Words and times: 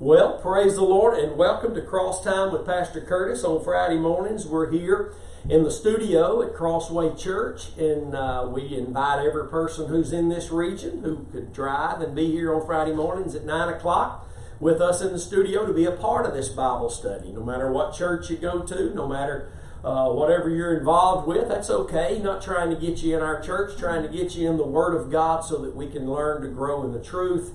Well, 0.00 0.38
praise 0.38 0.76
the 0.76 0.84
Lord 0.84 1.18
and 1.18 1.36
welcome 1.36 1.74
to 1.74 1.82
Cross 1.82 2.22
Time 2.22 2.52
with 2.52 2.64
Pastor 2.64 3.00
Curtis 3.00 3.42
on 3.42 3.64
Friday 3.64 3.98
mornings. 3.98 4.46
We're 4.46 4.70
here 4.70 5.12
in 5.48 5.64
the 5.64 5.72
studio 5.72 6.40
at 6.40 6.54
Crossway 6.54 7.16
Church, 7.16 7.76
and 7.76 8.14
uh, 8.14 8.48
we 8.48 8.76
invite 8.76 9.26
every 9.26 9.48
person 9.48 9.88
who's 9.88 10.12
in 10.12 10.28
this 10.28 10.52
region 10.52 11.02
who 11.02 11.26
could 11.32 11.52
drive 11.52 12.00
and 12.00 12.14
be 12.14 12.30
here 12.30 12.54
on 12.54 12.64
Friday 12.64 12.92
mornings 12.92 13.34
at 13.34 13.44
9 13.44 13.74
o'clock 13.74 14.30
with 14.60 14.80
us 14.80 15.02
in 15.02 15.10
the 15.10 15.18
studio 15.18 15.66
to 15.66 15.72
be 15.72 15.84
a 15.84 15.90
part 15.90 16.26
of 16.26 16.32
this 16.32 16.48
Bible 16.48 16.90
study. 16.90 17.32
No 17.32 17.42
matter 17.42 17.72
what 17.72 17.92
church 17.92 18.30
you 18.30 18.36
go 18.36 18.62
to, 18.62 18.94
no 18.94 19.08
matter 19.08 19.50
uh, 19.82 20.10
whatever 20.10 20.48
you're 20.48 20.78
involved 20.78 21.26
with, 21.26 21.48
that's 21.48 21.70
okay. 21.70 22.20
Not 22.22 22.40
trying 22.40 22.70
to 22.70 22.76
get 22.76 23.02
you 23.02 23.16
in 23.16 23.22
our 23.24 23.40
church, 23.40 23.76
trying 23.76 24.04
to 24.04 24.08
get 24.08 24.36
you 24.36 24.48
in 24.48 24.58
the 24.58 24.64
Word 24.64 24.94
of 24.94 25.10
God 25.10 25.44
so 25.44 25.58
that 25.58 25.74
we 25.74 25.88
can 25.88 26.08
learn 26.08 26.42
to 26.42 26.48
grow 26.48 26.84
in 26.84 26.92
the 26.92 27.02
truth 27.02 27.52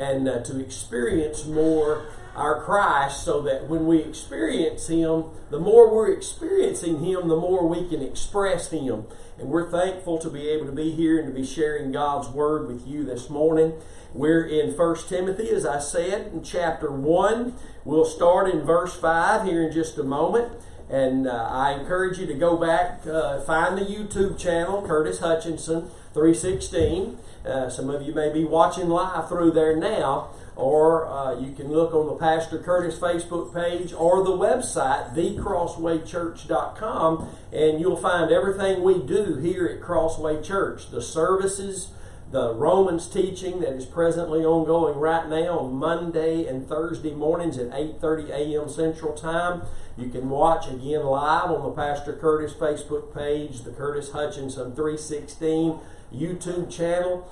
and 0.00 0.26
uh, 0.26 0.40
to 0.40 0.58
experience 0.58 1.44
more 1.44 2.06
our 2.34 2.62
Christ 2.62 3.22
so 3.22 3.42
that 3.42 3.68
when 3.68 3.86
we 3.86 3.98
experience 3.98 4.88
Him, 4.88 5.24
the 5.50 5.58
more 5.58 5.94
we're 5.94 6.10
experiencing 6.10 7.04
Him, 7.04 7.28
the 7.28 7.36
more 7.36 7.66
we 7.66 7.86
can 7.86 8.00
express 8.00 8.70
Him. 8.70 9.04
And 9.38 9.48
we're 9.48 9.70
thankful 9.70 10.18
to 10.18 10.30
be 10.30 10.48
able 10.48 10.66
to 10.66 10.72
be 10.72 10.90
here 10.92 11.18
and 11.18 11.28
to 11.28 11.34
be 11.34 11.46
sharing 11.46 11.92
God's 11.92 12.28
Word 12.28 12.66
with 12.66 12.86
you 12.86 13.04
this 13.04 13.28
morning. 13.28 13.74
We're 14.14 14.44
in 14.44 14.72
1 14.76 14.96
Timothy, 15.08 15.50
as 15.50 15.66
I 15.66 15.80
said, 15.80 16.32
in 16.32 16.42
chapter 16.42 16.90
1. 16.90 17.54
We'll 17.84 18.04
start 18.04 18.48
in 18.48 18.62
verse 18.62 18.94
5 18.94 19.46
here 19.46 19.62
in 19.62 19.72
just 19.72 19.98
a 19.98 20.02
moment. 20.02 20.52
And 20.88 21.28
uh, 21.28 21.48
I 21.50 21.74
encourage 21.74 22.18
you 22.18 22.26
to 22.26 22.34
go 22.34 22.56
back, 22.56 23.06
uh, 23.06 23.40
find 23.42 23.78
the 23.78 23.84
YouTube 23.84 24.38
channel, 24.38 24.82
Curtis 24.86 25.20
Hutchinson 25.20 25.90
316. 26.14 27.18
Uh, 27.44 27.68
some 27.70 27.88
of 27.88 28.02
you 28.02 28.12
may 28.14 28.30
be 28.32 28.44
watching 28.44 28.88
live 28.88 29.28
through 29.28 29.52
there 29.52 29.74
now, 29.74 30.28
or 30.56 31.06
uh, 31.06 31.40
you 31.40 31.52
can 31.52 31.68
look 31.68 31.94
on 31.94 32.06
the 32.06 32.14
Pastor 32.14 32.58
Curtis 32.58 32.98
Facebook 32.98 33.54
page 33.54 33.94
or 33.94 34.22
the 34.22 34.32
website, 34.32 35.14
thecrosswaychurch.com, 35.14 37.28
and 37.52 37.80
you'll 37.80 37.96
find 37.96 38.30
everything 38.30 38.82
we 38.82 38.98
do 38.98 39.36
here 39.36 39.66
at 39.66 39.80
Crossway 39.80 40.42
Church. 40.42 40.90
The 40.90 41.00
services, 41.00 41.92
the 42.30 42.52
Romans 42.54 43.08
teaching 43.08 43.60
that 43.60 43.72
is 43.72 43.86
presently 43.86 44.44
ongoing 44.44 44.98
right 44.98 45.26
now 45.26 45.60
on 45.60 45.72
Monday 45.74 46.44
and 46.46 46.68
Thursday 46.68 47.14
mornings 47.14 47.56
at 47.56 47.70
8:30 47.70 48.28
a.m. 48.28 48.68
Central 48.68 49.14
Time. 49.14 49.62
You 49.96 50.10
can 50.10 50.28
watch 50.28 50.68
again 50.68 51.04
live 51.04 51.50
on 51.50 51.62
the 51.62 51.70
Pastor 51.70 52.12
Curtis 52.12 52.52
Facebook 52.52 53.14
page, 53.14 53.62
the 53.62 53.70
Curtis 53.70 54.12
Hutchinson 54.12 54.74
316 54.74 55.80
YouTube 56.14 56.70
channel. 56.70 57.28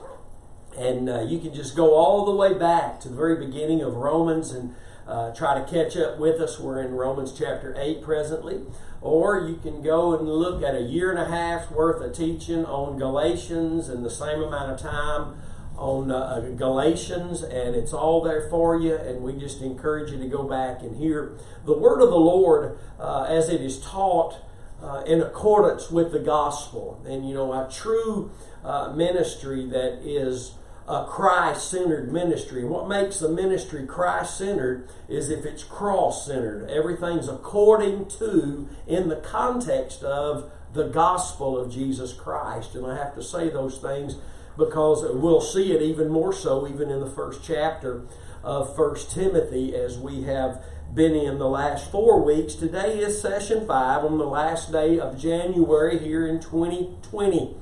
And 0.77 1.09
uh, 1.09 1.23
you 1.23 1.39
can 1.39 1.55
just 1.55 1.75
go 1.77 1.95
all 1.95 2.25
the 2.25 2.35
way 2.35 2.57
back 2.57 3.01
to 3.01 3.09
the 3.09 3.17
very 3.17 3.45
beginning 3.45 3.83
of 3.83 3.95
Romans 3.95 4.53
and 4.53 4.75
uh, 5.07 5.35
try 5.35 5.59
to 5.59 5.65
catch 5.65 5.97
up 5.97 6.19
with 6.19 6.41
us. 6.41 6.61
We're 6.61 6.83
in 6.83 6.93
Romans 6.93 7.33
chapter 7.37 7.75
8 7.77 8.03
presently. 8.03 8.61
Or 9.01 9.41
you 9.49 9.57
can 9.57 9.83
go 9.83 10.17
and 10.17 10.29
look 10.29 10.63
at 10.63 10.75
a 10.75 10.83
year 10.83 11.11
and 11.11 11.19
a 11.19 11.29
half's 11.29 11.71
worth 11.71 12.03
of 12.03 12.15
teaching 12.15 12.65
on 12.65 12.99
Galatians 12.99 13.89
and 13.89 14.05
the 14.05 14.11
same 14.11 14.43
amount 14.43 14.73
of 14.73 14.81
time 14.81 15.41
on 15.79 16.11
uh, 16.11 16.41
Galatians, 16.57 17.43
and 17.43 17.77
it's 17.77 17.93
all 17.93 18.21
there 18.23 18.49
for 18.51 18.79
you. 18.79 18.97
And 18.97 19.23
we 19.23 19.35
just 19.35 19.63
encourage 19.63 20.11
you 20.11 20.19
to 20.19 20.27
go 20.27 20.43
back 20.43 20.83
and 20.83 20.97
hear 20.97 21.37
the 21.65 21.73
word 21.73 22.03
of 22.03 22.11
the 22.11 22.17
Lord 22.17 22.79
uh, 22.99 23.23
as 23.29 23.49
it 23.49 23.61
is 23.61 23.81
taught 23.81 24.39
uh, 24.83 25.03
in 25.07 25.21
accordance 25.21 25.91
with 25.91 26.13
the 26.13 26.19
gospel. 26.19 27.03
And 27.07 27.29
you 27.29 27.35
know, 27.35 27.53
a 27.53 27.71
true 27.71 28.31
uh, 28.65 28.93
ministry 28.93 29.67
that 29.67 30.01
is 30.03 30.53
a 30.87 31.05
Christ 31.05 31.71
centered 31.71 32.11
ministry. 32.13 32.65
What 32.65 32.89
makes 32.89 33.21
a 33.21 33.29
ministry 33.29 33.87
Christ 33.87 34.39
centered 34.39 34.89
is 35.09 35.29
if 35.29 35.45
it's 35.45 35.63
cross 35.63 36.27
centered. 36.27 36.71
Everything's 36.71 37.29
according 37.29 38.07
to, 38.19 38.69
in 38.87 39.09
the 39.09 39.17
context 39.17 40.03
of, 40.03 40.51
the 40.73 40.89
gospel 40.89 41.59
of 41.59 41.73
Jesus 41.73 42.13
Christ. 42.13 42.75
And 42.75 42.87
I 42.87 42.97
have 42.97 43.15
to 43.15 43.23
say 43.23 43.49
those 43.49 43.79
things 43.79 44.17
because 44.57 45.03
we'll 45.15 45.41
see 45.41 45.73
it 45.73 45.83
even 45.83 46.09
more 46.09 46.33
so, 46.33 46.67
even 46.69 46.91
in 46.91 47.01
the 47.01 47.11
first 47.11 47.43
chapter 47.43 48.03
of 48.43 48.75
First 48.77 49.11
Timothy, 49.11 49.75
as 49.75 49.99
we 49.99 50.23
have 50.23 50.63
been 50.95 51.15
in 51.15 51.39
the 51.39 51.49
last 51.49 51.91
four 51.91 52.23
weeks. 52.23 52.55
Today 52.55 52.99
is 52.99 53.21
session 53.21 53.67
five 53.67 54.05
on 54.05 54.19
the 54.19 54.27
last 54.27 54.73
day 54.73 54.99
of 54.99 55.19
January 55.19 55.99
here 55.99 56.27
in 56.27 56.41
2020. 56.41 57.55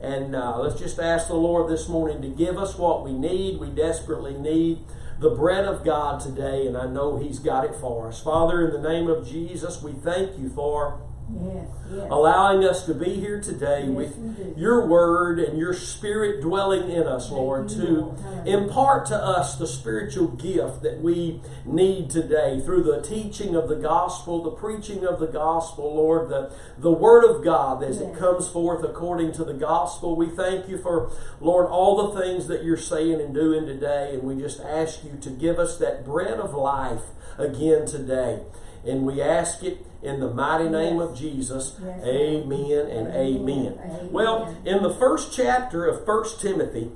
And 0.00 0.36
uh, 0.36 0.58
let's 0.58 0.78
just 0.78 0.98
ask 0.98 1.28
the 1.28 1.34
Lord 1.34 1.70
this 1.70 1.88
morning 1.88 2.20
to 2.22 2.28
give 2.28 2.58
us 2.58 2.76
what 2.76 3.02
we 3.02 3.12
need. 3.12 3.58
We 3.58 3.70
desperately 3.70 4.34
need 4.34 4.80
the 5.18 5.30
bread 5.30 5.64
of 5.64 5.84
God 5.84 6.20
today, 6.20 6.66
and 6.66 6.76
I 6.76 6.86
know 6.86 7.16
He's 7.16 7.38
got 7.38 7.64
it 7.64 7.74
for 7.76 8.08
us. 8.08 8.22
Father, 8.22 8.66
in 8.66 8.82
the 8.82 8.88
name 8.88 9.08
of 9.08 9.26
Jesus, 9.26 9.82
we 9.82 9.92
thank 9.92 10.38
you 10.38 10.50
for 10.50 11.00
Yes, 11.32 11.68
yes. 11.90 12.08
allowing 12.10 12.64
us 12.64 12.84
to 12.84 12.92
be 12.92 13.14
here 13.14 13.40
today 13.40 13.84
yes, 13.86 13.88
with 13.88 14.58
your 14.58 14.86
word 14.86 15.38
and 15.38 15.58
your 15.58 15.72
spirit 15.72 16.42
dwelling 16.42 16.90
in 16.90 17.06
us, 17.06 17.30
Lord, 17.30 17.70
to 17.70 18.14
impart 18.44 19.06
to 19.06 19.16
us 19.16 19.56
the 19.56 19.66
spiritual 19.66 20.28
gift 20.28 20.82
that 20.82 21.00
we 21.00 21.40
need 21.64 22.10
today 22.10 22.60
through 22.60 22.82
the 22.82 23.00
teaching 23.00 23.56
of 23.56 23.70
the 23.70 23.76
gospel, 23.76 24.42
the 24.42 24.50
preaching 24.50 25.06
of 25.06 25.18
the 25.18 25.26
gospel, 25.26 25.94
Lord, 25.94 26.28
the, 26.28 26.54
the 26.76 26.92
word 26.92 27.24
of 27.24 27.42
God 27.42 27.82
as 27.82 28.02
it 28.02 28.14
comes 28.18 28.46
forth 28.46 28.84
according 28.84 29.32
to 29.32 29.44
the 29.44 29.54
gospel. 29.54 30.16
We 30.16 30.28
thank 30.28 30.68
you 30.68 30.76
for, 30.76 31.10
Lord, 31.40 31.68
all 31.68 32.10
the 32.10 32.20
things 32.20 32.48
that 32.48 32.64
you're 32.64 32.76
saying 32.76 33.20
and 33.22 33.32
doing 33.32 33.64
today, 33.64 34.10
and 34.12 34.24
we 34.24 34.36
just 34.36 34.60
ask 34.60 35.02
you 35.02 35.16
to 35.22 35.30
give 35.30 35.58
us 35.58 35.78
that 35.78 36.04
bread 36.04 36.38
of 36.38 36.52
life 36.52 37.02
again 37.38 37.86
today. 37.86 38.40
And 38.86 39.06
we 39.06 39.20
ask 39.22 39.62
it 39.62 39.84
in 40.02 40.20
the 40.20 40.30
mighty 40.30 40.68
name 40.68 40.98
yes. 40.98 41.08
of 41.08 41.16
Jesus. 41.16 41.80
Yes. 41.82 42.04
Amen 42.04 42.86
and 42.86 43.08
amen. 43.08 43.78
amen. 43.82 44.12
Well, 44.12 44.54
in 44.64 44.82
the 44.82 44.92
first 44.94 45.34
chapter 45.34 45.86
of 45.86 46.04
First 46.04 46.40
Timothy, 46.40 46.90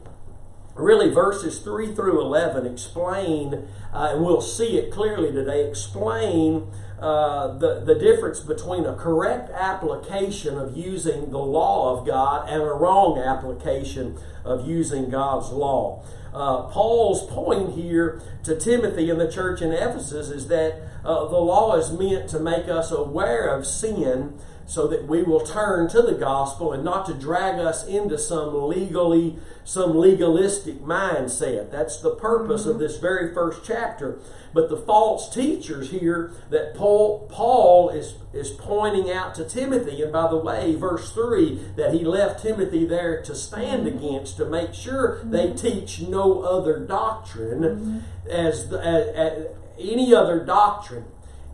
really 0.75 1.11
verses 1.11 1.59
3 1.61 1.95
through 1.95 2.21
11 2.21 2.67
explain, 2.67 3.69
uh, 3.93 4.11
and 4.13 4.25
we'll 4.25 4.41
see 4.41 4.79
it 4.79 4.93
clearly 4.93 5.33
today, 5.33 5.69
explain 5.69 6.71
uh, 7.01 7.57
the, 7.59 7.81
the 7.85 7.95
difference 7.95 8.41
between 8.41 8.85
a 8.85 8.95
correct 8.95 9.51
application 9.51 10.59
of 10.59 10.77
using 10.77 11.31
the 11.31 11.39
law 11.39 11.97
of 11.97 12.07
God 12.07 12.49
and 12.49 12.63
a 12.63 12.73
wrong 12.73 13.19
application 13.19 14.19
of 14.45 14.67
using 14.67 15.09
God's 15.09 15.51
law. 15.51 16.05
Uh, 16.33 16.63
Paul's 16.65 17.27
point 17.31 17.75
here 17.75 18.21
to 18.45 18.57
Timothy 18.57 19.11
in 19.11 19.19
the 19.19 19.31
church 19.31 19.63
in 19.63 19.73
Ephesus 19.73 20.29
is 20.29 20.49
that 20.49 20.83
uh, 21.05 21.27
the 21.27 21.39
law 21.39 21.75
is 21.77 21.91
meant 21.91 22.29
to 22.31 22.39
make 22.39 22.69
us 22.69 22.91
aware 22.91 23.49
of 23.49 23.67
sin 23.67 24.39
so 24.69 24.87
that 24.87 25.07
we 25.07 25.23
will 25.23 25.41
turn 25.41 25.89
to 25.89 26.03
the 26.03 26.13
gospel 26.13 26.75
and 26.75 26.85
not 26.85 27.07
to 27.07 27.15
drag 27.15 27.59
us 27.59 27.87
into 27.87 28.19
some 28.19 28.69
legally 28.69 29.37
some 29.65 29.97
legalistic 29.97 30.79
mindset 30.81 31.71
that's 31.71 32.01
the 32.01 32.15
purpose 32.15 32.63
mm-hmm. 32.63 32.73
of 32.73 32.79
this 32.79 32.99
very 32.99 33.33
first 33.33 33.65
chapter 33.65 34.21
but 34.53 34.69
the 34.69 34.77
false 34.77 35.35
teachers 35.35 35.91
here 35.91 36.33
that 36.51 36.75
paul 36.75 37.27
paul 37.31 37.89
is 37.89 38.15
is 38.35 38.51
pointing 38.51 39.11
out 39.11 39.35
to 39.35 39.43
timothy 39.45 40.03
and 40.03 40.13
by 40.13 40.29
the 40.29 40.37
way 40.37 40.75
verse 40.75 41.13
3 41.13 41.59
that 41.77 41.95
he 41.95 42.05
left 42.05 42.43
timothy 42.43 42.85
there 42.85 43.23
to 43.23 43.35
stand 43.35 43.87
mm-hmm. 43.87 43.97
against 43.97 44.37
to 44.37 44.45
make 44.45 44.75
sure 44.75 45.17
mm-hmm. 45.21 45.31
they 45.31 45.53
teach 45.55 46.03
no 46.03 46.43
other 46.43 46.79
doctrine 46.79 47.63
mm-hmm. 47.63 48.31
as, 48.31 48.71
as, 48.73 49.09
as 49.09 49.47
any 49.79 50.15
other 50.15 50.45
doctrine 50.45 51.05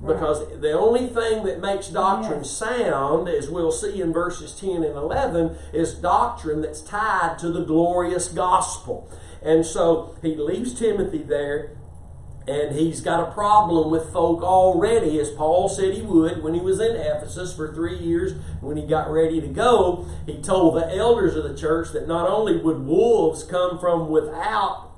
because 0.01 0.61
the 0.61 0.73
only 0.73 1.07
thing 1.07 1.45
that 1.45 1.61
makes 1.61 1.89
doctrine 1.89 2.41
yes. 2.41 2.51
sound, 2.51 3.29
as 3.29 3.49
we'll 3.49 3.73
see 3.73 4.01
in 4.01 4.13
verses 4.13 4.59
10 4.59 4.83
and 4.83 4.97
11, 4.97 5.57
is 5.73 5.95
doctrine 5.95 6.61
that's 6.61 6.81
tied 6.81 7.39
to 7.39 7.51
the 7.51 7.65
glorious 7.65 8.29
gospel. 8.29 9.11
And 9.43 9.65
so 9.65 10.17
he 10.21 10.37
leaves 10.37 10.79
Timothy 10.79 11.23
there, 11.23 11.77
and 12.47 12.77
he's 12.77 13.01
got 13.01 13.27
a 13.27 13.33
problem 13.33 13.91
with 13.91 14.13
folk 14.13 14.43
already, 14.43 15.19
as 15.19 15.31
Paul 15.31 15.69
said 15.69 15.95
he 15.95 16.03
would 16.03 16.43
when 16.43 16.53
he 16.53 16.61
was 16.61 16.81
in 16.81 16.97
Ephesus 16.97 17.55
for 17.55 17.73
three 17.73 17.97
years. 17.97 18.35
When 18.61 18.77
he 18.77 18.87
got 18.87 19.11
ready 19.11 19.41
to 19.41 19.49
go, 19.49 20.07
he 20.27 20.43
told 20.43 20.77
the 20.77 20.95
elders 20.95 21.37
of 21.37 21.45
the 21.45 21.57
church 21.57 21.93
that 21.93 22.07
not 22.07 22.29
only 22.29 22.59
would 22.59 22.85
wolves 22.85 23.45
come 23.45 23.79
from 23.79 24.11
without 24.11 24.94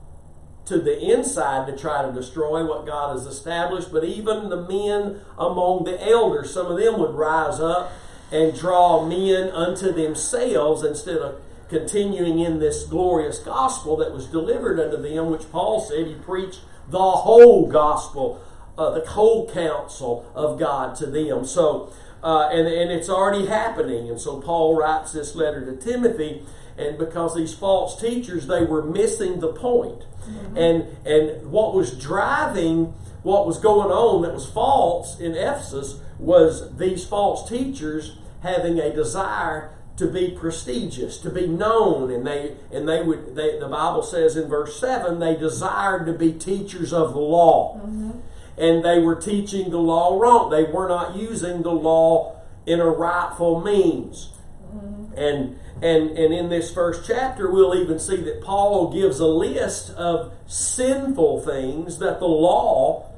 to 0.67 0.79
the 0.79 0.99
inside 1.13 1.67
to 1.67 1.77
try 1.77 2.05
to 2.05 2.13
destroy 2.13 2.65
what 2.67 2.87
God 2.87 3.17
has 3.17 3.27
established, 3.27 3.93
but 3.93 4.05
even 4.05 4.49
the 4.49 4.63
men 4.63 5.21
among 5.39 5.85
the 5.85 6.01
elders, 6.09 6.53
some 6.53 6.67
of 6.67 6.79
them 6.79 6.99
would 6.99 7.15
rise 7.15 7.61
up 7.61 7.93
and 8.33 8.59
draw 8.59 9.07
men 9.07 9.49
unto 9.51 9.93
themselves 9.93 10.83
instead 10.83 11.19
of 11.19 11.41
continuing 11.69 12.41
in 12.41 12.59
this 12.59 12.85
glorious 12.85 13.39
gospel 13.39 13.97
that 13.97 14.13
was 14.13 14.27
delivered 14.27 14.79
unto 14.81 15.01
them, 15.01 15.31
which 15.31 15.51
Paul 15.51 15.81
said 15.81 16.07
he 16.07 16.15
preached 16.15 16.61
the 16.89 16.99
whole 16.99 17.69
gospel, 17.69 18.41
uh, 18.77 18.91
the 18.91 19.07
whole 19.11 19.51
counsel 19.51 20.31
of 20.35 20.59
God 20.59 20.97
to 20.97 21.07
them. 21.07 21.45
So, 21.45 21.93
uh, 22.23 22.49
and, 22.53 22.67
and 22.67 22.91
it's 22.91 23.09
already 23.09 23.47
happening. 23.47 24.09
And 24.09 24.21
so 24.21 24.41
Paul 24.41 24.77
writes 24.77 25.13
this 25.13 25.35
letter 25.35 25.65
to 25.65 25.77
Timothy 25.77 26.43
and 26.79 26.99
because 26.99 27.35
these 27.35 27.55
false 27.55 28.01
teachers 28.01 28.47
they 28.47 28.65
were 28.65 28.83
missing 28.83 29.41
the 29.41 29.53
point. 29.53 30.05
Mm-hmm. 30.29 30.57
And 30.57 31.07
and 31.07 31.51
what 31.51 31.75
was 31.75 31.99
driving 31.99 32.95
what 33.23 33.47
was 33.47 33.59
going 33.59 33.91
on 33.91 34.23
that 34.23 34.33
was 34.33 34.49
false 34.49 35.19
in 35.19 35.35
Ephesus 35.35 36.01
was 36.19 36.77
these 36.77 37.05
false 37.05 37.49
teachers 37.49 38.19
having 38.43 38.79
a 38.79 38.93
desire 38.93 39.73
to 39.97 40.07
be 40.07 40.31
prestigious, 40.31 41.19
to 41.19 41.31
be 41.31 41.47
known, 41.47 42.11
and 42.11 42.27
they 42.27 42.57
and 42.71 42.89
they 42.89 43.03
would 43.03 43.35
they, 43.35 43.59
the 43.59 43.69
Bible 43.69 44.03
says 44.03 44.37
in 44.37 44.49
verse 44.49 44.79
seven 44.79 45.19
they 45.19 45.35
desired 45.37 46.07
to 46.07 46.13
be 46.13 46.33
teachers 46.33 46.93
of 46.93 47.15
the 47.15 47.21
law, 47.21 47.79
mm-hmm. 47.79 48.11
and 48.59 48.85
they 48.85 48.99
were 48.99 49.17
teaching 49.17 49.71
the 49.71 49.79
law 49.79 50.19
wrong. 50.21 50.51
They 50.51 50.65
were 50.65 50.89
not 50.89 51.17
using 51.17 51.63
the 51.63 51.73
law 51.73 52.37
in 52.67 52.81
a 52.81 52.89
rightful 52.89 53.63
means, 53.63 54.31
mm-hmm. 54.71 55.19
and 55.19 55.59
and 55.83 56.11
and 56.11 56.33
in 56.33 56.49
this 56.49 56.73
first 56.73 57.07
chapter 57.07 57.51
we'll 57.51 57.75
even 57.75 57.99
see 57.99 58.17
that 58.17 58.41
Paul 58.41 58.93
gives 58.93 59.21
a 59.21 59.27
list 59.27 59.91
of 59.91 60.33
sinful 60.47 61.43
things 61.43 61.99
that 61.99 62.19
the 62.19 62.27
law 62.27 63.11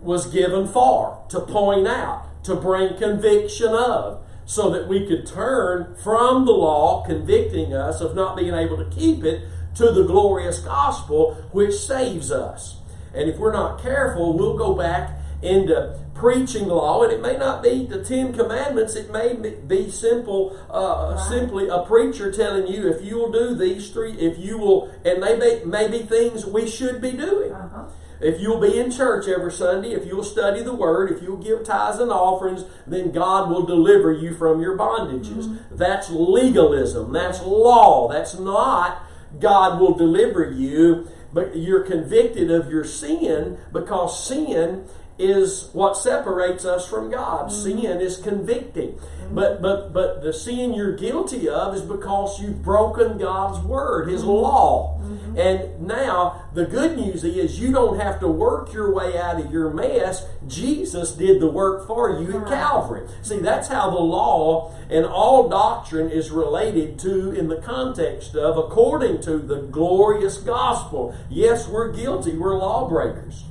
was 0.00 0.26
given 0.26 0.68
for 0.68 1.22
to 1.28 1.40
point 1.40 1.86
out, 1.86 2.44
to 2.44 2.54
bring 2.54 2.96
conviction 2.96 3.68
of, 3.68 4.22
so 4.44 4.70
that 4.70 4.88
we 4.88 5.06
could 5.06 5.26
turn 5.26 5.94
from 5.96 6.44
the 6.46 6.52
law 6.52 7.04
convicting 7.04 7.74
us 7.74 8.00
of 8.00 8.14
not 8.14 8.36
being 8.36 8.54
able 8.54 8.76
to 8.76 8.88
keep 8.96 9.24
it 9.24 9.42
to 9.74 9.90
the 9.90 10.04
glorious 10.04 10.60
gospel 10.60 11.34
which 11.52 11.74
saves 11.74 12.30
us. 12.30 12.76
And 13.14 13.28
if 13.28 13.38
we're 13.38 13.52
not 13.52 13.82
careful, 13.82 14.36
we'll 14.36 14.56
go 14.56 14.74
back 14.74 15.15
into 15.42 15.98
preaching 16.14 16.68
law, 16.68 17.02
and 17.02 17.12
it 17.12 17.20
may 17.20 17.36
not 17.36 17.62
be 17.62 17.86
the 17.86 18.02
Ten 18.02 18.32
Commandments. 18.32 18.94
It 18.94 19.12
may 19.12 19.34
be 19.34 19.90
simple, 19.90 20.58
uh, 20.70 21.16
simply 21.28 21.68
a 21.68 21.82
preacher 21.82 22.32
telling 22.32 22.66
you 22.66 22.88
if 22.88 23.04
you 23.04 23.16
will 23.16 23.32
do 23.32 23.54
these 23.54 23.90
three, 23.90 24.12
if 24.12 24.38
you 24.38 24.58
will, 24.58 24.90
and 25.04 25.22
they 25.22 25.36
may, 25.36 25.62
may 25.64 25.88
be 25.88 26.04
things 26.04 26.46
we 26.46 26.68
should 26.68 27.00
be 27.00 27.12
doing. 27.12 27.52
Uh-huh. 27.52 27.84
If 28.18 28.40
you'll 28.40 28.60
be 28.60 28.78
in 28.78 28.90
church 28.90 29.28
every 29.28 29.52
Sunday, 29.52 29.92
if 29.92 30.06
you'll 30.06 30.24
study 30.24 30.62
the 30.62 30.74
Word, 30.74 31.12
if 31.12 31.22
you'll 31.22 31.36
give 31.36 31.64
tithes 31.64 32.00
and 32.00 32.10
offerings, 32.10 32.64
then 32.86 33.12
God 33.12 33.50
will 33.50 33.66
deliver 33.66 34.10
you 34.10 34.32
from 34.32 34.62
your 34.62 34.76
bondages. 34.76 35.58
That's 35.70 36.08
legalism. 36.08 37.12
That's 37.12 37.42
law. 37.42 38.08
That's 38.08 38.38
not 38.38 39.02
God 39.40 39.80
will 39.80 39.94
deliver 39.94 40.50
you, 40.50 41.08
but 41.32 41.56
you're 41.56 41.82
convicted 41.82 42.50
of 42.50 42.70
your 42.70 42.84
sin 42.84 43.58
because 43.72 44.26
sin 44.26 44.86
is 45.18 45.70
what 45.72 45.96
separates 45.96 46.64
us 46.64 46.88
from 46.88 47.10
God. 47.10 47.50
Mm-hmm. 47.50 47.62
Sin 47.62 48.00
is 48.00 48.18
convicting. 48.18 48.92
Mm-hmm. 48.92 49.34
But 49.34 49.62
but 49.62 49.92
but 49.92 50.22
the 50.22 50.32
sin 50.32 50.74
you're 50.74 50.96
guilty 50.96 51.48
of 51.48 51.74
is 51.74 51.82
because 51.82 52.40
you've 52.40 52.62
broken 52.62 53.18
God's 53.18 53.64
word, 53.64 54.08
his 54.08 54.22
mm-hmm. 54.22 54.30
law. 54.30 54.92
And 55.36 55.86
now 55.86 56.48
the 56.54 56.64
good 56.64 56.96
news 56.96 57.22
is 57.22 57.60
you 57.60 57.70
don't 57.70 58.00
have 58.00 58.20
to 58.20 58.28
work 58.28 58.72
your 58.72 58.92
way 58.92 59.18
out 59.18 59.38
of 59.38 59.52
your 59.52 59.70
mess. 59.70 60.24
Jesus 60.46 61.12
did 61.12 61.40
the 61.40 61.50
work 61.50 61.86
for 61.86 62.18
you 62.20 62.40
at 62.40 62.48
Calvary. 62.48 63.06
See, 63.22 63.40
that's 63.40 63.68
how 63.68 63.90
the 63.90 64.00
law 64.00 64.74
and 64.88 65.04
all 65.04 65.48
doctrine 65.48 66.10
is 66.10 66.30
related 66.30 66.98
to 67.00 67.32
in 67.32 67.48
the 67.48 67.60
context 67.60 68.34
of 68.34 68.56
according 68.56 69.20
to 69.22 69.38
the 69.38 69.60
glorious 69.60 70.38
gospel. 70.38 71.14
Yes, 71.28 71.68
we're 71.68 71.92
guilty, 71.92 72.36
we're 72.36 72.56
lawbreakers. 72.56 73.44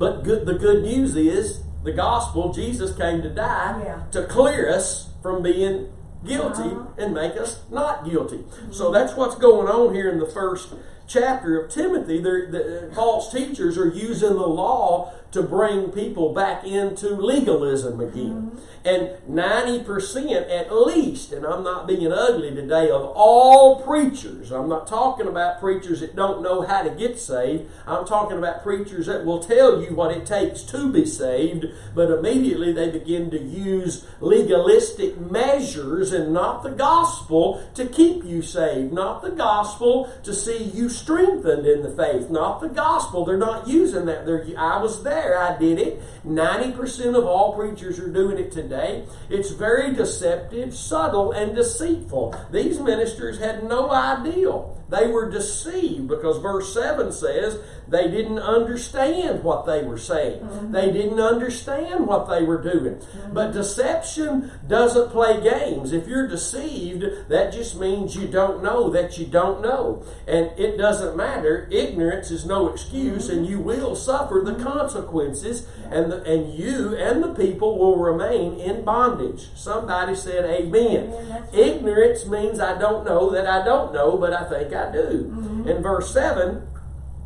But 0.00 0.24
good, 0.24 0.46
the 0.46 0.54
good 0.54 0.82
news 0.82 1.14
is 1.14 1.60
the 1.84 1.92
gospel, 1.92 2.52
Jesus 2.54 2.96
came 2.96 3.20
to 3.20 3.28
die 3.28 3.82
Yeah. 3.84 4.02
to 4.12 4.24
clear 4.24 4.72
us 4.72 5.10
from 5.22 5.42
being 5.42 5.88
guilty 6.24 6.62
Uh-huh. 6.70 6.84
and 6.96 7.12
make 7.14 7.36
us 7.38 7.60
not 7.70 8.04
guilty. 8.08 8.44
So 8.70 8.90
that's 8.90 9.14
what's 9.14 9.34
going 9.34 9.68
on 9.68 9.94
here 9.94 10.08
in 10.10 10.18
the 10.18 10.26
first 10.26 10.68
chapter 11.06 11.60
of 11.60 11.70
Timothy. 11.70 12.18
They're, 12.22 12.50
the 12.50 12.90
false 12.94 13.30
teachers 13.30 13.76
are 13.76 13.88
using 13.88 14.30
the 14.38 14.46
law 14.46 15.12
to 15.32 15.42
bring 15.42 15.90
people 15.90 16.32
back 16.32 16.64
into 16.64 17.08
legalism 17.10 18.00
again. 18.00 18.50
Mm-hmm. 18.52 18.58
And 18.82 19.10
90% 19.28 20.50
at 20.50 20.74
least, 20.74 21.32
and 21.32 21.44
I'm 21.44 21.62
not 21.62 21.86
being 21.86 22.10
ugly 22.10 22.54
today, 22.54 22.88
of 22.88 23.12
all 23.14 23.82
preachers, 23.82 24.50
I'm 24.50 24.70
not 24.70 24.86
talking 24.86 25.26
about 25.26 25.60
preachers 25.60 26.00
that 26.00 26.16
don't 26.16 26.42
know 26.42 26.62
how 26.62 26.82
to 26.82 26.90
get 26.90 27.18
saved. 27.18 27.70
I'm 27.86 28.06
talking 28.06 28.38
about 28.38 28.62
preachers 28.62 29.06
that 29.06 29.26
will 29.26 29.40
tell 29.40 29.82
you 29.82 29.94
what 29.94 30.16
it 30.16 30.24
takes 30.24 30.62
to 30.62 30.90
be 30.90 31.04
saved, 31.04 31.66
but 31.94 32.10
immediately 32.10 32.72
they 32.72 32.90
begin 32.90 33.30
to 33.32 33.38
use 33.38 34.06
legalistic 34.20 35.20
measures 35.20 36.12
and 36.12 36.32
not 36.32 36.62
the 36.62 36.70
gospel 36.70 37.62
to 37.74 37.84
keep 37.86 38.24
you 38.24 38.40
saved, 38.40 38.94
not 38.94 39.20
the 39.22 39.30
gospel 39.30 40.10
to 40.22 40.32
see 40.32 40.64
you 40.64 40.88
strengthened 40.88 41.66
in 41.66 41.82
the 41.82 41.90
faith, 41.90 42.30
not 42.30 42.60
the 42.62 42.68
gospel. 42.68 43.26
They're 43.26 43.36
not 43.36 43.68
using 43.68 44.06
that. 44.06 44.24
They're, 44.24 44.46
I 44.56 44.80
was 44.80 45.02
there, 45.02 45.19
I 45.38 45.58
did 45.58 45.78
it. 45.78 46.02
90% 46.26 47.16
of 47.16 47.24
all 47.24 47.54
preachers 47.54 47.98
are 47.98 48.08
doing 48.08 48.38
it 48.38 48.52
today. 48.52 49.04
It's 49.28 49.50
very 49.50 49.94
deceptive, 49.94 50.74
subtle, 50.74 51.32
and 51.32 51.54
deceitful. 51.54 52.34
These 52.50 52.80
ministers 52.80 53.38
had 53.38 53.64
no 53.64 53.90
idea. 53.90 54.62
They 54.90 55.06
were 55.06 55.30
deceived 55.30 56.08
because 56.08 56.38
verse 56.38 56.74
7 56.74 57.12
says 57.12 57.60
they 57.90 58.08
didn't 58.08 58.38
understand 58.38 59.42
what 59.42 59.66
they 59.66 59.82
were 59.82 59.98
saying. 59.98 60.40
Mm-hmm. 60.40 60.72
They 60.72 60.92
didn't 60.92 61.20
understand 61.20 62.06
what 62.06 62.28
they 62.28 62.42
were 62.44 62.62
doing. 62.62 62.94
Mm-hmm. 62.96 63.34
But 63.34 63.52
deception 63.52 64.52
doesn't 64.68 65.10
play 65.10 65.40
games. 65.42 65.92
If 65.92 66.06
you're 66.06 66.28
deceived, 66.28 67.04
that 67.28 67.52
just 67.52 67.78
means 67.78 68.14
you 68.14 68.28
don't 68.28 68.62
know 68.62 68.90
that 68.90 69.18
you 69.18 69.26
don't 69.26 69.60
know. 69.60 70.04
And 70.28 70.50
it 70.58 70.76
doesn't 70.76 71.16
matter. 71.16 71.68
Ignorance 71.70 72.30
is 72.30 72.46
no 72.46 72.68
excuse, 72.68 73.28
mm-hmm. 73.28 73.38
and 73.38 73.46
you 73.46 73.58
will 73.58 73.96
suffer 73.96 74.42
the 74.44 74.54
consequences, 74.54 75.66
and, 75.90 76.12
the, 76.12 76.22
and 76.22 76.54
you 76.54 76.96
and 76.96 77.22
the 77.22 77.34
people 77.34 77.78
will 77.78 77.96
remain 77.96 78.60
in 78.60 78.84
bondage. 78.84 79.48
Somebody 79.54 80.14
said, 80.14 80.44
Amen. 80.44 81.12
Amen, 81.12 81.48
Ignorance 81.52 82.26
means 82.26 82.60
I 82.60 82.78
don't 82.78 83.04
know 83.04 83.30
that 83.30 83.46
I 83.48 83.64
don't 83.64 83.92
know, 83.92 84.16
but 84.16 84.32
I 84.32 84.48
think 84.48 84.72
I 84.72 84.79
do. 84.88 85.30
Mm-hmm. 85.30 85.68
In 85.68 85.82
verse 85.82 86.12
7, 86.12 86.66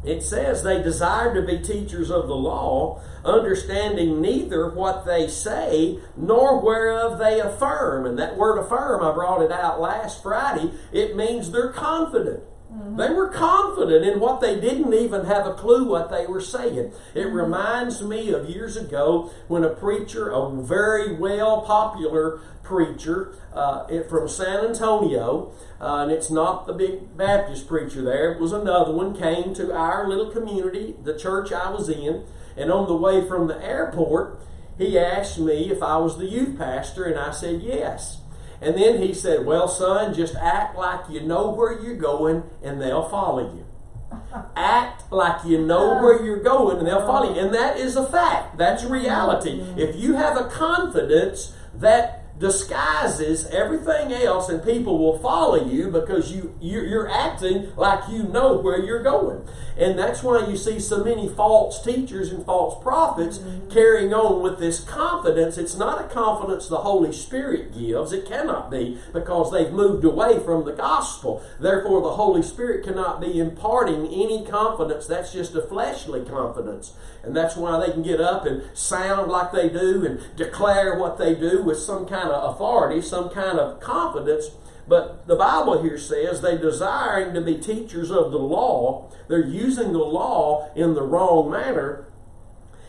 it 0.05 0.23
says 0.23 0.63
they 0.63 0.83
desire 0.83 1.35
to 1.35 1.43
be 1.43 1.59
teachers 1.59 2.11
of 2.11 2.29
the 2.29 2.35
law, 2.35 3.01
understanding 3.25 4.21
neither 4.21 4.69
what 4.71 5.07
they 5.07 5.29
say 5.29 5.99
nor 6.17 6.61
whereof 6.61 7.19
they 7.19 7.41
affirm. 7.41 8.05
And 8.07 8.19
that 8.19 8.37
word 8.37 8.59
affirm, 8.59 9.03
I 9.03 9.13
brought 9.13 9.43
it 9.43 9.53
out 9.53 9.81
last 9.81 10.23
Friday, 10.23 10.73
it 10.93 11.17
means 11.17 11.51
they're 11.51 11.73
confident. 11.73 12.43
Mm-hmm. 12.75 12.97
They 12.97 13.11
were 13.11 13.29
confident 13.29 14.05
in 14.05 14.21
what 14.21 14.41
they 14.41 14.59
didn't 14.59 14.93
even 14.93 15.27
have 15.27 15.47
a 15.47 15.55
clue 15.55 15.89
what 15.89 16.11
they 16.11 16.27
were 16.27 16.41
saying. 16.41 16.93
It 17.15 17.27
mm-hmm. 17.27 17.37
reminds 17.37 18.03
me 18.03 18.31
of 18.31 18.51
years 18.51 18.77
ago 18.77 19.31
when 19.49 19.65
a 19.65 19.71
preacher, 19.71 20.31
a 20.31 20.51
very 20.51 21.15
well 21.15 21.63
popular 21.63 22.41
preacher 22.65 23.37
uh, 23.53 23.87
from 24.09 24.29
San 24.29 24.65
Antonio, 24.65 25.53
uh, 25.85 26.03
and 26.03 26.11
it's 26.11 26.31
not 26.31 26.67
the 26.67 26.73
big 26.73 27.17
Baptist 27.17 27.69
preacher 27.69 28.03
there, 28.03 28.33
it 28.33 28.41
was 28.41 28.53
another 28.53 28.93
one, 28.93 29.15
came 29.15 29.55
to 29.55 29.73
our 29.75 30.09
little 30.09 30.31
community, 30.31 30.95
the 31.03 31.17
church 31.19 31.53
I 31.53 31.71
was 31.71 31.89
in, 31.89 32.25
and 32.57 32.73
on 32.73 32.89
the 32.89 32.97
way 32.97 33.27
from 33.27 33.49
the 33.49 33.63
airport, 33.63 34.41
he 34.79 34.99
asked 34.99 35.39
me 35.39 35.71
if 35.71 35.83
I 35.83 35.99
was 35.99 36.17
the 36.17 36.27
youth 36.27 36.57
pastor, 36.59 37.05
and 37.05 37.19
I 37.19 37.33
said 37.33 37.63
yes. 37.63 38.19
And 38.61 38.77
then 38.77 39.03
he 39.03 39.13
said, 39.13 39.45
Well, 39.45 39.69
son, 39.69 40.15
just 40.15 40.35
act 40.37 40.77
like 40.77 41.01
you 41.11 41.21
know 41.21 41.51
where 41.51 41.81
you're 41.83 41.97
going 41.97 42.45
and 42.63 42.81
they'll 42.81 43.09
follow 43.09 43.55
you. 43.55 43.67
Act 44.57 45.13
like 45.13 45.45
you 45.45 45.59
know 45.59 46.01
where 46.01 46.25
you're 46.25 46.43
going 46.43 46.79
and 46.79 46.87
they'll 46.87 47.07
follow 47.07 47.35
you. 47.35 47.41
And 47.41 47.55
that 47.55 47.77
is 47.77 47.97
a 47.97 48.07
fact. 48.07 48.57
That's 48.57 48.85
reality. 48.85 49.61
If 49.77 49.97
you 49.97 50.15
have 50.15 50.37
a 50.37 50.49
confidence 50.49 51.53
that 51.75 52.24
disguises 52.39 53.47
everything 53.47 54.13
else 54.13 54.49
and 54.49 54.65
people 54.65 54.99
will 54.99 55.19
follow 55.19 55.69
you 55.69 55.89
because 55.89 56.33
you 56.33 56.53
you're, 56.61 56.85
you're 56.85 57.09
acting 57.09 57.75
like 57.77 58.09
you 58.09 58.25
know 58.25 58.57
where 58.57 58.81
you're 58.85 59.03
going. 59.03 59.47
And 59.77 59.99
that's 59.99 60.23
why 60.23 60.47
you 60.47 60.57
see 60.57 60.81
so 60.81 61.03
many 61.03 61.29
false 61.29 61.83
teachers 61.83 62.33
and 62.33 62.45
false 62.45 62.83
prophets 62.83 63.39
mm-hmm. 63.39 63.71
carrying 63.71 64.13
on 64.13 64.43
with 64.43 64.59
this 64.59 64.81
confidence. 64.81 65.59
It's 65.59 65.77
not 65.77 66.05
a 66.05 66.09
confidence 66.09 66.69
the 66.69 66.79
holy 66.79 67.13
spirit 67.13 67.73
gives. 67.73 68.13
It 68.13 68.27
cannot 68.27 68.71
be 68.71 68.99
because 69.13 69.53
they've 69.53 69.73
moved 69.73 70.05
away 70.05 70.39
from 70.41 70.65
the 70.65 70.73
gospel. 70.73 71.43
Therefore 71.61 72.03
the 72.03 72.17
holy 72.17 72.43
spirit 72.43 72.85
cannot 72.85 73.21
be 73.21 73.39
imparting 73.39 74.07
any 74.07 74.45
confidence. 74.45 75.07
That's 75.07 75.33
just 75.33 75.55
a 75.55 75.63
fleshly 75.63 76.25
confidence 76.25 76.95
and 77.27 77.37
that's 77.37 77.57
why 77.57 77.85
they 77.85 77.93
can 77.93 78.03
get 78.03 78.21
up 78.21 78.47
and 78.47 78.63
sound 78.77 79.31
like 79.31 79.53
they 79.53 79.69
do 79.69 80.05
and 80.05 80.37
declare 80.37 80.99
what 80.99 81.19
they 81.19 81.35
do 81.35 81.63
with 81.63 81.79
some 81.79 82.07
kind 82.07 82.31
of 82.31 82.55
authority, 82.55 83.01
some 83.01 83.31
kind 83.31 83.59
of 83.59 83.81
confidence. 83.81 84.51
But 84.87 85.27
the 85.27 85.37
Bible 85.37 85.83
here 85.83 85.99
says 85.99 86.41
they 86.41 86.59
desiring 86.59 87.35
to 87.35 87.41
be 87.41 87.57
teachers 87.57 88.11
of 88.11 88.33
the 88.33 88.39
law, 88.39 89.11
they're 89.29 89.47
using 89.47 89.93
the 89.93 89.99
law 89.99 90.71
in 90.75 90.95
the 90.95 91.03
wrong 91.03 91.51
manner, 91.51 92.07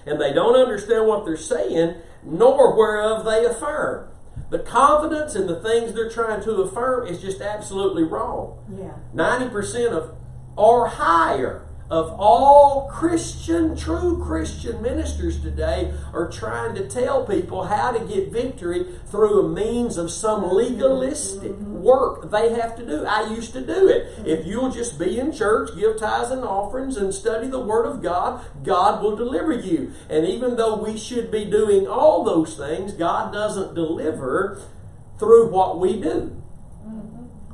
and 0.06 0.20
they 0.20 0.34
don't 0.34 0.56
understand 0.56 1.08
what 1.08 1.26
they're 1.26 1.38
saying, 1.38 1.96
nor 2.24 2.76
whereof 2.76 3.26
they 3.26 3.46
affirm. 3.46 4.10
The 4.50 4.60
confidence 4.60 5.36
in 5.36 5.48
the 5.48 5.60
things 5.62 5.94
they're 5.94 6.10
trying 6.10 6.44
to 6.44 6.52
affirm 6.58 7.08
is 7.08 7.22
just 7.22 7.42
absolutely 7.42 8.04
wrong. 8.04 8.60
Yeah. 8.70 8.94
90% 9.16 9.92
of 9.92 10.16
or 10.56 10.88
higher 10.88 11.65
of 11.90 12.16
all 12.18 12.90
Christian, 12.92 13.76
true 13.76 14.24
Christian 14.24 14.82
ministers 14.82 15.40
today 15.42 15.94
are 16.14 16.30
trying 16.30 16.74
to 16.76 16.88
tell 16.88 17.26
people 17.26 17.66
how 17.66 17.92
to 17.92 18.00
get 18.06 18.32
victory 18.32 18.86
through 19.06 19.46
a 19.46 19.50
means 19.50 19.98
of 19.98 20.10
some 20.10 20.50
legalistic 20.50 21.52
work 21.52 22.32
they 22.32 22.54
have 22.54 22.76
to 22.78 22.86
do. 22.86 23.06
I 23.06 23.30
used 23.30 23.54
to 23.54 23.62
do 23.62 23.88
it. 23.88 24.26
If 24.26 24.48
you'll 24.48 24.72
just 24.72 24.98
be 24.98 25.20
in 25.20 25.32
church, 25.32 25.76
give 25.76 26.00
tithes 26.00 26.32
and 26.32 26.44
offerings, 26.44 26.98
and 26.98 27.14
study 27.14 27.48
the 27.48 27.60
Word 27.60 27.86
of 27.86 28.02
God, 28.02 28.44
God 28.64 29.04
will 29.04 29.16
deliver 29.16 29.54
you. 29.54 29.94
And 30.10 30.26
even 30.26 30.56
though 30.56 30.76
we 30.76 30.98
should 30.98 31.30
be 31.30 31.46
doing 31.46 31.88
all 31.88 32.24
those 32.24 32.58
things, 32.58 32.94
God 32.94 33.32
doesn't 33.32 33.76
deliver 33.76 34.60
through 35.20 35.50
what 35.50 35.80
we 35.80 36.02
do. 36.02 36.42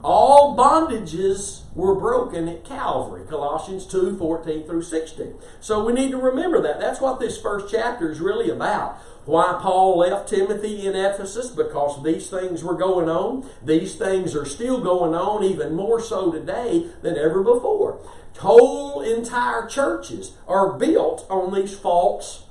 All 0.03 0.57
bondages 0.57 1.61
were 1.75 1.93
broken 1.93 2.47
at 2.47 2.65
Calvary. 2.65 3.25
Colossians 3.27 3.85
2 3.85 4.17
14 4.17 4.65
through 4.65 4.81
16. 4.81 5.35
So 5.59 5.85
we 5.85 5.93
need 5.93 6.11
to 6.11 6.17
remember 6.17 6.61
that. 6.61 6.79
That's 6.79 6.99
what 6.99 7.19
this 7.19 7.39
first 7.39 7.71
chapter 7.71 8.09
is 8.09 8.19
really 8.19 8.49
about. 8.49 8.97
Why 9.25 9.59
Paul 9.61 9.99
left 9.99 10.29
Timothy 10.29 10.87
in 10.87 10.95
Ephesus? 10.95 11.49
Because 11.51 12.03
these 12.03 12.29
things 12.29 12.63
were 12.63 12.73
going 12.73 13.09
on. 13.09 13.47
These 13.63 13.95
things 13.95 14.35
are 14.35 14.45
still 14.45 14.81
going 14.81 15.13
on, 15.13 15.43
even 15.43 15.75
more 15.75 16.01
so 16.01 16.31
today 16.31 16.87
than 17.03 17.17
ever 17.17 17.43
before. 17.43 17.99
Whole 18.39 19.01
entire 19.01 19.67
churches 19.67 20.35
are 20.47 20.73
built 20.73 21.27
on 21.29 21.53
these 21.53 21.77
false, 21.77 22.45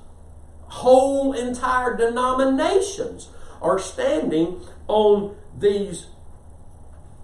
whole 0.69 1.33
entire 1.33 1.97
denominations 1.97 3.29
are 3.61 3.81
standing 3.81 4.61
on 4.87 5.35
these 5.59 6.07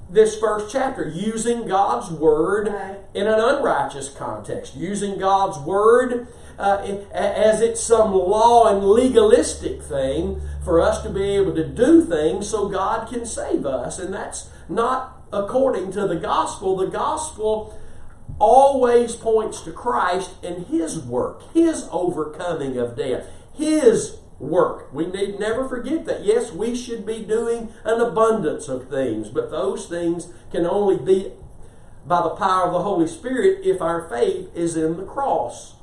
this 0.09 0.39
first 0.39 0.73
chapter 0.73 1.09
using 1.09 1.67
God's 1.67 2.11
word 2.11 2.69
Right. 2.69 2.99
in 3.15 3.27
an 3.27 3.39
unrighteous 3.39 4.11
context, 4.11 4.77
using 4.77 5.19
God's 5.19 5.59
word 5.59 6.29
uh, 6.59 6.79
as 7.13 7.61
it's 7.61 7.81
some 7.81 8.13
law 8.13 8.69
and 8.69 8.89
legalistic 8.89 9.83
thing 9.83 10.41
for 10.65 10.81
us 10.81 11.03
to 11.03 11.11
be 11.11 11.37
able 11.37 11.55
to 11.55 11.67
do 11.67 12.05
things 12.05 12.49
so 12.49 12.69
God 12.69 13.09
can 13.09 13.27
save 13.27 13.67
us. 13.67 13.99
And 13.99 14.15
that's 14.15 14.49
not 14.69 15.23
according 15.33 15.93
to 15.93 16.07
the 16.07 16.17
gospel. 16.17 16.77
The 16.77 16.87
gospel 16.87 17.79
always 18.39 19.15
points 19.15 19.61
to 19.63 19.73
Christ 19.73 20.31
and 20.43 20.67
His 20.67 20.99
work, 20.99 21.43
His 21.53 21.89
overcoming 21.91 22.79
of 22.79 22.97
death, 22.97 23.27
His 23.55 24.19
work. 24.39 24.93
We 24.93 25.07
need 25.07 25.39
never 25.39 25.69
forget 25.69 26.05
that. 26.07 26.25
Yes, 26.25 26.53
we 26.53 26.75
should 26.75 27.07
be 27.07 27.23
doing 27.23 27.73
an 27.85 28.01
abundance 28.01 28.69
of 28.69 28.89
things, 28.89 29.29
but 29.29 29.51
those 29.51 29.87
things 29.87 30.29
can 30.51 30.67
only 30.67 30.97
be 30.97 31.33
by 32.07 32.23
the 32.23 32.31
power 32.31 32.67
of 32.67 32.73
the 32.73 32.83
Holy 32.83 33.07
Spirit 33.07 33.65
if 33.65 33.81
our 33.81 34.09
faith 34.09 34.51
is 34.55 34.77
in 34.77 34.97
the 34.97 35.05
cross 35.05 35.76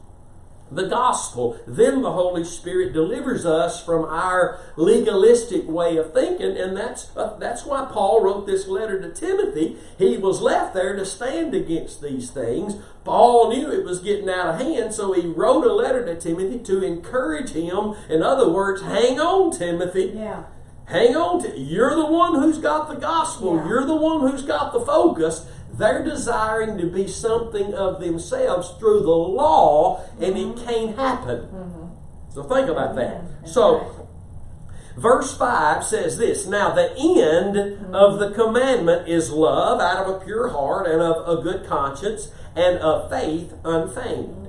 the 0.73 0.87
gospel. 0.87 1.59
Then 1.67 2.01
the 2.01 2.11
Holy 2.11 2.43
Spirit 2.43 2.93
delivers 2.93 3.45
us 3.45 3.83
from 3.83 4.05
our 4.05 4.59
legalistic 4.75 5.67
way 5.67 5.97
of 5.97 6.13
thinking, 6.13 6.57
and 6.57 6.75
that's 6.75 7.15
uh, 7.15 7.37
that's 7.37 7.65
why 7.65 7.87
Paul 7.91 8.23
wrote 8.23 8.45
this 8.45 8.67
letter 8.67 8.99
to 9.01 9.09
Timothy. 9.11 9.77
He 9.97 10.17
was 10.17 10.41
left 10.41 10.73
there 10.73 10.95
to 10.95 11.05
stand 11.05 11.53
against 11.53 12.01
these 12.01 12.29
things. 12.29 12.75
Paul 13.03 13.49
knew 13.49 13.69
it 13.69 13.83
was 13.83 13.99
getting 13.99 14.29
out 14.29 14.47
of 14.47 14.61
hand, 14.61 14.93
so 14.93 15.13
he 15.13 15.27
wrote 15.27 15.65
a 15.65 15.73
letter 15.73 16.05
to 16.05 16.19
Timothy 16.19 16.59
to 16.59 16.83
encourage 16.83 17.51
him. 17.51 17.95
In 18.09 18.23
other 18.23 18.49
words, 18.49 18.81
hang 18.81 19.19
on, 19.19 19.51
Timothy. 19.51 20.13
Yeah. 20.15 20.43
Hang 20.85 21.15
on 21.15 21.41
to 21.41 21.57
you're 21.57 21.95
the 21.95 22.05
one 22.05 22.35
who's 22.35 22.57
got 22.57 22.89
the 22.89 22.95
gospel. 22.95 23.55
Yeah. 23.55 23.67
You're 23.67 23.85
the 23.85 23.95
one 23.95 24.21
who's 24.21 24.43
got 24.43 24.73
the 24.73 24.81
focus. 24.81 25.45
They're 25.73 26.03
desiring 26.03 26.77
to 26.77 26.85
be 26.87 27.07
something 27.07 27.73
of 27.73 27.99
themselves 27.99 28.71
through 28.79 29.01
the 29.01 29.09
law, 29.09 30.03
and 30.19 30.37
it 30.37 30.47
mm-hmm. 30.47 30.65
can't 30.65 30.95
happen. 30.95 31.39
Mm-hmm. 31.41 32.33
So 32.33 32.43
think 32.43 32.69
about 32.69 32.95
that. 32.95 33.21
So 33.45 33.79
right. 33.79 34.03
Verse 34.97 35.35
5 35.35 35.83
says 35.83 36.17
this 36.17 36.45
Now 36.45 36.73
the 36.73 36.91
end 36.91 37.55
mm-hmm. 37.55 37.95
of 37.95 38.19
the 38.19 38.31
commandment 38.31 39.07
is 39.07 39.31
love 39.31 39.79
out 39.79 40.05
of 40.05 40.15
a 40.15 40.23
pure 40.23 40.49
heart 40.49 40.87
and 40.87 41.01
of 41.01 41.27
a 41.27 41.41
good 41.41 41.67
conscience 41.67 42.31
and 42.55 42.77
of 42.79 43.09
faith 43.09 43.53
unfeigned. 43.63 44.39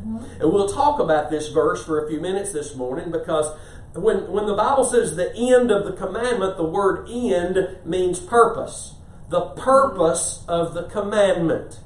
And 0.40 0.52
we'll 0.52 0.68
talk 0.68 1.00
about 1.00 1.30
this 1.30 1.48
verse 1.48 1.84
for 1.84 2.04
a 2.04 2.08
few 2.08 2.20
minutes 2.20 2.52
this 2.52 2.74
morning 2.74 3.10
because 3.10 3.56
when, 3.94 4.30
when 4.30 4.46
the 4.46 4.54
Bible 4.54 4.84
says 4.84 5.16
the 5.16 5.34
end 5.34 5.70
of 5.70 5.84
the 5.84 5.92
commandment, 5.92 6.56
the 6.56 6.64
word 6.64 7.08
end 7.08 7.78
means 7.84 8.18
purpose. 8.18 8.93
The 9.34 9.46
purpose 9.46 10.44
of 10.46 10.74
the 10.74 10.84
commandment. 10.84 11.80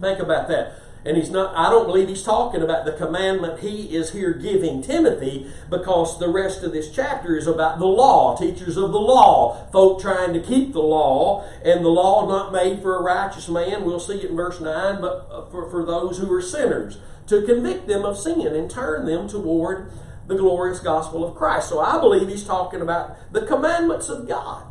Think 0.00 0.18
about 0.18 0.48
that. 0.48 0.72
And 1.04 1.16
he's 1.16 1.30
not, 1.30 1.56
I 1.56 1.70
don't 1.70 1.86
believe 1.86 2.08
he's 2.08 2.24
talking 2.24 2.62
about 2.62 2.84
the 2.84 2.94
commandment 2.94 3.60
he 3.60 3.94
is 3.94 4.10
here 4.10 4.32
giving 4.32 4.82
Timothy 4.82 5.48
because 5.70 6.18
the 6.18 6.28
rest 6.28 6.64
of 6.64 6.72
this 6.72 6.90
chapter 6.90 7.36
is 7.36 7.46
about 7.46 7.78
the 7.78 7.86
law, 7.86 8.36
teachers 8.36 8.76
of 8.76 8.90
the 8.90 8.98
law, 8.98 9.68
folk 9.70 10.00
trying 10.00 10.32
to 10.32 10.40
keep 10.40 10.72
the 10.72 10.82
law, 10.82 11.48
and 11.64 11.84
the 11.84 11.88
law 11.88 12.26
not 12.26 12.52
made 12.52 12.82
for 12.82 12.96
a 12.96 13.02
righteous 13.04 13.48
man. 13.48 13.84
We'll 13.84 14.00
see 14.00 14.14
it 14.14 14.30
in 14.30 14.34
verse 14.34 14.60
9, 14.60 15.00
but 15.00 15.28
uh, 15.30 15.44
for, 15.46 15.70
for 15.70 15.86
those 15.86 16.18
who 16.18 16.32
are 16.32 16.42
sinners, 16.42 16.98
to 17.28 17.46
convict 17.46 17.86
them 17.86 18.04
of 18.04 18.18
sin 18.18 18.48
and 18.48 18.68
turn 18.68 19.06
them 19.06 19.28
toward 19.28 19.92
the 20.26 20.34
glorious 20.34 20.80
gospel 20.80 21.24
of 21.24 21.36
Christ. 21.36 21.68
So 21.68 21.78
I 21.78 22.00
believe 22.00 22.26
he's 22.26 22.42
talking 22.42 22.80
about 22.80 23.32
the 23.32 23.46
commandments 23.46 24.08
of 24.08 24.26
God. 24.26 24.69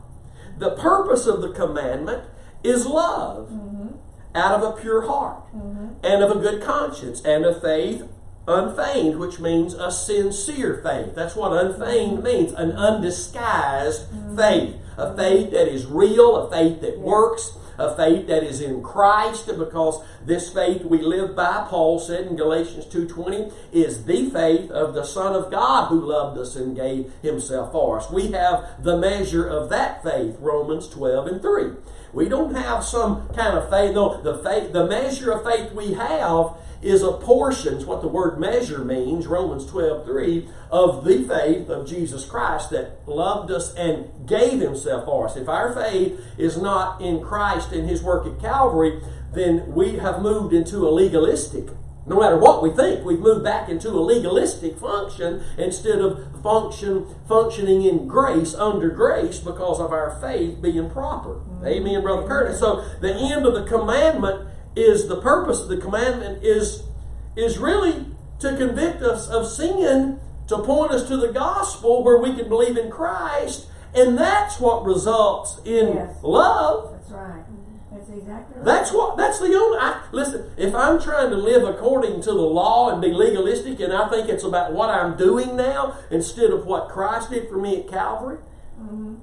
The 0.60 0.72
purpose 0.72 1.26
of 1.26 1.42
the 1.42 1.52
commandment 1.52 2.26
is 2.64 2.86
love 2.86 3.50
mm-hmm. 3.50 3.96
out 4.36 4.62
of 4.62 4.64
a 4.64 4.80
pure 4.80 5.08
heart 5.08 5.48
mm-hmm. 5.56 5.94
and 6.04 6.22
of 6.22 6.32
a 6.32 6.40
good 6.40 6.62
conscience 6.62 7.24
and 7.24 7.46
of 7.46 7.62
faith 7.62 8.04
unfeigned, 8.46 9.20
which 9.20 9.40
means 9.40 9.74
a 9.74 9.90
sincere 9.90 10.82
faith. 10.84 11.16
That's 11.16 11.36
what 11.36 11.54
unfeigned 11.54 12.18
mm-hmm. 12.18 12.24
means 12.24 12.52
an 12.52 12.74
undisguised 12.74 14.08
faith. 14.36 14.76
A 14.98 15.16
faith 15.16 15.52
that 15.52 15.70
is 15.70 15.86
real, 15.86 16.36
a 16.36 16.52
faith 16.52 16.82
that 16.82 17.00
works, 17.00 17.54
a 17.80 17.96
faith 17.96 18.28
that 18.28 18.44
is 18.44 18.62
in 18.62 18.84
Christ, 18.84 19.48
because 19.48 20.04
this 20.26 20.54
faith 20.54 20.84
we 20.84 21.02
live 21.02 21.36
by, 21.36 21.66
Paul 21.68 21.98
said 22.00 22.28
in 22.28 22.36
Galatians 22.36 22.86
2.20, 22.86 23.52
is 23.72 24.06
the 24.06 24.30
faith 24.30 24.70
of 24.70 24.94
the 24.94 25.06
Son 25.06 25.34
of 25.36 25.50
God 25.50 25.88
who 25.88 26.02
loved 26.02 26.38
us 26.38 26.56
and 26.56 26.76
gave 26.76 27.12
himself 27.22 27.72
for 27.72 27.98
us. 27.98 28.12
We 28.12 28.32
have 28.34 28.84
the 28.84 28.98
measure 28.98 29.48
of 29.48 29.70
that 29.70 30.04
faith, 30.04 30.36
Romans 30.40 30.88
12 30.90 31.28
and 31.28 31.42
3. 31.42 31.72
We 32.12 32.28
don't 32.28 32.56
have 32.56 32.84
some 32.84 33.28
kind 33.30 33.58
of 33.58 33.70
faith. 33.70 33.94
No, 33.94 34.22
the 34.22 34.40
faith, 34.40 34.74
the 34.74 34.88
measure 34.88 35.32
of 35.32 35.44
faith 35.44 35.72
we 35.74 35.94
have 35.94 36.58
is 36.82 37.02
a 37.04 37.12
portion, 37.12 37.86
what 37.86 38.02
the 38.02 38.08
word 38.08 38.40
measure 38.40 38.84
means, 38.84 39.28
Romans 39.28 39.66
12, 39.66 40.06
3, 40.06 40.50
of 40.72 41.04
the 41.04 41.24
faith 41.24 41.70
of 41.70 41.88
Jesus 41.88 42.26
Christ 42.26 42.70
that 42.70 43.00
loved 43.06 43.52
us 43.52 43.74
and 43.76 44.28
gave 44.28 44.60
himself 44.60 45.06
for 45.06 45.28
us. 45.28 45.36
If 45.36 45.50
our 45.50 45.74
faith 45.74 46.20
is 46.38 46.58
not 46.58 47.02
in 47.02 47.22
Christ 47.22 47.72
and 47.72 47.90
his 47.90 48.02
work 48.02 48.26
at 48.26 48.40
Calvary, 48.40 49.02
then 49.34 49.74
we 49.74 49.98
have 49.98 50.22
moved 50.22 50.54
into 50.54 50.88
a 50.88 50.90
legalistic 50.90 51.70
no 52.10 52.20
matter 52.20 52.38
what 52.38 52.64
we 52.64 52.72
think, 52.72 53.06
we've 53.06 53.20
moved 53.20 53.44
back 53.44 53.70
into 53.70 53.90
a 53.90 54.02
legalistic 54.02 54.80
function 54.80 55.44
instead 55.60 56.00
of 56.00 56.42
function 56.42 57.06
functioning 57.28 57.84
in 57.84 58.08
grace, 58.08 58.56
under 58.56 58.90
grace, 58.90 59.38
because 59.38 59.80
of 59.80 59.92
our 59.92 60.20
faith 60.20 60.60
being 60.60 60.90
proper. 60.90 61.40
Amen, 61.64 62.02
Brother 62.02 62.28
Curtis. 62.28 62.60
So 62.60 62.84
the 63.00 63.14
end 63.14 63.46
of 63.46 63.54
the 63.54 63.64
commandment 63.64 64.50
is 64.76 65.08
the 65.08 65.22
purpose 65.22 65.62
of 65.62 65.68
the 65.70 65.78
commandment 65.78 66.44
is 66.44 66.84
is 67.36 67.58
really 67.58 68.06
to 68.40 68.56
convict 68.58 69.02
us 69.02 69.28
of 69.28 69.48
sin, 69.48 70.20
to 70.48 70.58
point 70.60 70.92
us 70.92 71.08
to 71.08 71.18
the 71.18 71.32
gospel 71.32 72.04
where 72.04 72.18
we 72.18 72.34
can 72.34 72.50
believe 72.50 72.78
in 72.78 72.90
Christ, 72.90 73.68
and 73.94 74.18
that's 74.18 74.60
what 74.60 74.84
results 74.86 75.60
in 75.66 75.96
Yes. 75.96 76.16
love. 76.22 76.92
That's 76.92 77.12
right. 77.12 77.44
That's 77.92 78.10
exactly 78.10 78.56
right. 78.58 78.66
That's 78.66 78.92
what. 78.94 79.18
That's 79.18 79.40
the 79.40 79.54
only. 79.56 79.78
I, 79.80 80.02
listen, 80.12 80.52
if 80.58 80.76
I'm 80.76 81.02
trying 81.02 81.32
to 81.32 81.36
live 81.36 81.64
according 81.64 82.22
to 82.22 82.32
the 82.32 82.42
law 82.42 82.92
and 82.92 83.02
be 83.02 83.12
legalistic, 83.12 83.80
and 83.80 83.92
I 83.92 84.08
think 84.10 84.30
it's 84.30 84.44
about 84.44 84.74
what 84.74 84.90
I'm 84.90 85.18
doing 85.18 85.56
now 85.56 85.96
instead 86.12 86.52
of 86.52 86.66
what 86.66 86.90
Christ 86.90 87.32
did 87.32 87.50
for 87.50 87.58
me 87.58 87.80
at 87.80 87.88
Calvary, 87.90 88.38
mm-hmm. 88.80 89.16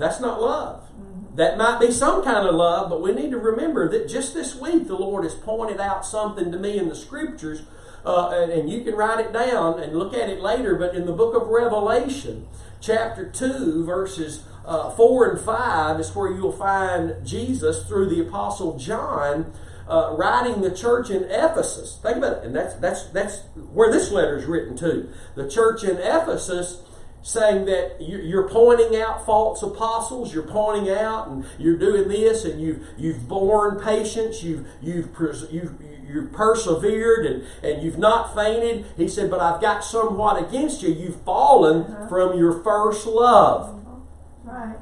That's 0.00 0.20
not 0.20 0.40
love. 0.40 0.88
That 1.36 1.56
might 1.56 1.78
be 1.78 1.92
some 1.92 2.24
kind 2.24 2.46
of 2.48 2.54
love, 2.54 2.90
but 2.90 3.02
we 3.02 3.12
need 3.12 3.30
to 3.30 3.38
remember 3.38 3.88
that 3.88 4.08
just 4.08 4.34
this 4.34 4.56
week 4.56 4.88
the 4.88 4.96
Lord 4.96 5.24
has 5.24 5.34
pointed 5.34 5.80
out 5.80 6.04
something 6.04 6.50
to 6.50 6.58
me 6.58 6.76
in 6.76 6.88
the 6.88 6.96
Scriptures, 6.96 7.62
uh, 8.04 8.30
and, 8.30 8.50
and 8.50 8.70
you 8.70 8.82
can 8.82 8.94
write 8.94 9.20
it 9.24 9.32
down 9.32 9.78
and 9.78 9.96
look 9.96 10.12
at 10.12 10.28
it 10.28 10.40
later. 10.40 10.74
But 10.74 10.94
in 10.94 11.06
the 11.06 11.12
book 11.12 11.40
of 11.40 11.48
Revelation, 11.48 12.48
chapter 12.80 13.30
two, 13.30 13.84
verses 13.84 14.44
uh, 14.66 14.90
four 14.90 15.30
and 15.30 15.40
five, 15.40 16.00
is 16.00 16.14
where 16.14 16.32
you'll 16.32 16.52
find 16.52 17.24
Jesus 17.24 17.86
through 17.86 18.08
the 18.08 18.26
Apostle 18.26 18.76
John. 18.78 19.52
Uh, 19.88 20.14
writing 20.16 20.60
the 20.60 20.70
church 20.70 21.10
in 21.10 21.24
Ephesus. 21.24 21.98
Think 22.00 22.18
about 22.18 22.38
it, 22.38 22.44
and 22.44 22.54
that's 22.54 22.74
that's 22.74 23.06
that's 23.06 23.40
where 23.72 23.90
this 23.90 24.12
letter 24.12 24.36
is 24.36 24.44
written 24.44 24.76
to. 24.76 25.08
The 25.34 25.50
church 25.50 25.82
in 25.82 25.96
Ephesus 25.96 26.80
saying 27.22 27.66
that 27.66 28.00
you- 28.00 28.18
you're 28.18 28.48
pointing 28.48 29.00
out 29.00 29.24
false 29.26 29.62
apostles, 29.62 30.32
you're 30.32 30.42
pointing 30.42 30.90
out 30.90 31.28
and 31.28 31.44
you're 31.58 31.76
doing 31.76 32.08
this, 32.08 32.44
and 32.44 32.60
you've 32.60 32.80
you've 32.96 33.28
borne 33.28 33.78
patience, 33.78 34.42
you've 34.42 34.66
you've 34.80 35.08
you've 35.50 35.74
you've 36.08 36.32
persevered, 36.32 37.26
and 37.26 37.42
and 37.62 37.82
you've 37.82 37.98
not 37.98 38.34
fainted. 38.34 38.84
He 38.96 39.08
said, 39.08 39.30
"But 39.30 39.40
I've 39.40 39.60
got 39.60 39.84
somewhat 39.84 40.42
against 40.42 40.82
you. 40.82 40.92
You've 40.92 41.20
fallen 41.22 41.82
uh-huh. 41.82 42.08
from 42.08 42.38
your 42.38 42.52
first 42.52 43.06
love." 43.06 43.68
Mm-hmm. 43.68 44.48
Right. 44.50 44.76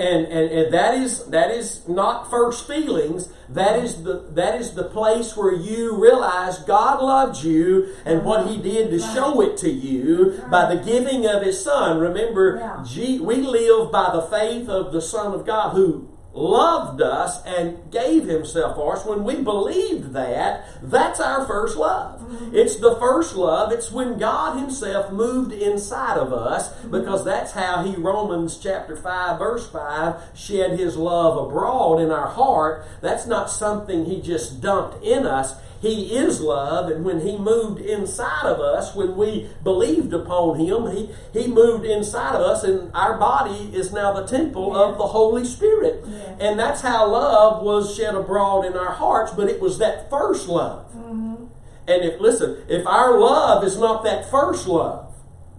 And, 0.00 0.26
and 0.26 0.50
and 0.50 0.74
that 0.74 0.94
is 0.94 1.26
that 1.26 1.50
is 1.50 1.86
not 1.86 2.30
first 2.30 2.66
feelings. 2.66 3.28
That 3.48 3.78
is 3.78 4.02
the 4.02 4.26
that 4.30 4.60
is 4.60 4.74
the 4.74 4.84
place 4.84 5.36
where 5.36 5.52
you 5.52 5.96
realize 6.00 6.58
God 6.60 7.02
loved 7.02 7.42
you 7.44 7.94
and 8.04 8.24
what 8.24 8.46
he 8.46 8.56
did 8.56 8.90
to 8.90 8.98
show 8.98 9.40
it 9.40 9.56
to 9.58 9.70
you 9.70 10.42
by 10.50 10.74
the 10.74 10.80
giving 10.82 11.26
of 11.26 11.42
his 11.42 11.62
son. 11.62 11.98
Remember 11.98 12.56
Yeah. 12.56 12.84
G, 12.84 13.20
we 13.20 13.36
live 13.36 13.92
by 13.92 14.10
the 14.12 14.22
faith 14.22 14.68
of 14.68 14.92
the 14.92 15.02
son 15.02 15.34
of 15.34 15.44
God 15.44 15.74
who 15.74 16.08
loved 16.32 17.02
us 17.02 17.44
and 17.44 17.90
gave 17.90 18.24
himself 18.24 18.76
for 18.76 18.96
us. 18.96 19.04
When 19.04 19.24
we 19.24 19.36
believed 19.36 20.12
that 20.12 20.64
that's 20.82 21.20
our 21.20 21.44
first 21.46 21.76
love. 21.76 22.20
Mm-hmm. 22.20 22.56
It's 22.56 22.76
the 22.76 22.96
first 22.96 23.34
love. 23.34 23.72
It's 23.72 23.90
when 23.90 24.18
god 24.18 24.58
himself 24.58 25.12
moved 25.12 25.52
inside 25.52 26.16
of 26.16 26.32
us 26.32 26.72
mm-hmm. 26.72 26.92
because 26.92 27.24
that's 27.24 27.52
how 27.52 27.82
he 27.82 27.96
romans 27.96 28.58
chapter 28.58 28.96
5 28.96 29.38
verse 29.38 29.68
5 29.68 30.22
shed 30.34 30.78
his 30.78 30.96
love 30.96 31.36
abroad 31.36 32.00
in 32.00 32.10
our 32.10 32.28
heart. 32.28 32.86
That's 33.00 33.26
not 33.26 33.50
something 33.50 34.04
he 34.04 34.20
just 34.20 34.60
dumped 34.60 35.02
in 35.04 35.26
us 35.26 35.54
he 35.80 36.14
is 36.14 36.42
love, 36.42 36.90
and 36.90 37.04
when 37.06 37.20
He 37.20 37.38
moved 37.38 37.80
inside 37.80 38.44
of 38.44 38.60
us, 38.60 38.94
when 38.94 39.16
we 39.16 39.48
believed 39.64 40.12
upon 40.12 40.58
Him, 40.58 40.90
He, 40.94 41.10
he 41.32 41.46
moved 41.46 41.86
inside 41.86 42.34
of 42.34 42.42
us, 42.42 42.64
and 42.64 42.90
our 42.94 43.16
body 43.16 43.70
is 43.74 43.90
now 43.90 44.12
the 44.12 44.26
temple 44.26 44.76
of 44.76 44.98
the 44.98 45.06
Holy 45.06 45.44
Spirit. 45.44 46.04
Yeah. 46.06 46.36
And 46.38 46.58
that's 46.58 46.82
how 46.82 47.08
love 47.10 47.62
was 47.62 47.96
shed 47.96 48.14
abroad 48.14 48.66
in 48.66 48.76
our 48.76 48.92
hearts, 48.92 49.32
but 49.32 49.48
it 49.48 49.58
was 49.58 49.78
that 49.78 50.10
first 50.10 50.48
love. 50.48 50.92
Mm-hmm. 50.92 51.46
And 51.88 52.04
if, 52.04 52.20
listen, 52.20 52.62
if 52.68 52.86
our 52.86 53.18
love 53.18 53.64
is 53.64 53.78
not 53.78 54.04
that 54.04 54.30
first 54.30 54.68
love, 54.68 55.14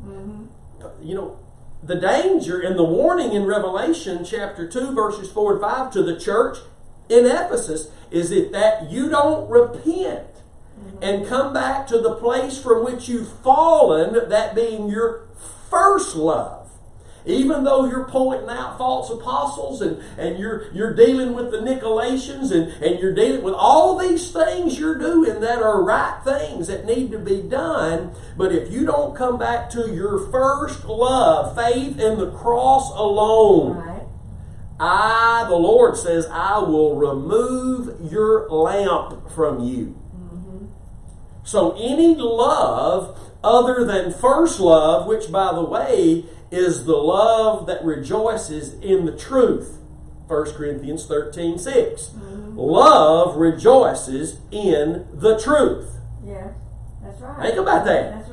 mm-hmm. 0.06 0.46
you 1.02 1.16
know, 1.16 1.40
the 1.82 1.96
danger 1.96 2.60
and 2.60 2.78
the 2.78 2.84
warning 2.84 3.34
in 3.34 3.46
Revelation 3.46 4.24
chapter 4.24 4.68
2, 4.68 4.94
verses 4.94 5.32
4 5.32 5.54
and 5.54 5.62
5 5.62 5.92
to 5.94 6.04
the 6.04 6.20
church 6.20 6.60
in 7.12 7.26
Ephesus 7.26 7.90
is 8.10 8.32
if 8.32 8.52
that 8.52 8.90
you 8.90 9.10
don't 9.10 9.50
repent 9.50 10.28
mm-hmm. 10.80 11.04
and 11.04 11.28
come 11.28 11.54
back 11.54 11.88
to 11.88 12.00
the 12.00 12.16
place 12.16 12.58
from 12.58 12.84
which 12.84 13.10
you've 13.10 13.32
fallen, 13.40 14.30
that 14.30 14.56
being 14.56 14.90
your 14.90 15.28
first 15.70 16.16
love. 16.16 16.58
Even 17.24 17.64
though 17.64 17.86
you're 17.86 18.06
pointing 18.06 18.50
out 18.50 18.80
false 18.80 19.12
apostles 19.12 19.80
and, 19.80 20.02
and 20.18 20.40
you're 20.40 20.72
you're 20.74 20.96
dealing 20.96 21.36
with 21.36 21.52
the 21.52 21.58
Nicolaitans 21.58 22.52
and, 22.52 22.72
and 22.84 23.00
you're 23.00 23.14
dealing 23.14 23.44
with 23.44 23.54
all 23.54 23.96
these 23.96 24.32
things 24.32 24.80
you're 24.80 24.98
doing 24.98 25.40
that 25.40 25.62
are 25.62 25.84
right 25.84 26.20
things 26.24 26.66
that 26.66 26.86
need 26.86 27.12
to 27.12 27.20
be 27.20 27.44
done, 27.44 28.16
but 28.36 28.52
if 28.52 28.72
you 28.72 28.88
don't 28.88 29.16
come 29.16 29.38
back 29.38 29.70
to 29.72 29.94
your 29.94 30.32
first 30.32 30.84
love, 30.86 31.56
faith 31.56 32.00
in 32.00 32.18
the 32.18 32.32
cross 32.32 32.90
alone. 32.90 34.01
I, 34.84 35.46
the 35.48 35.56
Lord 35.56 35.96
says, 35.96 36.26
I 36.32 36.58
will 36.58 36.96
remove 36.96 38.12
your 38.12 38.50
lamp 38.50 39.30
from 39.30 39.64
you. 39.64 39.96
So 41.44 41.76
any 41.78 42.16
love 42.16 43.20
other 43.44 43.86
than 43.86 44.12
first 44.12 44.60
love, 44.60 45.06
which 45.06 45.32
by 45.32 45.54
the 45.54 45.64
way 45.64 46.26
is 46.50 46.86
the 46.86 46.98
love 46.98 47.68
that 47.68 47.84
rejoices 47.86 48.74
in 48.76 49.06
the 49.06 49.16
truth. 49.16 49.78
1 50.28 50.54
Corinthians 50.54 51.06
13 51.06 51.60
6. 51.60 52.02
Mm-hmm. 52.02 52.58
Love 52.58 53.36
rejoices 53.36 54.40
in 54.50 55.08
the 55.14 55.40
truth. 55.40 55.98
Yeah, 56.26 56.54
That's 57.04 57.22
right. 57.22 57.42
Think 57.42 57.60
about 57.60 57.86
that. 57.86 58.31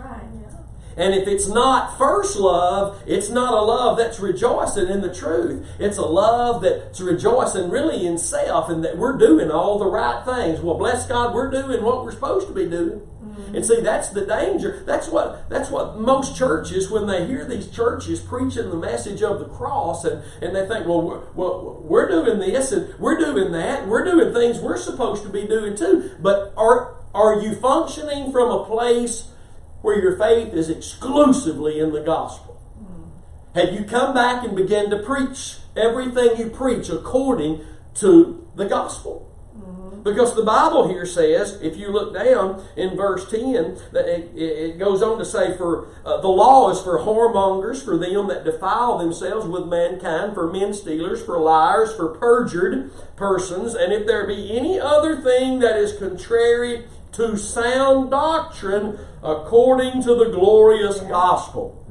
That's 0.98 1.08
right. 1.08 1.14
Yeah. 1.14 1.16
And 1.16 1.22
if 1.22 1.28
it's 1.28 1.48
not 1.48 1.98
first 1.98 2.36
love, 2.36 3.02
it's 3.06 3.30
not 3.30 3.54
a 3.54 3.60
love 3.60 3.98
that's 3.98 4.20
rejoicing 4.20 4.88
in 4.88 5.00
the 5.00 5.14
truth. 5.14 5.66
It's 5.78 5.98
a 5.98 6.06
love 6.06 6.62
that's 6.62 7.00
rejoicing 7.00 7.70
really 7.70 8.06
in 8.06 8.18
self 8.18 8.68
and 8.68 8.84
that 8.84 8.98
we're 8.98 9.16
doing 9.16 9.50
all 9.50 9.78
the 9.78 9.86
right 9.86 10.24
things. 10.24 10.60
Well, 10.60 10.76
bless 10.76 11.06
God, 11.06 11.34
we're 11.34 11.50
doing 11.50 11.82
what 11.82 12.04
we're 12.04 12.12
supposed 12.12 12.48
to 12.48 12.54
be 12.54 12.68
doing. 12.68 13.00
Mm-hmm. 13.22 13.56
And 13.56 13.64
see, 13.66 13.80
that's 13.80 14.10
the 14.10 14.26
danger. 14.26 14.82
That's 14.86 15.08
what 15.08 15.48
that's 15.48 15.70
what 15.70 15.98
most 15.98 16.36
churches, 16.36 16.90
when 16.90 17.06
they 17.06 17.26
hear 17.26 17.44
these 17.44 17.68
churches 17.68 18.20
preaching 18.20 18.70
the 18.70 18.76
message 18.76 19.22
of 19.22 19.38
the 19.38 19.46
cross, 19.46 20.04
and, 20.04 20.22
and 20.42 20.54
they 20.54 20.66
think, 20.66 20.86
well, 20.86 21.02
we're, 21.02 21.22
well, 21.34 21.80
we're 21.82 22.08
doing 22.08 22.38
this 22.38 22.72
and 22.72 22.98
we're 22.98 23.18
doing 23.18 23.52
that, 23.52 23.82
and 23.82 23.90
we're 23.90 24.04
doing 24.04 24.32
things 24.32 24.58
we're 24.60 24.76
supposed 24.76 25.22
to 25.22 25.28
be 25.28 25.46
doing 25.46 25.76
too. 25.76 26.10
But 26.20 26.52
are 26.56 26.96
are 27.14 27.40
you 27.40 27.54
functioning 27.54 28.32
from 28.32 28.50
a 28.50 28.64
place 28.64 29.30
where 29.88 30.02
your 30.02 30.18
faith 30.18 30.52
is 30.52 30.68
exclusively 30.68 31.80
in 31.80 31.92
the 31.92 32.02
gospel? 32.02 32.60
Have 33.54 33.72
you 33.72 33.84
come 33.84 34.12
back 34.12 34.44
and 34.44 34.54
begun 34.54 34.90
to 34.90 34.98
preach 34.98 35.56
everything 35.74 36.36
you 36.36 36.50
preach 36.50 36.90
according 36.90 37.64
to 37.94 38.46
the 38.54 38.66
gospel? 38.66 39.24
Because 40.04 40.36
the 40.36 40.44
Bible 40.44 40.88
here 40.88 41.06
says, 41.06 41.58
if 41.62 41.76
you 41.78 41.90
look 41.90 42.12
down 42.14 42.62
in 42.76 42.96
verse 42.96 43.30
10, 43.30 43.78
that 43.92 44.06
it, 44.06 44.30
it 44.36 44.42
it 44.42 44.78
goes 44.78 45.02
on 45.02 45.18
to 45.18 45.24
say, 45.24 45.56
For 45.56 45.88
uh, 46.04 46.20
the 46.20 46.28
law 46.28 46.70
is 46.70 46.80
for 46.80 46.98
whoremongers, 47.00 47.82
for 47.82 47.96
them 47.96 48.28
that 48.28 48.44
defile 48.44 48.98
themselves 48.98 49.46
with 49.46 49.66
mankind, 49.66 50.34
for 50.34 50.52
men 50.52 50.72
stealers, 50.74 51.24
for 51.24 51.38
liars, 51.38 51.94
for 51.94 52.08
perjured 52.08 52.92
persons, 53.16 53.74
and 53.74 53.92
if 53.92 54.06
there 54.06 54.26
be 54.26 54.56
any 54.56 54.78
other 54.78 55.16
thing 55.16 55.58
that 55.60 55.76
is 55.76 55.94
contrary 55.94 56.84
to 57.12 57.36
sound 57.36 58.10
doctrine 58.10 58.98
according 59.22 60.02
to 60.02 60.14
the 60.14 60.30
glorious 60.30 61.00
gospel. 61.00 61.84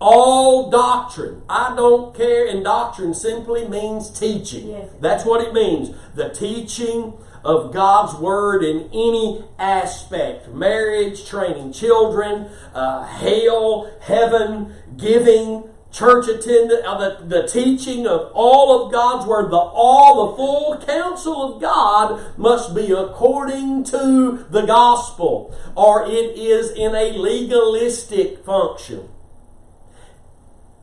All 0.00 0.70
doctrine. 0.70 1.42
I 1.48 1.74
don't 1.74 2.14
care, 2.14 2.46
and 2.46 2.62
doctrine 2.62 3.14
simply 3.14 3.66
means 3.66 4.10
teaching. 4.10 4.68
Yes. 4.68 4.90
That's 5.00 5.24
what 5.24 5.44
it 5.44 5.52
means. 5.52 5.90
The 6.14 6.28
teaching 6.28 7.14
of 7.44 7.72
God's 7.72 8.14
Word 8.14 8.62
in 8.62 8.88
any 8.92 9.44
aspect 9.58 10.48
marriage, 10.48 11.26
training 11.26 11.72
children, 11.72 12.48
uh, 12.74 13.04
hell, 13.06 13.90
heaven, 14.00 14.74
giving, 14.96 15.68
church 15.90 16.28
attendance, 16.28 16.82
uh, 16.86 16.98
the, 16.98 17.24
the 17.24 17.48
teaching 17.48 18.06
of 18.06 18.30
all 18.34 18.84
of 18.86 18.92
God's 18.92 19.26
Word, 19.26 19.50
the 19.50 19.56
all, 19.56 20.30
the 20.30 20.36
full 20.36 20.78
counsel 20.78 21.54
of 21.54 21.60
God 21.60 22.38
must 22.38 22.74
be 22.74 22.92
according 22.92 23.84
to 23.84 24.46
the 24.50 24.62
gospel, 24.62 25.54
or 25.74 26.04
it 26.06 26.38
is 26.38 26.70
in 26.70 26.94
a 26.94 27.12
legalistic 27.16 28.44
function. 28.44 29.08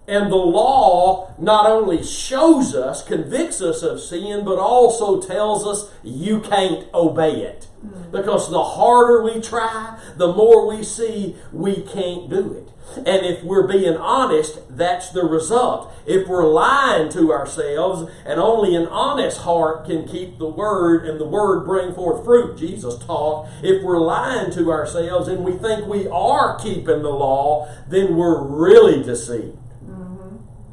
And 0.08 0.32
the 0.32 0.36
law 0.36 1.34
not 1.40 1.66
only 1.66 2.04
shows 2.04 2.76
us, 2.76 3.04
convicts 3.04 3.62
us 3.62 3.82
of 3.82 4.00
sin, 4.00 4.46
but 4.46 4.60
also 4.60 5.20
tells 5.20 5.66
us 5.66 5.92
you 6.04 6.42
can't 6.42 6.88
obey 6.94 7.42
it. 7.42 7.68
Mm-hmm. 7.84 8.12
Because 8.12 8.50
the 8.50 8.64
harder 8.64 9.24
we 9.24 9.42
try, 9.42 10.00
the 10.18 10.32
more 10.32 10.68
we 10.68 10.84
see 10.84 11.36
we 11.52 11.82
can't 11.82 12.30
do 12.30 12.54
it. 12.54 12.72
And 12.98 13.26
if 13.26 13.44
we're 13.44 13.68
being 13.68 13.98
honest, 13.98 14.60
that's 14.70 15.10
the 15.10 15.24
result. 15.24 15.92
If 16.06 16.28
we're 16.28 16.48
lying 16.48 17.10
to 17.10 17.34
ourselves, 17.34 18.12
and 18.26 18.40
only 18.40 18.76
an 18.76 18.88
honest 18.88 19.40
heart 19.40 19.86
can 19.86 20.08
keep 20.08 20.38
the 20.38 20.48
word 20.48 21.08
and 21.08 21.20
the 21.20 21.28
word 21.28 21.66
bring 21.66 21.94
forth 21.94 22.24
fruit, 22.24 22.58
Jesus 22.58 22.98
taught. 23.00 23.50
If 23.64 23.84
we're 23.84 24.00
lying 24.00 24.52
to 24.52 24.72
ourselves 24.72 25.28
and 25.28 25.44
we 25.44 25.54
think 25.54 25.88
we 25.88 26.08
are 26.08 26.60
keeping 26.60 27.02
the 27.02 27.10
law, 27.10 27.68
then 27.88 28.16
we're 28.16 28.42
really 28.42 29.04
deceived. 29.04 29.58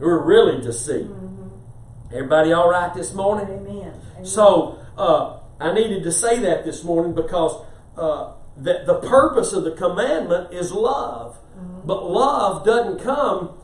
We're 0.02 0.20
really 0.20 0.60
deceived. 0.60 1.14
Everybody 2.12 2.52
all 2.52 2.68
right 2.68 2.92
this 2.92 3.14
morning? 3.14 3.46
Amen. 3.46 3.94
Amen. 4.14 4.26
So 4.26 4.84
uh, 4.98 5.38
I 5.60 5.72
needed 5.72 6.02
to 6.02 6.10
say 6.10 6.40
that 6.40 6.64
this 6.64 6.82
morning 6.82 7.14
because 7.14 7.64
uh, 7.96 8.32
the, 8.56 8.82
the 8.84 8.98
purpose 9.08 9.52
of 9.52 9.62
the 9.62 9.70
commandment 9.70 10.52
is 10.52 10.72
love. 10.72 11.38
But 11.84 12.10
love 12.10 12.66
doesn't 12.66 12.98
come 12.98 13.60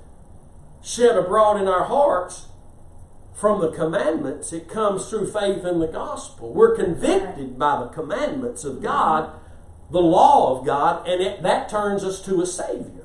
shed 0.81 1.17
abroad 1.17 1.61
in 1.61 1.67
our 1.67 1.87
hearts 1.87 2.47
from 3.35 3.61
the 3.61 3.73
commandments. 3.73 4.53
It 4.53 4.69
comes 4.69 5.11
through 5.11 5.33
faith 5.33 5.65
in 5.65 5.81
the 5.81 5.89
gospel. 5.89 6.55
We're 6.55 6.77
convicted 6.77 7.59
by 7.59 7.81
the 7.81 7.89
commandments 7.89 8.63
of 8.63 8.81
God, 8.81 9.33
the 9.91 10.01
law 10.01 10.57
of 10.57 10.65
God, 10.65 11.09
and 11.09 11.21
it, 11.21 11.43
that 11.43 11.69
turns 11.69 12.05
us 12.05 12.25
to 12.27 12.41
a 12.41 12.47
Savior. 12.47 12.98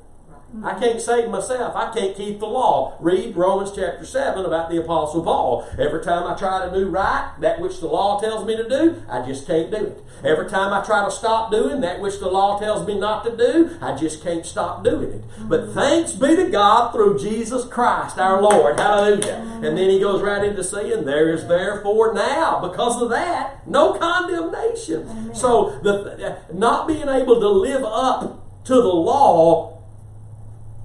I 0.62 0.80
can't 0.80 1.02
save 1.02 1.30
myself. 1.30 1.76
I 1.76 1.92
can't 1.94 2.16
keep 2.16 2.39
the 2.39 2.46
law. 2.46 2.96
Read 3.00 3.36
Romans 3.36 3.72
chapter 3.76 4.06
7 4.06 4.46
about 4.46 4.70
the 4.70 4.82
Apostle 4.82 5.24
Paul. 5.24 5.68
Every 5.80 6.04
time 6.04 6.28
I 6.28 6.36
try 6.36 6.66
to 6.66 6.72
do 6.74 6.89
right, 6.89 7.34
that 7.39 7.60
which 7.60 7.80
the 7.80 7.88
law 7.88 8.20
tells 8.20 8.46
me 8.46 8.56
to 8.58 8.70
do, 8.70 9.02
I 9.10 9.26
just 9.26 9.48
can't 9.48 9.72
do 9.72 9.78
it. 9.78 10.04
Every 10.24 10.48
time 10.48 10.72
I 10.72 10.86
try 10.86 11.06
to 11.06 11.12
stop 11.12 11.50
doing 11.50 11.82
that 11.82 12.00
which 12.02 12.20
the 12.20 12.30
law 12.30 12.60
tells 12.60 12.86
me 12.86 13.00
not 13.00 13.24
to 13.26 13.36
do, 13.36 13.78
I 13.82 13.96
just 13.96 14.24
can't 14.24 14.46
stop 14.46 14.84
doing 14.84 15.12
it. 15.12 15.24
But 15.39 15.72
thanks 15.74 16.12
be 16.12 16.36
to 16.36 16.50
God 16.50 16.92
through 16.92 17.20
Jesus 17.20 17.66
Christ 17.66 18.20
our 18.20 18.42
Lord. 18.42 18.80
Hallelujah. 18.80 19.60
And 19.63 19.78
then 19.78 19.89
he 19.89 20.00
goes 20.00 20.22
right 20.22 20.44
into 20.44 20.63
saying, 20.63 21.06
There 21.06 21.34
is 21.34 21.48
therefore 21.48 22.13
now, 22.13 22.60
because 22.60 23.02
of 23.02 23.10
that, 23.10 23.68
no 23.68 23.94
condemnation. 23.94 25.08
Amen. 25.10 25.36
So 25.36 25.80
the 25.82 26.38
not 26.54 26.88
being 26.88 27.10
able 27.10 27.39
to 27.39 27.50
live 27.50 27.84
up 27.84 28.63
to 28.66 28.76
the 28.76 28.82
law 28.82 29.83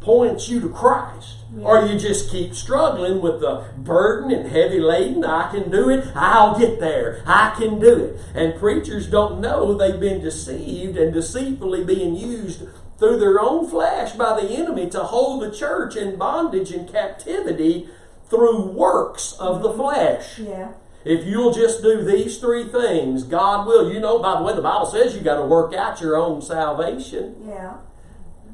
points 0.00 0.48
you 0.48 0.60
to 0.60 0.68
Christ. 0.68 1.36
Yeah. 1.54 1.64
Or 1.64 1.86
you 1.86 1.98
just 1.98 2.30
keep 2.30 2.54
struggling 2.54 3.20
with 3.20 3.40
the 3.40 3.64
burden 3.78 4.30
and 4.30 4.48
heavy 4.50 4.80
laden. 4.80 5.24
I 5.24 5.50
can 5.50 5.70
do 5.70 5.88
it. 5.88 6.06
I'll 6.14 6.58
get 6.58 6.78
there. 6.78 7.22
I 7.26 7.54
can 7.58 7.78
do 7.80 7.96
it. 7.96 8.20
And 8.34 8.58
preachers 8.60 9.08
don't 9.08 9.40
know 9.40 9.74
they've 9.74 9.98
been 9.98 10.20
deceived 10.20 10.96
and 10.96 11.12
deceitfully 11.12 11.84
being 11.84 12.14
used 12.14 12.64
through 12.98 13.18
their 13.18 13.40
own 13.40 13.68
flesh 13.68 14.12
by 14.12 14.38
the 14.40 14.50
enemy 14.50 14.90
to 14.90 15.00
hold 15.04 15.42
the 15.42 15.50
church 15.50 15.96
in 15.96 16.16
bondage 16.16 16.70
and 16.70 16.90
captivity 16.90 17.88
through 18.28 18.72
works 18.72 19.32
of 19.34 19.62
the 19.62 19.70
mm-hmm. 19.70 19.80
flesh. 19.80 20.38
Yeah. 20.38 20.72
If 21.04 21.24
you'll 21.24 21.52
just 21.52 21.82
do 21.82 22.02
these 22.02 22.38
three 22.38 22.64
things, 22.64 23.22
God 23.22 23.66
will. 23.66 23.90
You 23.92 24.00
know, 24.00 24.18
by 24.18 24.36
the 24.36 24.42
way, 24.42 24.54
the 24.54 24.62
Bible 24.62 24.86
says 24.86 25.14
you 25.14 25.22
got 25.22 25.40
to 25.40 25.46
work 25.46 25.72
out 25.72 26.00
your 26.00 26.16
own 26.16 26.42
salvation. 26.42 27.36
Yeah. 27.46 27.78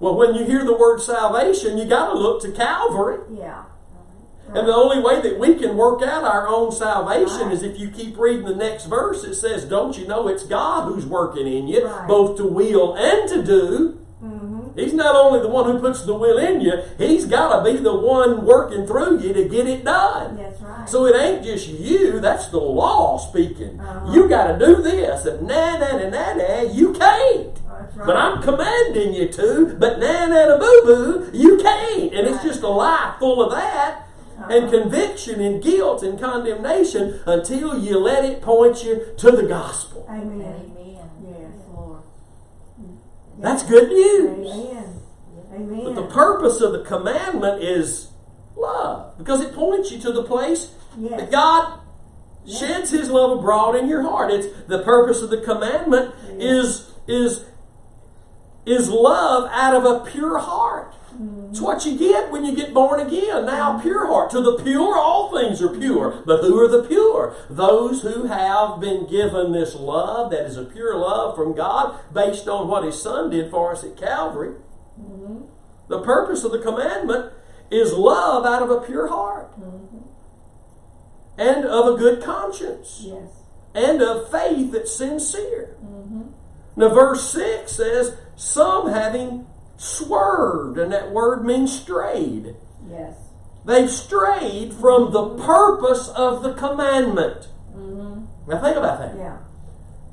Well, 0.04 0.16
when 0.16 0.34
you 0.34 0.44
hear 0.44 0.66
the 0.66 0.76
word 0.76 1.00
salvation, 1.00 1.78
you 1.78 1.86
got 1.86 2.12
to 2.12 2.18
look 2.18 2.42
to 2.42 2.52
Calvary. 2.52 3.20
Yeah. 3.32 3.62
And 4.48 4.68
the 4.68 4.74
only 4.74 5.00
way 5.00 5.22
that 5.22 5.38
we 5.38 5.54
can 5.54 5.78
work 5.78 6.02
out 6.02 6.24
our 6.24 6.46
own 6.46 6.72
salvation 6.72 7.46
Right. 7.46 7.52
is 7.54 7.62
if 7.62 7.78
you 7.80 7.88
keep 7.88 8.18
reading 8.18 8.44
the 8.44 8.54
next 8.54 8.84
verse. 8.84 9.24
It 9.24 9.34
says, 9.34 9.64
Don't 9.64 9.96
you 9.96 10.06
know 10.06 10.28
it's 10.28 10.44
God 10.44 10.92
who's 10.92 11.06
working 11.06 11.46
in 11.46 11.68
you, 11.68 11.86
Right. 11.86 12.06
both 12.06 12.36
to 12.36 12.44
will 12.44 12.94
and 12.96 13.26
to 13.30 13.42
do? 13.42 13.98
Mm-hmm. 14.22 14.78
He's 14.78 14.92
not 14.92 15.16
only 15.16 15.40
the 15.40 15.48
one 15.48 15.70
who 15.70 15.78
puts 15.78 16.02
the 16.02 16.14
will 16.14 16.36
in 16.36 16.60
you, 16.60 16.82
He's 16.98 17.24
got 17.24 17.56
to 17.56 17.64
be 17.72 17.78
the 17.78 17.96
one 17.96 18.44
working 18.44 18.86
through 18.86 19.20
you 19.20 19.32
to 19.32 19.48
get 19.48 19.66
it 19.66 19.84
done. 19.86 20.36
That's 20.36 20.60
right. 20.60 20.88
So 20.88 21.06
it 21.06 21.16
ain't 21.16 21.44
just 21.44 21.66
you, 21.68 22.20
that's 22.20 22.48
the 22.48 22.58
law 22.60 23.16
speaking. 23.16 23.80
Uh-huh. 23.80 24.12
You 24.12 24.28
got 24.28 24.48
to 24.48 24.58
do 24.66 24.82
this, 24.82 25.24
and 25.24 25.46
na 25.48 25.78
na 25.78 25.92
na 25.96 26.08
na 26.08 26.08
na, 26.08 26.08
you 26.08 26.10
can't. 26.10 26.36
That's 26.36 26.43
right. 28.04 28.06
But 28.06 28.16
I'm 28.16 28.42
commanding 28.42 29.14
you 29.14 29.28
to, 29.28 29.76
but 29.78 29.98
na 29.98 30.26
na 30.26 30.46
na 30.46 30.58
boo 30.58 30.82
boo, 30.84 31.30
you 31.32 31.58
can't. 31.58 32.14
And 32.14 32.28
it's 32.28 32.42
just 32.42 32.62
a 32.62 32.68
lie 32.68 33.16
full 33.18 33.42
of 33.42 33.52
that. 33.52 34.02
And 34.48 34.70
conviction 34.70 35.40
and 35.40 35.62
guilt 35.62 36.02
and 36.02 36.18
condemnation 36.20 37.20
until 37.24 37.78
you 37.78 37.98
let 37.98 38.24
it 38.24 38.42
point 38.42 38.84
you 38.84 39.14
to 39.16 39.30
the 39.30 39.44
gospel. 39.44 40.06
Amen. 40.10 40.72
Amen. 40.76 41.10
Yes. 41.22 41.52
Lord. 41.72 42.02
That's 43.38 43.62
good 43.62 43.88
news. 43.88 44.50
Amen. 44.50 45.00
Amen. 45.54 45.84
But 45.84 45.94
the 45.94 46.06
purpose 46.08 46.60
of 46.60 46.72
the 46.72 46.82
commandment 46.84 47.62
is 47.62 48.10
love 48.56 49.16
because 49.18 49.40
it 49.40 49.54
points 49.54 49.90
you 49.92 49.98
to 50.00 50.12
the 50.12 50.24
place 50.24 50.74
that 50.96 51.20
Yes. 51.20 51.30
God 51.30 51.80
sheds 52.46 52.90
His 52.90 53.08
love 53.10 53.38
abroad 53.38 53.76
in 53.76 53.88
your 53.88 54.02
heart. 54.02 54.30
It's 54.30 54.48
the 54.66 54.82
purpose 54.82 55.22
of 55.22 55.30
the 55.30 55.38
commandment 55.40 56.14
is 56.38 56.90
is 57.06 57.44
is 58.66 58.88
love 58.88 59.48
out 59.52 59.74
of 59.74 59.84
a 59.84 60.10
pure 60.10 60.38
heart. 60.38 60.94
It's 61.50 61.60
what 61.60 61.86
you 61.86 61.96
get 61.96 62.32
when 62.32 62.44
you 62.44 62.56
get 62.56 62.74
born 62.74 62.98
again. 62.98 63.46
Now, 63.46 63.78
pure 63.80 64.08
heart. 64.08 64.30
To 64.32 64.40
the 64.40 64.60
pure, 64.60 64.96
all 64.96 65.30
things 65.30 65.62
are 65.62 65.68
pure. 65.68 66.24
But 66.26 66.40
who 66.40 66.58
are 66.58 66.66
the 66.66 66.82
pure? 66.82 67.36
Those 67.48 68.02
who 68.02 68.26
have 68.26 68.80
been 68.80 69.06
given 69.08 69.52
this 69.52 69.76
love 69.76 70.32
that 70.32 70.46
is 70.46 70.56
a 70.56 70.64
pure 70.64 70.96
love 70.96 71.36
from 71.36 71.54
God 71.54 72.00
based 72.12 72.48
on 72.48 72.66
what 72.66 72.82
His 72.82 73.00
Son 73.00 73.30
did 73.30 73.52
for 73.52 73.70
us 73.70 73.84
at 73.84 73.96
Calvary. 73.96 74.56
Mm-hmm. 75.00 75.42
The 75.86 76.02
purpose 76.02 76.42
of 76.42 76.50
the 76.50 76.58
commandment 76.58 77.32
is 77.70 77.92
love 77.92 78.44
out 78.44 78.62
of 78.62 78.70
a 78.70 78.80
pure 78.80 79.06
heart 79.06 79.52
mm-hmm. 79.52 79.98
and 81.38 81.64
of 81.64 81.94
a 81.94 81.96
good 81.96 82.22
conscience 82.22 83.02
Yes. 83.04 83.42
and 83.74 84.02
of 84.02 84.28
faith 84.30 84.72
that's 84.72 84.92
sincere. 84.92 85.76
Mm-hmm. 85.84 86.22
Now, 86.76 86.88
verse 86.88 87.30
6 87.30 87.70
says, 87.70 88.16
Some 88.36 88.90
having 88.90 89.46
swerved, 89.76 90.78
and 90.78 90.92
that 90.92 91.12
word 91.12 91.44
means 91.44 91.78
strayed. 91.78 92.56
Yes. 92.88 93.16
They've 93.64 93.90
strayed 93.90 94.74
from 94.74 95.12
the 95.12 95.30
purpose 95.36 96.08
of 96.08 96.42
the 96.42 96.54
commandment. 96.54 97.48
Mm-hmm. 97.74 98.50
Now, 98.50 98.60
think 98.60 98.76
about 98.76 98.98
that. 98.98 99.16
Yeah. 99.16 99.38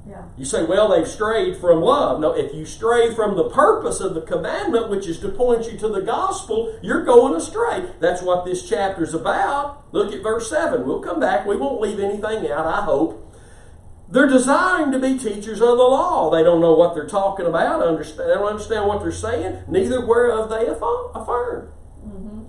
Yeah. 0.07 0.23
You 0.35 0.45
say, 0.45 0.63
well, 0.63 0.89
they've 0.89 1.07
strayed 1.07 1.57
from 1.57 1.81
love. 1.81 2.19
No, 2.19 2.31
if 2.35 2.53
you 2.53 2.65
stray 2.65 3.13
from 3.13 3.35
the 3.35 3.49
purpose 3.49 3.99
of 3.99 4.15
the 4.15 4.21
commandment, 4.21 4.89
which 4.89 5.05
is 5.07 5.19
to 5.19 5.29
point 5.29 5.71
you 5.71 5.77
to 5.77 5.87
the 5.87 6.01
gospel, 6.01 6.77
you're 6.81 7.05
going 7.05 7.35
astray. 7.35 7.85
That's 7.99 8.21
what 8.21 8.43
this 8.43 8.67
chapter's 8.67 9.13
about. 9.13 9.85
Look 9.91 10.11
at 10.11 10.23
verse 10.23 10.49
7. 10.49 10.85
We'll 10.85 11.01
come 11.01 11.19
back. 11.19 11.45
We 11.45 11.55
won't 11.55 11.81
leave 11.81 11.99
anything 11.99 12.49
out, 12.51 12.65
I 12.65 12.81
hope. 12.81 13.30
They're 14.11 14.27
desiring 14.27 14.91
to 14.91 14.99
be 14.99 15.17
teachers 15.17 15.61
of 15.61 15.77
the 15.77 15.83
law. 15.83 16.29
They 16.29 16.43
don't 16.43 16.59
know 16.59 16.73
what 16.73 16.93
they're 16.93 17.07
talking 17.07 17.45
about. 17.45 17.81
Understand, 17.81 18.29
they 18.29 18.33
don't 18.33 18.47
understand 18.47 18.87
what 18.87 19.01
they're 19.01 19.11
saying. 19.11 19.63
Neither 19.69 20.05
whereof 20.05 20.49
they 20.49 20.67
affirm. 20.67 21.11
affirm. 21.15 21.71
Mm-hmm. 22.05 22.41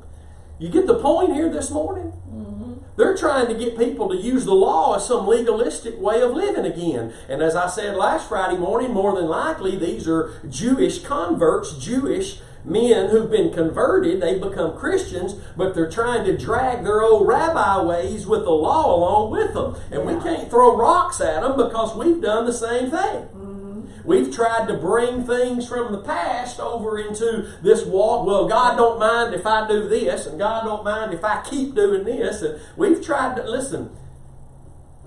You 0.59 0.69
get 0.71 0.89
the 0.89 0.99
point 0.99 1.35
here 1.35 1.49
this 1.49 1.71
morning? 1.71 2.13
Mm-hmm. 2.29 2.73
They're 2.97 3.17
trying 3.17 3.47
to 3.47 3.55
get 3.55 3.79
people 3.79 4.09
to 4.09 4.17
use 4.17 4.45
the 4.45 4.55
law 4.55 4.97
as 4.97 5.07
some 5.07 5.29
legalistic 5.29 6.01
way 6.01 6.21
of 6.21 6.33
living 6.33 6.65
again. 6.65 7.15
And 7.29 7.43
as 7.43 7.55
I 7.55 7.69
said 7.69 7.97
last 7.97 8.29
Friday 8.29 8.59
morning, 8.59 8.93
more 8.93 9.15
than 9.15 9.29
likely 9.29 9.77
these 9.77 10.09
are 10.09 10.41
Jewish 10.49 11.03
converts, 11.05 11.79
Jewish 11.79 12.41
men 12.65 13.11
who've 13.11 13.31
been 13.31 13.53
converted. 13.53 14.21
They've 14.21 14.41
become 14.41 14.77
Christians, 14.77 15.35
but 15.57 15.75
they're 15.75 15.91
trying 15.91 16.25
to 16.27 16.37
drag 16.37 16.85
their 16.85 17.03
old 17.03 17.27
rabbi 17.27 17.83
ways 17.83 18.27
with 18.27 18.45
the 18.45 18.51
law 18.51 18.95
along 18.95 19.31
with 19.33 19.55
them. 19.55 19.77
And 19.91 20.07
we 20.07 20.23
can't 20.23 20.51
throw 20.51 20.77
rocks 20.77 21.21
at 21.21 21.43
them 21.43 21.57
because 21.57 21.97
we've 21.97 22.21
done 22.21 22.47
the 22.47 22.53
same 22.53 22.91
thing. 22.91 23.29
Mm-hmm. 23.35 23.63
We've 24.05 24.35
tried 24.35 24.67
to 24.69 24.75
bring 24.75 25.25
things 25.25 25.69
from 25.69 25.93
the 25.93 26.01
past 26.01 26.59
over 26.59 26.99
into 26.99 27.53
this 27.63 27.85
walk. 27.85 28.27
Well, 28.27 28.49
God 28.49 28.77
don't 28.77 28.99
mind 28.99 29.35
if 29.35 29.47
I 29.47 29.69
do 29.69 29.89
this, 29.89 30.27
and 30.27 30.39
God 30.39 30.65
don't 30.65 30.85
mind 30.85 31.15
if 31.15 31.25
I 31.25 31.43
keep 31.43 31.75
doing 31.75 32.05
this. 32.05 32.43
And 32.43 32.61
we've 32.77 33.05
tried 33.05 33.37
to 33.37 33.49
listen. 33.49 33.91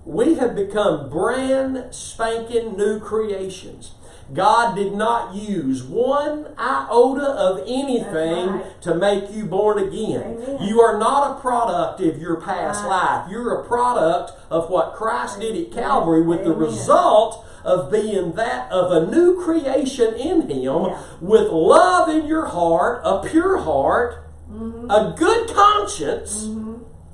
We 0.05 0.35
have 0.35 0.55
become 0.55 1.09
brand 1.09 1.93
spanking 1.93 2.77
new 2.77 2.99
creations. 2.99 3.94
God 4.33 4.75
did 4.75 4.93
not 4.93 5.35
use 5.35 5.83
one 5.83 6.47
iota 6.57 7.23
of 7.25 7.59
anything 7.67 8.47
right. 8.49 8.81
to 8.81 8.95
make 8.95 9.31
you 9.31 9.45
born 9.45 9.77
again. 9.77 10.39
Amen. 10.43 10.57
You 10.67 10.81
are 10.81 10.97
not 10.97 11.37
a 11.37 11.39
product 11.41 12.01
of 12.01 12.19
your 12.19 12.41
past 12.41 12.83
Right. 12.83 12.89
life. 12.89 13.31
You're 13.31 13.61
a 13.61 13.63
product 13.65 14.33
of 14.49 14.69
what 14.69 14.93
Christ 14.93 15.39
did 15.39 15.55
at 15.55 15.71
Calvary 15.71 16.21
with 16.23 16.43
the 16.43 16.53
result 16.53 17.45
of 17.63 17.91
being 17.91 18.33
that 18.33 18.71
of 18.71 18.91
a 18.91 19.05
new 19.07 19.41
creation 19.43 20.13
in 20.15 20.41
Him 20.49 20.85
Yeah. 20.85 20.97
with 21.21 21.51
love 21.51 22.09
in 22.09 22.25
your 22.25 22.45
heart, 22.45 23.01
a 23.03 23.19
pure 23.19 23.57
heart, 23.57 24.21
Mm-hmm. 24.51 24.91
a 24.91 25.15
good 25.17 25.49
conscience, 25.55 26.45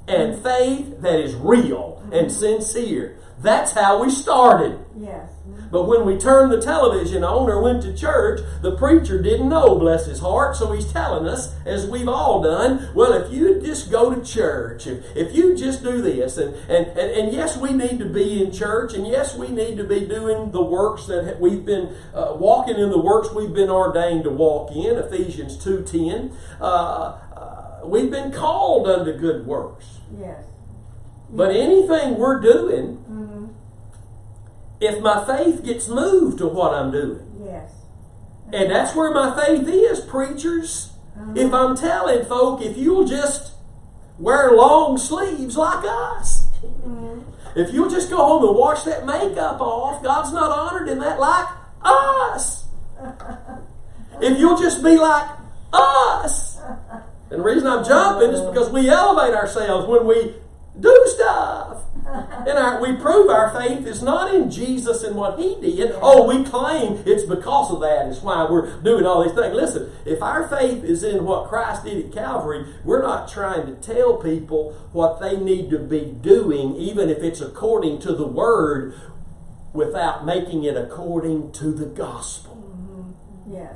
and 0.07 0.37
faith 0.43 1.01
that 1.01 1.19
is 1.19 1.33
real 1.35 1.99
Mm-hmm. 2.03 2.13
and 2.13 2.31
sincere. 2.31 3.17
That's 3.41 3.71
how 3.71 4.01
we 4.03 4.09
started. 4.11 4.79
Yes. 4.97 5.30
But 5.71 5.87
when 5.87 6.05
we 6.05 6.17
turned 6.17 6.51
the 6.51 6.61
television 6.61 7.23
on 7.23 7.49
or 7.49 7.61
went 7.61 7.81
to 7.83 7.93
church, 7.93 8.41
the 8.61 8.75
preacher 8.75 9.21
didn't 9.21 9.49
know, 9.49 9.75
bless 9.75 10.05
his 10.05 10.19
heart, 10.19 10.57
so 10.57 10.73
he's 10.73 10.91
telling 10.91 11.27
us, 11.27 11.53
as 11.65 11.87
we've 11.87 12.09
all 12.09 12.41
done, 12.41 12.89
well, 12.93 13.13
if 13.13 13.31
you 13.31 13.61
just 13.61 13.89
go 13.89 14.13
to 14.13 14.21
church, 14.21 14.85
if, 14.85 15.03
if 15.15 15.33
you 15.33 15.55
just 15.55 15.81
do 15.81 16.01
this, 16.01 16.37
and, 16.37 16.53
and, 16.69 16.87
and, 16.87 17.11
and 17.11 17.33
yes, 17.33 17.57
we 17.57 17.71
need 17.71 17.99
to 17.99 18.05
be 18.05 18.43
in 18.43 18.51
church, 18.51 18.93
and 18.93 19.07
yes, 19.07 19.35
we 19.35 19.47
need 19.47 19.77
to 19.77 19.85
be 19.85 20.01
doing 20.05 20.51
the 20.51 20.61
works 20.61 21.07
that 21.07 21.39
we've 21.39 21.65
been, 21.65 21.95
uh, 22.13 22.35
walking 22.35 22.77
in 22.77 22.89
the 22.89 23.01
works 23.01 23.31
we've 23.33 23.53
been 23.53 23.69
ordained 23.69 24.25
to 24.25 24.29
walk 24.29 24.75
in, 24.75 24.97
Ephesians 24.97 25.57
2.10. 25.57 26.35
Uh, 26.59 26.63
uh, 26.63 27.79
we've 27.85 28.11
been 28.11 28.31
called 28.31 28.87
unto 28.87 29.13
good 29.13 29.45
works. 29.47 29.99
Yes. 30.19 30.43
But 31.29 31.55
anything 31.55 32.17
we're 32.17 32.41
doing, 32.41 32.97
Mm-hmm. 33.09 33.47
If 34.81 34.99
my 35.01 35.23
faith 35.25 35.63
gets 35.63 35.87
moved 35.87 36.39
to 36.39 36.47
what 36.47 36.73
I'm 36.73 36.91
doing, 36.91 37.25
Yes. 37.45 37.71
and 38.51 38.71
that's 38.71 38.95
where 38.95 39.11
my 39.13 39.33
faith 39.39 39.67
is, 39.67 39.99
preachers. 40.01 40.91
Uh-huh. 41.15 41.33
If 41.35 41.53
I'm 41.53 41.77
telling 41.77 42.25
folk, 42.25 42.61
if 42.61 42.75
you'll 42.77 43.05
just 43.05 43.53
wear 44.17 44.51
long 44.51 44.97
sleeves 44.97 45.55
like 45.55 45.85
us, 45.85 46.47
mm-hmm. 46.65 47.21
if 47.55 47.71
you'll 47.73 47.89
just 47.89 48.09
go 48.09 48.17
home 48.17 48.47
and 48.47 48.57
wash 48.57 48.83
that 48.83 49.05
makeup 49.05 49.61
off, 49.61 50.03
God's 50.03 50.33
not 50.33 50.51
honored 50.51 50.89
in 50.89 50.99
that 50.99 51.19
like 51.19 51.47
us. 51.83 52.65
If 54.21 54.37
you'll 54.37 54.57
just 54.57 54.83
be 54.83 54.97
like 54.97 55.27
us. 55.73 56.59
And 57.31 57.39
the 57.39 57.43
reason 57.43 57.67
I'm 57.67 57.83
jumping 57.83 58.29
is 58.29 58.41
because 58.41 58.69
we 58.69 58.87
elevate 58.87 59.33
ourselves 59.33 59.87
when 59.87 60.05
we 60.05 60.35
do 60.79 61.03
stuff. 61.07 61.83
And 62.11 62.57
our, 62.57 62.81
we 62.81 62.95
prove 62.95 63.29
our 63.29 63.51
faith 63.51 63.85
is 63.85 64.01
not 64.01 64.33
in 64.33 64.51
Jesus 64.51 65.03
and 65.03 65.15
what 65.15 65.39
He 65.39 65.55
did. 65.61 65.91
Oh, 66.01 66.27
we 66.27 66.43
claim 66.43 67.03
it's 67.05 67.23
because 67.23 67.71
of 67.71 67.79
that. 67.81 68.07
It's 68.07 68.21
why 68.21 68.49
we're 68.49 68.81
doing 68.81 69.05
all 69.05 69.23
these 69.23 69.33
things. 69.33 69.55
Listen, 69.55 69.91
if 70.05 70.21
our 70.21 70.47
faith 70.47 70.83
is 70.83 71.03
in 71.03 71.23
what 71.23 71.47
Christ 71.47 71.85
did 71.85 72.05
at 72.05 72.11
Calvary, 72.11 72.65
we're 72.83 73.01
not 73.01 73.31
trying 73.31 73.65
to 73.67 73.75
tell 73.75 74.17
people 74.17 74.73
what 74.91 75.19
they 75.21 75.37
need 75.37 75.69
to 75.69 75.79
be 75.79 76.05
doing, 76.05 76.75
even 76.75 77.09
if 77.09 77.19
it's 77.19 77.41
according 77.41 77.99
to 78.01 78.13
the 78.13 78.27
Word, 78.27 78.93
without 79.73 80.25
making 80.25 80.63
it 80.63 80.75
according 80.75 81.51
to 81.53 81.71
the 81.71 81.85
gospel. 81.85 82.55
Mm-hmm. 82.55 83.53
Yes. 83.53 83.75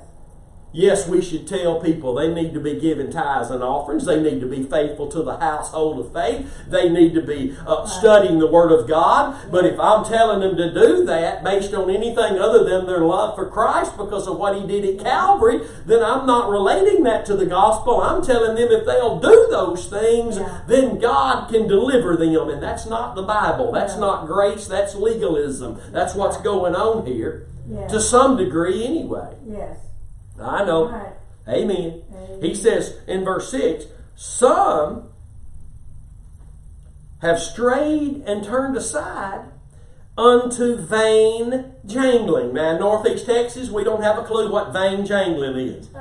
Yes, 0.76 1.08
we 1.08 1.22
should 1.22 1.48
tell 1.48 1.80
people 1.80 2.16
they 2.16 2.28
need 2.28 2.54
to 2.54 2.60
be 2.60 2.78
giving 2.78 3.10
tithes 3.10 3.50
and 3.50 3.64
offerings. 3.64 4.04
They 4.04 4.22
need 4.22 4.42
to 4.42 4.46
be 4.46 4.64
faithful 4.64 5.08
to 5.08 5.24
the 5.24 5.38
household 5.38 6.06
of 6.06 6.12
faith. 6.12 6.52
They 6.68 6.90
need 6.90 7.14
to 7.14 7.22
be 7.22 7.56
uh, 7.66 7.86
studying 7.86 8.40
the 8.40 8.48
Word 8.48 8.74
of 8.74 8.86
God. 8.86 9.50
But 9.50 9.66
if 9.66 9.80
I'm 9.80 10.04
telling 10.04 10.42
them 10.42 10.58
to 10.58 10.74
do 10.74 11.06
that 11.06 11.46
based 11.46 11.74
on 11.74 11.90
anything 11.90 12.40
other 12.40 12.66
than 12.66 12.88
their 12.88 13.06
love 13.06 13.36
for 13.36 13.50
Christ 13.50 13.96
because 13.96 14.28
of 14.28 14.38
what 14.38 14.58
He 14.60 14.68
did 14.68 14.84
at 14.84 15.06
Calvary, 15.06 15.66
then 15.86 16.04
I'm 16.04 16.28
not 16.28 16.50
relating 16.50 17.04
that 17.04 17.26
to 17.28 17.38
the 17.38 17.46
gospel. 17.46 18.02
I'm 18.02 18.22
telling 18.22 18.58
them 18.58 18.68
if 18.70 18.86
they'll 18.86 19.22
do 19.22 19.48
those 19.50 19.88
things, 19.88 20.38
then 20.68 21.00
God 21.00 21.50
can 21.50 21.70
deliver 21.70 22.18
them. 22.18 22.50
And 22.50 22.62
that's 22.62 22.86
not 22.86 23.16
the 23.16 23.24
Bible. 23.24 23.72
That's 23.72 23.96
not 23.96 24.28
grace. 24.28 24.68
That's 24.68 24.94
legalism. 24.94 25.80
That's 25.94 26.16
what's 26.16 26.36
going 26.42 26.76
on 26.76 27.06
here. 27.06 27.48
Yes. 27.66 27.92
To 27.92 28.02
some 28.02 28.36
degree, 28.36 28.84
anyway. 28.84 29.38
Yes. 29.48 29.78
I 30.40 30.66
know. 30.66 30.90
Right. 30.90 31.14
Amen. 31.48 32.04
Amen. 32.14 32.42
He 32.42 32.56
says 32.56 32.98
in 33.08 33.24
verse 33.24 33.50
6 33.52 33.86
Some 34.16 35.10
have 37.22 37.40
strayed 37.40 38.24
and 38.26 38.44
turned 38.44 38.76
aside 38.76 39.46
unto 40.18 40.78
vain 40.78 41.74
jangling. 41.86 42.54
Now, 42.54 42.72
in 42.72 42.80
Northeast 42.80 43.26
Texas, 43.26 43.70
we 43.70 43.84
don't 43.84 44.02
have 44.02 44.18
a 44.18 44.24
clue 44.24 44.52
what 44.52 44.72
vain 44.72 45.06
jangling 45.06 45.58
is. 45.58 45.90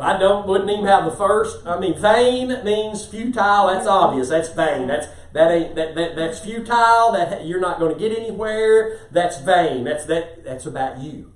I 0.00 0.18
don't, 0.18 0.46
wouldn't 0.46 0.70
even 0.70 0.86
have 0.86 1.04
the 1.04 1.10
first. 1.10 1.66
I 1.66 1.78
mean, 1.78 1.98
vain 2.00 2.64
means 2.64 3.04
futile. 3.04 3.66
That's 3.66 3.86
obvious. 3.86 4.30
That's 4.30 4.48
vain. 4.48 4.88
That's 4.88 5.06
that 5.32 5.50
ain't 5.52 5.74
that, 5.76 5.94
that 5.94 6.16
that's 6.16 6.40
futile. 6.40 7.12
That 7.12 7.46
you're 7.46 7.60
not 7.60 7.78
going 7.78 7.92
to 7.92 8.00
get 8.00 8.16
anywhere. 8.16 8.98
That's 9.10 9.40
vain. 9.40 9.84
That's 9.84 10.06
that. 10.06 10.42
That's 10.42 10.64
about 10.64 10.98
you. 10.98 11.32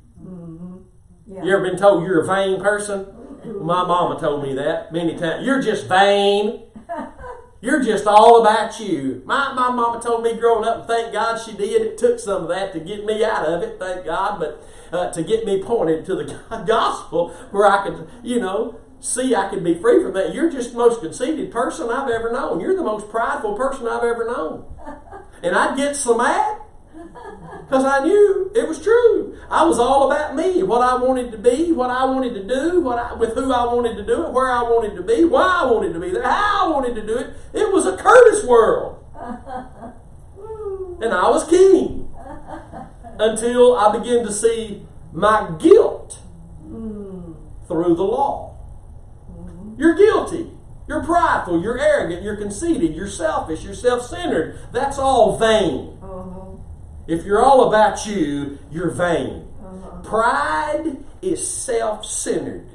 Yeah. 1.26 1.42
You 1.42 1.54
ever 1.54 1.62
been 1.62 1.78
told 1.78 2.04
you're 2.04 2.20
a 2.20 2.26
vain 2.26 2.60
person? 2.60 3.06
My 3.44 3.84
mama 3.84 4.18
told 4.20 4.42
me 4.42 4.54
that 4.54 4.92
many 4.92 5.16
times. 5.16 5.46
You're 5.46 5.60
just 5.60 5.86
vain. 5.86 6.62
You're 7.60 7.82
just 7.82 8.06
all 8.06 8.42
about 8.42 8.78
you. 8.78 9.22
My, 9.24 9.54
my 9.54 9.70
mama 9.70 9.98
told 10.02 10.22
me 10.22 10.34
growing 10.34 10.68
up, 10.68 10.80
and 10.80 10.86
thank 10.86 11.14
God 11.14 11.38
she 11.38 11.56
did. 11.56 11.80
It 11.80 11.96
took 11.96 12.18
some 12.18 12.42
of 12.42 12.48
that 12.48 12.74
to 12.74 12.80
get 12.80 13.06
me 13.06 13.24
out 13.24 13.46
of 13.46 13.62
it, 13.62 13.78
thank 13.78 14.04
God, 14.04 14.38
but 14.38 14.62
uh, 14.92 15.10
to 15.12 15.22
get 15.22 15.46
me 15.46 15.62
pointed 15.62 16.04
to 16.04 16.14
the 16.14 16.64
gospel 16.66 17.30
where 17.52 17.66
I 17.66 17.88
could, 17.88 18.06
you 18.22 18.38
know, 18.38 18.78
see 19.00 19.34
I 19.34 19.48
could 19.48 19.64
be 19.64 19.74
free 19.76 20.02
from 20.02 20.12
that. 20.12 20.34
You're 20.34 20.50
just 20.50 20.72
the 20.72 20.78
most 20.78 21.00
conceited 21.00 21.50
person 21.50 21.88
I've 21.88 22.10
ever 22.10 22.30
known. 22.30 22.60
You're 22.60 22.76
the 22.76 22.82
most 22.82 23.08
prideful 23.08 23.54
person 23.54 23.88
I've 23.88 24.04
ever 24.04 24.26
known. 24.26 24.66
And 25.42 25.54
I'd 25.54 25.76
get 25.76 25.94
so 25.94 26.16
mad 26.16 26.62
because 26.94 27.84
I 27.84 28.04
knew 28.04 28.50
it 28.54 28.68
was 28.68 28.80
true. 28.82 29.38
I 29.50 29.64
was 29.64 29.78
all 29.78 30.10
about 30.10 30.36
me, 30.36 30.62
what 30.62 30.82
I 30.82 30.96
wanted 30.96 31.32
to 31.32 31.38
be, 31.38 31.72
what 31.72 31.90
I 31.90 32.04
wanted 32.04 32.34
to 32.34 32.44
do, 32.44 32.80
what 32.80 32.98
I, 32.98 33.14
with 33.14 33.34
who 33.34 33.52
I 33.52 33.64
wanted 33.64 33.96
to 33.96 34.04
do 34.04 34.24
it, 34.26 34.32
where 34.32 34.50
I 34.50 34.62
wanted 34.62 34.94
to 34.96 35.02
be, 35.02 35.24
why 35.24 35.62
I 35.62 35.66
wanted 35.70 35.92
to 35.92 36.00
be 36.00 36.10
there, 36.10 36.22
how 36.22 36.66
I 36.66 36.68
wanted 36.70 36.94
to 36.96 37.06
do 37.06 37.16
it. 37.16 37.30
It 37.52 37.72
was 37.72 37.86
a 37.86 37.96
Curtis 37.96 38.44
world, 38.44 39.04
and 41.02 41.12
I 41.12 41.28
was 41.30 41.48
king 41.48 42.12
until 43.18 43.76
I 43.76 43.96
began 43.96 44.24
to 44.24 44.32
see 44.32 44.86
my 45.12 45.50
guilt 45.58 46.18
through 47.66 47.94
the 47.96 48.04
law. 48.04 48.56
You're 49.76 49.94
guilty. 49.94 50.50
You're 50.86 51.02
prideful. 51.02 51.62
You're 51.62 51.78
arrogant. 51.78 52.22
You're 52.22 52.36
conceited. 52.36 52.94
You're 52.94 53.08
selfish. 53.08 53.64
You're 53.64 53.74
self-centered. 53.74 54.58
That's 54.70 54.98
all 54.98 55.38
vain. 55.38 55.98
If 57.06 57.24
you're 57.24 57.42
all 57.42 57.68
about 57.68 58.06
you, 58.06 58.58
you're 58.70 58.90
vain. 58.90 59.46
Uh-huh. 59.64 60.00
Pride 60.02 60.96
is 61.22 61.46
self 61.46 62.04
centered, 62.04 62.66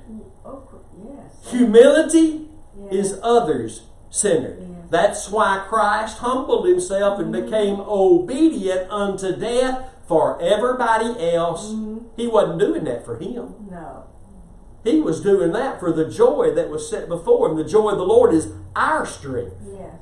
Oh, 0.46 0.64
yes. 1.04 1.52
humility 1.52 2.50
Yes. 2.92 2.94
is 2.94 3.20
others 3.24 3.84
centered. 4.10 4.60
Yes. 4.62 4.70
That's 4.90 5.30
why 5.30 5.64
Christ 5.68 6.20
humbled 6.20 6.68
himself 6.68 7.20
and 7.20 7.32
became 7.32 7.80
obedient 7.82 8.90
unto 8.92 9.36
death 9.36 9.90
for 10.08 10.42
everybody 10.42 11.34
else. 11.34 11.74
He 12.16 12.28
wasn't 12.28 12.60
doing 12.60 12.84
that 12.86 13.06
for 13.06 13.18
him. 13.18 13.54
No. 13.70 14.04
He 14.84 15.02
was 15.02 15.22
doing 15.22 15.52
that 15.52 15.80
for 15.80 15.92
the 15.92 16.06
joy 16.10 16.52
that 16.56 16.70
was 16.70 16.90
set 16.90 17.08
before 17.10 17.50
him. 17.50 17.58
The 17.58 17.64
joy 17.66 17.90
of 17.90 17.98
the 17.98 18.06
Lord 18.06 18.34
is 18.34 18.52
our 18.76 19.06
strength. 19.06 19.56
Yes. 19.72 19.94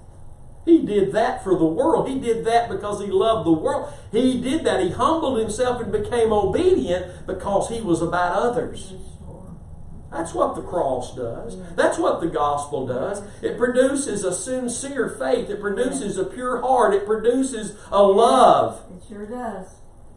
He 0.67 0.85
did 0.85 1.13
that 1.13 1.45
for 1.45 1.57
the 1.57 1.65
world. 1.65 2.09
He 2.09 2.19
did 2.19 2.43
that 2.43 2.69
because 2.69 2.99
he 2.99 3.07
loved 3.07 3.47
the 3.47 3.53
world. 3.53 3.93
He 4.11 4.41
did 4.41 4.65
that. 4.65 4.81
He 4.81 4.89
humbled 4.89 5.39
himself 5.39 5.81
and 5.81 5.93
became 5.93 6.33
obedient 6.33 7.25
because 7.25 7.69
he 7.69 7.79
was 7.79 8.01
about 8.01 8.33
others. 8.33 8.93
That's 10.11 10.33
what 10.33 10.55
the 10.55 10.61
cross 10.61 11.15
does. 11.15 11.57
That's 11.75 11.97
what 11.97 12.19
the 12.19 12.27
gospel 12.27 12.85
does. 12.85 13.23
It 13.41 13.57
produces 13.57 14.25
a 14.25 14.33
sincere 14.33 15.07
faith. 15.07 15.49
It 15.49 15.61
produces 15.61 16.17
a 16.17 16.25
pure 16.25 16.59
heart. 16.59 16.93
It 16.93 17.05
produces 17.05 17.77
a 17.89 18.03
love. 18.03 18.83
It 18.93 19.07
sure 19.07 19.25
does. 19.25 19.67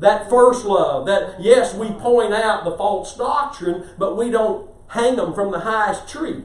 That 0.01 0.29
first 0.29 0.65
love. 0.65 1.07
That, 1.07 1.41
yes, 1.41 1.75
we 1.75 1.91
point 1.91 2.35
out 2.35 2.65
the 2.65 2.77
false 2.77 3.17
doctrine, 3.17 3.89
but 3.99 4.17
we 4.17 4.31
don't 4.31 4.69
hang 4.89 5.15
them 5.15 5.33
from 5.33 5.53
the 5.53 5.61
highest 5.61 6.09
tree. 6.09 6.43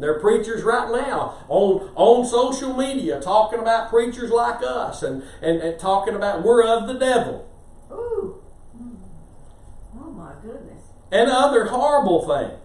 There 0.00 0.16
are 0.16 0.20
preachers 0.20 0.62
right 0.62 0.90
now 0.90 1.44
on, 1.48 1.92
on 1.94 2.26
social 2.26 2.76
media 2.76 3.20
talking 3.20 3.58
about 3.60 3.90
preachers 3.90 4.30
like 4.30 4.62
us 4.62 5.02
and, 5.02 5.22
and, 5.42 5.60
and 5.60 5.78
talking 5.78 6.14
about 6.14 6.42
we're 6.42 6.66
of 6.66 6.86
the 6.86 6.94
devil 6.94 7.48
Ooh. 7.92 8.42
Hmm. 8.76 8.94
Oh 9.98 10.10
my 10.10 10.32
goodness. 10.42 10.82
and 11.12 11.30
other 11.30 11.66
horrible 11.66 12.26
things. 12.26 12.56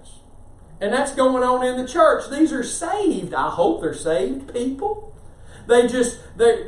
And 0.81 0.91
that's 0.93 1.15
going 1.15 1.41
on 1.41 1.65
in 1.65 1.77
the 1.77 1.87
church. 1.87 2.29
These 2.29 2.51
are 2.51 2.63
saved. 2.63 3.33
I 3.33 3.49
hope 3.49 3.81
they're 3.81 3.93
saved 3.93 4.53
people. 4.53 5.15
They 5.67 5.87
just 5.87 6.19
they, 6.37 6.63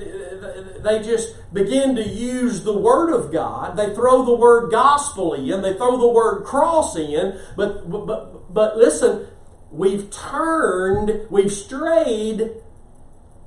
they 0.79 1.03
just 1.03 1.35
begin 1.53 1.95
to 1.97 2.07
use 2.07 2.63
the 2.63 2.75
word 2.75 3.13
of 3.13 3.31
God. 3.31 3.77
They 3.77 3.93
throw 3.93 4.25
the 4.25 4.35
word 4.35 4.71
gospel 4.71 5.33
in. 5.33 5.61
They 5.61 5.73
throw 5.73 5.97
the 5.97 6.07
word 6.07 6.45
cross 6.45 6.95
in. 6.95 7.39
But 7.55 7.89
but 7.89 8.53
but 8.53 8.77
listen, 8.77 9.27
we've 9.71 10.09
turned, 10.09 11.27
we've 11.29 11.51
strayed 11.51 12.51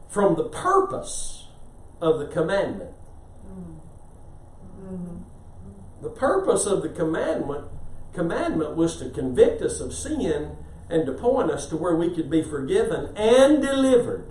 from 0.08 0.36
the 0.36 0.44
purpose 0.44 1.48
of 2.00 2.18
the 2.18 2.26
commandment. 2.26 2.90
Mm-hmm. 3.46 5.18
The 6.02 6.10
purpose 6.10 6.66
of 6.66 6.82
the 6.82 6.88
commandment 6.88 7.66
commandment 8.12 8.76
was 8.76 8.96
to 8.96 9.08
convict 9.10 9.62
us 9.62 9.80
of 9.80 9.94
sin 9.94 10.56
and 10.88 11.06
to 11.06 11.12
point 11.12 11.50
us 11.50 11.66
to 11.66 11.76
where 11.76 11.94
we 11.94 12.12
could 12.14 12.28
be 12.28 12.42
forgiven 12.42 13.16
and 13.16 13.62
delivered 13.62 14.28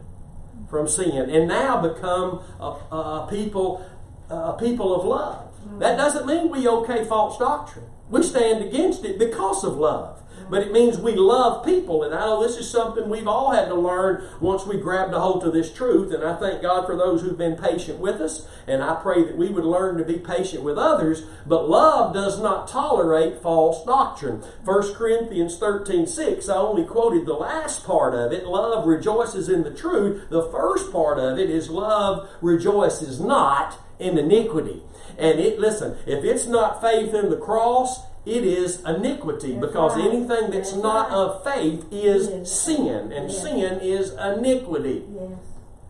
from 0.69 0.87
sin 0.87 1.29
and 1.29 1.47
now 1.47 1.81
become 1.81 2.43
a, 2.59 2.95
a 2.95 3.27
people 3.29 3.85
a 4.29 4.53
people 4.59 4.93
of 4.93 5.05
love. 5.05 5.55
That 5.79 5.97
mm-hmm. 5.97 5.97
doesn't 5.97 6.27
mean 6.27 6.49
we 6.49 6.67
okay 6.67 7.03
false 7.03 7.37
doctrine. 7.39 7.85
We 8.09 8.21
stand 8.23 8.63
against 8.63 9.03
it 9.05 9.17
because 9.17 9.63
of 9.63 9.77
love. 9.77 10.21
But 10.49 10.63
it 10.63 10.71
means 10.71 10.97
we 10.97 11.15
love 11.15 11.63
people, 11.63 12.03
and 12.03 12.13
I 12.13 12.21
know 12.25 12.41
this 12.41 12.57
is 12.57 12.69
something 12.69 13.09
we've 13.09 13.27
all 13.27 13.51
had 13.51 13.67
to 13.67 13.75
learn 13.75 14.23
once 14.39 14.65
we 14.65 14.77
grabbed 14.77 15.13
a 15.13 15.19
hold 15.19 15.43
of 15.43 15.53
this 15.53 15.71
truth. 15.71 16.13
And 16.13 16.23
I 16.23 16.35
thank 16.35 16.61
God 16.61 16.85
for 16.85 16.95
those 16.95 17.21
who've 17.21 17.37
been 17.37 17.55
patient 17.55 17.99
with 17.99 18.19
us, 18.21 18.47
and 18.67 18.83
I 18.83 18.95
pray 18.95 19.23
that 19.23 19.37
we 19.37 19.49
would 19.49 19.65
learn 19.65 19.97
to 19.97 20.03
be 20.03 20.17
patient 20.17 20.63
with 20.63 20.77
others. 20.77 21.23
But 21.45 21.69
love 21.69 22.13
does 22.13 22.41
not 22.41 22.67
tolerate 22.67 23.41
false 23.41 23.85
doctrine. 23.85 24.43
1 24.65 24.93
Corinthians 24.95 25.57
13 25.57 26.07
6, 26.07 26.49
I 26.49 26.57
only 26.57 26.83
quoted 26.83 27.25
the 27.25 27.33
last 27.33 27.85
part 27.85 28.15
of 28.15 28.31
it. 28.31 28.45
Love 28.45 28.87
rejoices 28.87 29.49
in 29.49 29.63
the 29.63 29.73
truth. 29.73 30.29
The 30.29 30.49
first 30.49 30.91
part 30.91 31.19
of 31.19 31.37
it 31.37 31.49
is 31.49 31.69
love 31.69 32.29
rejoices 32.41 33.19
not 33.19 33.77
in 33.99 34.17
iniquity. 34.17 34.81
And 35.17 35.39
it 35.39 35.59
listen, 35.59 35.97
if 36.07 36.23
it's 36.23 36.47
not 36.47 36.81
faith 36.81 37.13
in 37.13 37.29
the 37.29 37.37
cross, 37.37 37.99
it 38.25 38.43
is 38.43 38.81
iniquity 38.85 39.53
That's 39.53 39.67
because 39.67 39.95
right. 39.95 40.05
anything 40.05 40.51
that's 40.51 40.71
That's 40.71 40.75
not 40.83 41.09
right. 41.09 41.17
of 41.17 41.43
faith 41.43 41.85
is 41.91 42.29
Yes. 42.29 42.51
sin, 42.51 43.11
and 43.11 43.29
Yes. 43.31 43.41
sin 43.41 43.79
is 43.81 44.13
iniquity. 44.13 45.05
Yes. 45.13 45.31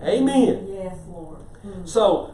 Amen. 0.01 0.67
Yes, 0.69 0.95
Lord. 1.11 1.39
Mm. 1.65 1.87
So 1.87 2.31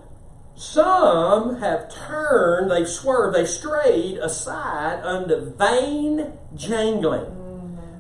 some 0.56 1.58
have 1.58 1.90
turned, 1.90 2.70
they've 2.72 2.88
swerved, 2.88 3.36
they 3.36 3.46
strayed 3.46 4.18
aside 4.20 5.02
unto 5.04 5.40
vain 5.52 6.34
jangling. 6.56 7.32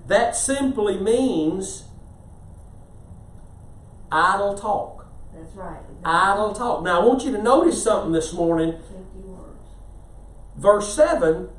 that 0.07 0.35
simply 0.35 0.99
means 0.99 1.85
idle 4.11 4.53
talk. 4.53 5.07
That's 5.33 5.55
right. 5.55 5.79
Idle 6.03 6.53
talk. 6.53 6.83
Now, 6.83 7.01
I 7.01 7.05
want 7.05 7.23
you 7.25 7.31
to 7.31 7.41
notice 7.41 7.81
something 7.83 8.11
this 8.11 8.31
morning. 8.31 8.75
Verse 10.55 10.93
7 10.93 11.49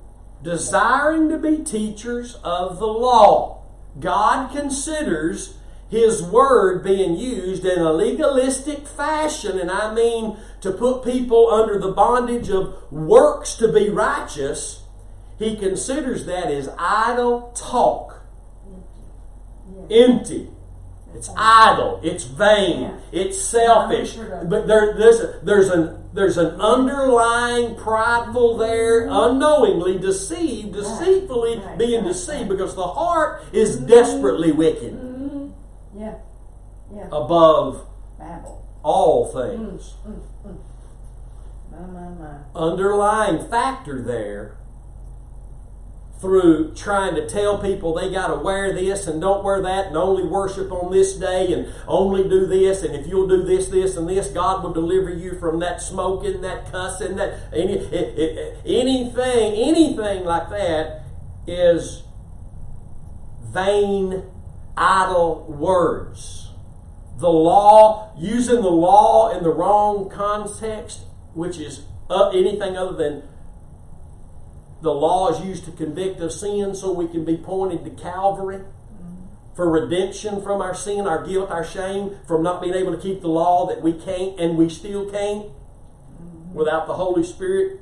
desiring 0.46 1.28
to 1.28 1.36
be 1.36 1.58
teachers 1.58 2.36
of 2.44 2.78
the 2.78 2.86
law. 2.86 3.64
God 3.98 4.52
considers 4.52 5.56
His 5.90 6.22
word 6.22 6.84
being 6.84 7.16
used 7.16 7.64
in 7.64 7.80
a 7.80 7.92
legalistic 7.92 8.86
fashion, 8.86 9.58
and 9.58 9.70
I 9.70 9.92
mean 9.92 10.36
to 10.60 10.70
put 10.70 11.04
people 11.04 11.50
under 11.50 11.80
the 11.80 11.90
bondage 11.90 12.48
of 12.48 12.76
works 12.92 13.56
to 13.56 13.72
be 13.72 13.90
righteous. 13.90 14.84
He 15.36 15.56
considers 15.56 16.26
that 16.26 16.46
as 16.46 16.70
idle 16.78 17.52
talk, 17.56 18.22
Empty. 19.90 20.50
It's 21.16 21.30
idle. 21.36 22.00
It's 22.02 22.24
vain. 22.24 22.92
It's 23.12 23.40
selfish. 23.40 24.16
But 24.16 24.66
there, 24.66 24.94
there's 24.94 25.20
there's 25.42 25.68
an 25.70 26.04
there's 26.12 26.36
an 26.38 26.60
underlying 26.60 27.74
prideful 27.76 28.56
there, 28.56 29.06
unknowingly 29.10 29.98
deceived, 29.98 30.72
deceitfully 30.74 31.62
being 31.78 32.04
deceived 32.04 32.48
because 32.48 32.74
the 32.74 32.86
heart 32.86 33.42
is 33.52 33.76
desperately 33.78 34.52
wicked 34.52 34.94
Mhm. 34.94 35.52
Yeah. 35.94 36.14
Yeah. 36.94 37.06
above 37.12 37.86
all 38.82 39.30
Mm, 39.32 39.32
things. 39.32 39.94
mm, 40.06 40.20
mm. 40.46 40.56
My, 41.70 41.78
my, 41.86 42.08
my. 42.10 42.36
Underlying 42.54 43.38
factor 43.48 44.00
there 44.00 44.55
through 46.20 46.74
trying 46.74 47.14
to 47.14 47.28
tell 47.28 47.58
people 47.58 47.94
they 47.94 48.10
got 48.10 48.28
to 48.28 48.36
wear 48.36 48.72
this 48.72 49.06
and 49.06 49.20
don't 49.20 49.44
wear 49.44 49.60
that 49.60 49.88
and 49.88 49.96
only 49.96 50.24
worship 50.24 50.72
on 50.72 50.90
this 50.90 51.14
day 51.14 51.52
and 51.52 51.72
only 51.86 52.26
do 52.26 52.46
this 52.46 52.82
and 52.82 52.94
if 52.94 53.06
you'll 53.06 53.28
do 53.28 53.42
this, 53.42 53.68
this, 53.68 53.96
and 53.96 54.08
this, 54.08 54.28
God 54.28 54.62
will 54.62 54.72
deliver 54.72 55.10
you 55.10 55.38
from 55.38 55.58
that 55.60 55.82
smoking, 55.82 56.40
that 56.40 56.70
cussing, 56.72 57.16
that 57.16 57.38
any, 57.52 57.74
it, 57.74 58.18
it, 58.18 58.58
anything, 58.64 59.54
anything 59.54 60.24
like 60.24 60.48
that 60.50 61.02
is 61.46 62.02
vain, 63.42 64.22
idle 64.76 65.44
words. 65.48 66.50
The 67.18 67.30
law, 67.30 68.12
using 68.18 68.56
the 68.56 68.70
law 68.70 69.36
in 69.36 69.42
the 69.42 69.52
wrong 69.52 70.10
context, 70.10 71.00
which 71.34 71.58
is 71.58 71.84
uh, 72.10 72.28
anything 72.30 72.76
other 72.76 72.92
than 72.92 73.22
the 74.82 74.92
law 74.92 75.30
is 75.30 75.44
used 75.44 75.64
to 75.64 75.72
convict 75.72 76.20
of 76.20 76.32
sin 76.32 76.74
so 76.74 76.92
we 76.92 77.08
can 77.08 77.24
be 77.24 77.36
pointed 77.36 77.84
to 77.84 77.90
Calvary 77.90 78.62
for 79.54 79.70
redemption 79.70 80.42
from 80.42 80.60
our 80.60 80.74
sin, 80.74 81.06
our 81.06 81.26
guilt, 81.26 81.50
our 81.50 81.64
shame, 81.64 82.18
from 82.26 82.42
not 82.42 82.60
being 82.60 82.74
able 82.74 82.92
to 82.92 83.00
keep 83.00 83.22
the 83.22 83.28
law 83.28 83.66
that 83.66 83.80
we 83.80 83.94
can't 83.94 84.38
and 84.38 84.58
we 84.58 84.68
still 84.68 85.10
can't 85.10 85.50
without 86.52 86.86
the 86.86 86.94
Holy 86.94 87.24
Spirit 87.24 87.80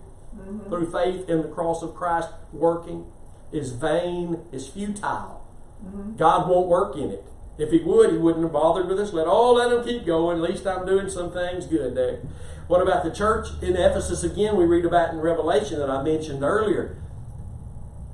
through 0.68 0.90
faith 0.90 1.28
in 1.28 1.42
the 1.42 1.48
cross 1.48 1.82
of 1.82 1.94
Christ 1.94 2.28
working 2.52 3.06
is 3.52 3.72
vain, 3.72 4.40
is 4.52 4.68
futile. 4.68 5.46
Mm-hmm. 5.84 6.16
God 6.16 6.48
won't 6.48 6.68
work 6.68 6.96
in 6.96 7.10
it. 7.10 7.24
If 7.58 7.70
He 7.70 7.78
would, 7.78 8.10
He 8.10 8.18
wouldn't 8.18 8.44
have 8.44 8.52
bothered 8.52 8.88
with 8.88 8.98
us. 8.98 9.12
Let 9.12 9.26
oh, 9.26 9.52
let 9.52 9.72
Him 9.72 9.84
keep 9.84 10.06
going. 10.06 10.42
At 10.42 10.50
least 10.50 10.66
I'm 10.66 10.86
doing 10.86 11.08
some 11.08 11.32
things 11.32 11.66
good 11.66 11.94
there. 11.94 12.20
What 12.66 12.80
about 12.80 13.04
the 13.04 13.10
church 13.10 13.48
in 13.62 13.76
Ephesus 13.76 14.24
again? 14.24 14.56
We 14.56 14.64
read 14.64 14.84
about 14.84 15.12
in 15.12 15.20
Revelation 15.20 15.78
that 15.78 15.90
I 15.90 16.02
mentioned 16.02 16.42
earlier. 16.42 16.96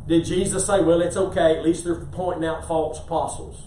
Did 0.07 0.24
Jesus 0.24 0.66
say, 0.66 0.83
"Well, 0.83 1.00
it's 1.00 1.16
okay. 1.16 1.57
At 1.57 1.64
least 1.64 1.85
they're 1.85 1.94
pointing 1.94 2.44
out 2.44 2.66
false 2.66 2.98
apostles. 2.98 3.62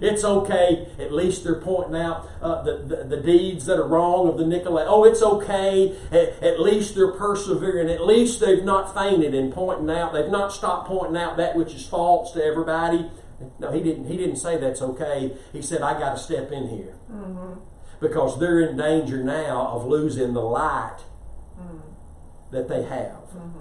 It's 0.00 0.24
okay. 0.24 0.88
At 0.98 1.12
least 1.12 1.44
they're 1.44 1.60
pointing 1.60 1.96
out 1.96 2.28
uh, 2.42 2.62
the, 2.62 2.78
the 2.78 3.04
the 3.04 3.16
deeds 3.18 3.66
that 3.66 3.78
are 3.78 3.86
wrong 3.86 4.28
of 4.28 4.36
the 4.36 4.44
Nicolai. 4.44 4.84
Oh, 4.86 5.04
it's 5.04 5.22
okay. 5.22 5.96
At, 6.10 6.42
at 6.42 6.60
least 6.60 6.94
they're 6.94 7.12
persevering. 7.12 7.88
At 7.88 8.04
least 8.04 8.40
they've 8.40 8.64
not 8.64 8.94
fainted 8.94 9.32
in 9.32 9.52
pointing 9.52 9.88
out. 9.90 10.12
They've 10.12 10.28
not 10.28 10.52
stopped 10.52 10.88
pointing 10.88 11.16
out 11.16 11.36
that 11.36 11.56
which 11.56 11.72
is 11.72 11.86
false 11.86 12.32
to 12.32 12.44
everybody. 12.44 13.10
No, 13.58 13.70
he 13.70 13.82
didn't. 13.82 14.06
He 14.06 14.16
didn't 14.16 14.36
say 14.36 14.56
that's 14.56 14.82
okay. 14.82 15.36
He 15.52 15.62
said, 15.62 15.82
"I 15.82 15.98
got 15.98 16.16
to 16.16 16.18
step 16.18 16.52
in 16.52 16.68
here." 16.68 16.94
Mm-hmm. 17.10 17.60
because 18.00 18.38
they're 18.38 18.60
in 18.60 18.76
danger 18.76 19.22
now 19.22 19.68
of 19.68 19.86
losing 19.86 20.34
the 20.34 20.42
light 20.42 20.98
mm-hmm. 21.58 21.78
that 22.50 22.68
they 22.68 22.82
have. 22.82 23.30
Mm-hmm. 23.34 23.58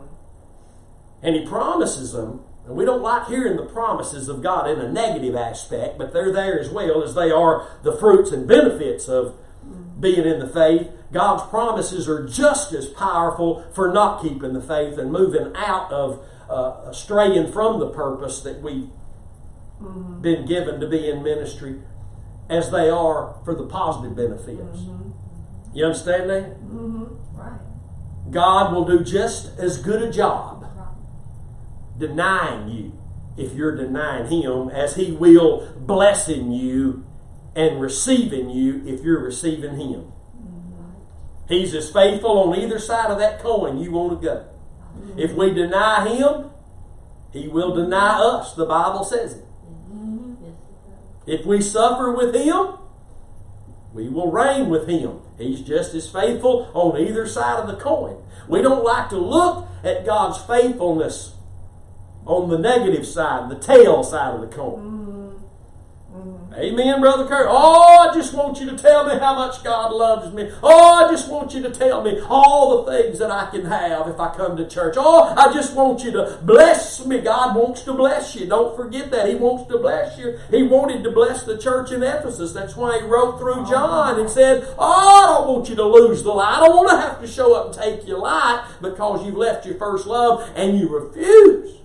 And 1.23 1.35
he 1.35 1.45
promises 1.45 2.11
them, 2.13 2.41
and 2.65 2.75
we 2.75 2.85
don't 2.85 3.01
like 3.01 3.27
hearing 3.27 3.55
the 3.55 3.65
promises 3.65 4.27
of 4.27 4.43
God 4.43 4.69
in 4.69 4.79
a 4.79 4.91
negative 4.91 5.35
aspect, 5.35 5.97
but 5.97 6.11
they're 6.11 6.33
there 6.33 6.59
as 6.59 6.69
well 6.69 7.03
as 7.03 7.15
they 7.15 7.31
are 7.31 7.67
the 7.83 7.95
fruits 7.95 8.31
and 8.31 8.47
benefits 8.47 9.07
of 9.07 9.35
being 9.99 10.25
in 10.25 10.39
the 10.39 10.47
faith. 10.47 10.89
God's 11.11 11.49
promises 11.49 12.09
are 12.09 12.27
just 12.27 12.73
as 12.73 12.87
powerful 12.87 13.65
for 13.73 13.91
not 13.91 14.21
keeping 14.21 14.53
the 14.53 14.61
faith 14.61 14.97
and 14.97 15.11
moving 15.11 15.53
out 15.55 15.91
of 15.91 16.25
uh, 16.49 16.91
straying 16.91 17.51
from 17.51 17.79
the 17.79 17.89
purpose 17.89 18.41
that 18.41 18.61
we've 19.79 20.21
been 20.21 20.45
given 20.45 20.79
to 20.79 20.87
be 20.87 21.09
in 21.09 21.23
ministry 21.23 21.81
as 22.49 22.71
they 22.71 22.89
are 22.89 23.39
for 23.43 23.55
the 23.55 23.65
positive 23.65 24.15
benefits. 24.15 24.79
Mm-hmm. 24.79 25.11
You 25.73 25.85
understand 25.85 26.29
that? 26.29 26.43
Mm-hmm. 26.61 27.37
Right. 27.37 27.59
God 28.31 28.73
will 28.73 28.85
do 28.85 29.03
just 29.03 29.57
as 29.59 29.77
good 29.77 30.01
a 30.01 30.11
job 30.11 30.63
Right. 30.75 30.87
denying 31.97 32.69
you 32.69 32.99
if 33.37 33.53
you're 33.53 33.75
denying 33.75 34.27
Him 34.31 34.69
as 34.69 34.95
He 34.95 35.11
will 35.11 35.67
blessing 35.77 36.51
you 36.51 37.05
and 37.55 37.79
receiving 37.81 38.49
you 38.49 38.83
if 38.85 39.01
you're 39.03 39.23
receiving 39.23 39.77
Him. 39.77 40.11
Mm-hmm. 40.37 40.91
He's 41.49 41.73
as 41.73 41.89
faithful 41.91 42.39
on 42.39 42.59
either 42.59 42.79
side 42.79 43.11
of 43.11 43.19
that 43.19 43.39
coin 43.39 43.77
you 43.77 43.91
want 43.91 44.21
to 44.21 44.25
go. 44.25 44.45
If 45.17 45.33
we 45.33 45.53
deny 45.53 46.07
Him, 46.07 46.49
He 47.31 47.47
will 47.47 47.73
deny 47.75 48.19
us. 48.19 48.53
The 48.53 48.65
Bible 48.65 49.03
says 49.03 49.33
it. 49.33 49.45
Mm-hmm. 49.91 50.43
Yes, 50.43 50.53
it 50.53 50.89
does. 50.89 51.14
If 51.27 51.45
we 51.45 51.61
suffer 51.61 52.11
with 52.11 52.35
Him, 52.35 52.75
we 53.93 54.09
will 54.09 54.31
reign 54.31 54.69
with 54.69 54.87
Him. 54.87 55.21
He's 55.37 55.61
just 55.61 55.93
as 55.93 56.09
faithful 56.09 56.69
on 56.73 56.99
either 56.99 57.27
side 57.27 57.59
of 57.59 57.67
the 57.67 57.75
coin. 57.75 58.17
We 58.47 58.61
don't 58.61 58.83
like 58.83 59.09
to 59.09 59.17
look 59.17 59.67
at 59.83 60.05
God's 60.05 60.41
faithfulness 60.43 61.33
on 62.25 62.49
the 62.49 62.57
negative 62.57 63.05
side, 63.05 63.49
the 63.49 63.55
tail 63.55 64.03
side 64.03 64.35
of 64.35 64.41
the 64.41 64.47
coin. 64.47 65.04
Amen, 66.57 67.01
Brother 67.01 67.27
Kurt. 67.27 67.47
Oh, 67.49 68.09
I 68.09 68.13
just 68.13 68.33
want 68.33 68.61
you 68.61 68.69
to 68.69 68.77
tell 68.77 69.05
me 69.05 69.19
how 69.19 69.35
much 69.35 69.61
God 69.61 69.91
loves 69.91 70.33
me. 70.33 70.49
Oh, 70.63 71.05
I 71.05 71.11
just 71.11 71.29
want 71.29 71.53
you 71.53 71.61
to 71.63 71.69
tell 71.69 72.01
me 72.01 72.21
all 72.29 72.83
the 72.83 72.91
things 72.91 73.19
that 73.19 73.29
I 73.29 73.49
can 73.51 73.65
have 73.65 74.07
if 74.07 74.17
I 74.21 74.33
come 74.33 74.55
to 74.55 74.65
church. 74.65 74.95
Oh, 74.97 75.33
I 75.35 75.51
just 75.53 75.75
want 75.75 76.05
you 76.05 76.11
to 76.11 76.39
bless 76.43 77.05
me. 77.05 77.19
God 77.19 77.57
wants 77.57 77.81
to 77.81 77.93
bless 77.93 78.35
you. 78.35 78.45
Don't 78.45 78.73
forget 78.77 79.11
that. 79.11 79.27
He 79.27 79.35
wants 79.35 79.69
to 79.69 79.79
bless 79.79 80.17
you. 80.17 80.39
He 80.49 80.63
wanted 80.63 81.03
to 81.03 81.11
bless 81.11 81.43
the 81.43 81.57
church 81.57 81.91
in 81.91 82.01
Ephesus. 82.01 82.53
That's 82.53 82.77
why 82.77 83.01
he 83.01 83.05
wrote 83.05 83.37
through 83.37 83.65
oh, 83.65 83.69
John 83.69 84.17
and 84.17 84.29
said, 84.29 84.65
Oh, 84.79 85.25
I 85.25 85.33
don't 85.33 85.53
want 85.53 85.67
you 85.67 85.75
to 85.75 85.85
lose 85.85 86.23
the 86.23 86.31
light. 86.31 86.59
I 86.59 86.67
don't 86.67 86.75
want 86.77 86.89
to 86.89 87.01
have 87.05 87.19
to 87.19 87.27
show 87.27 87.53
up 87.53 87.65
and 87.65 87.75
take 87.75 88.07
your 88.07 88.19
light 88.19 88.65
because 88.81 89.25
you've 89.25 89.35
left 89.35 89.65
your 89.65 89.75
first 89.75 90.07
love 90.07 90.49
and 90.55 90.79
you 90.79 90.87
refuse 90.87 91.81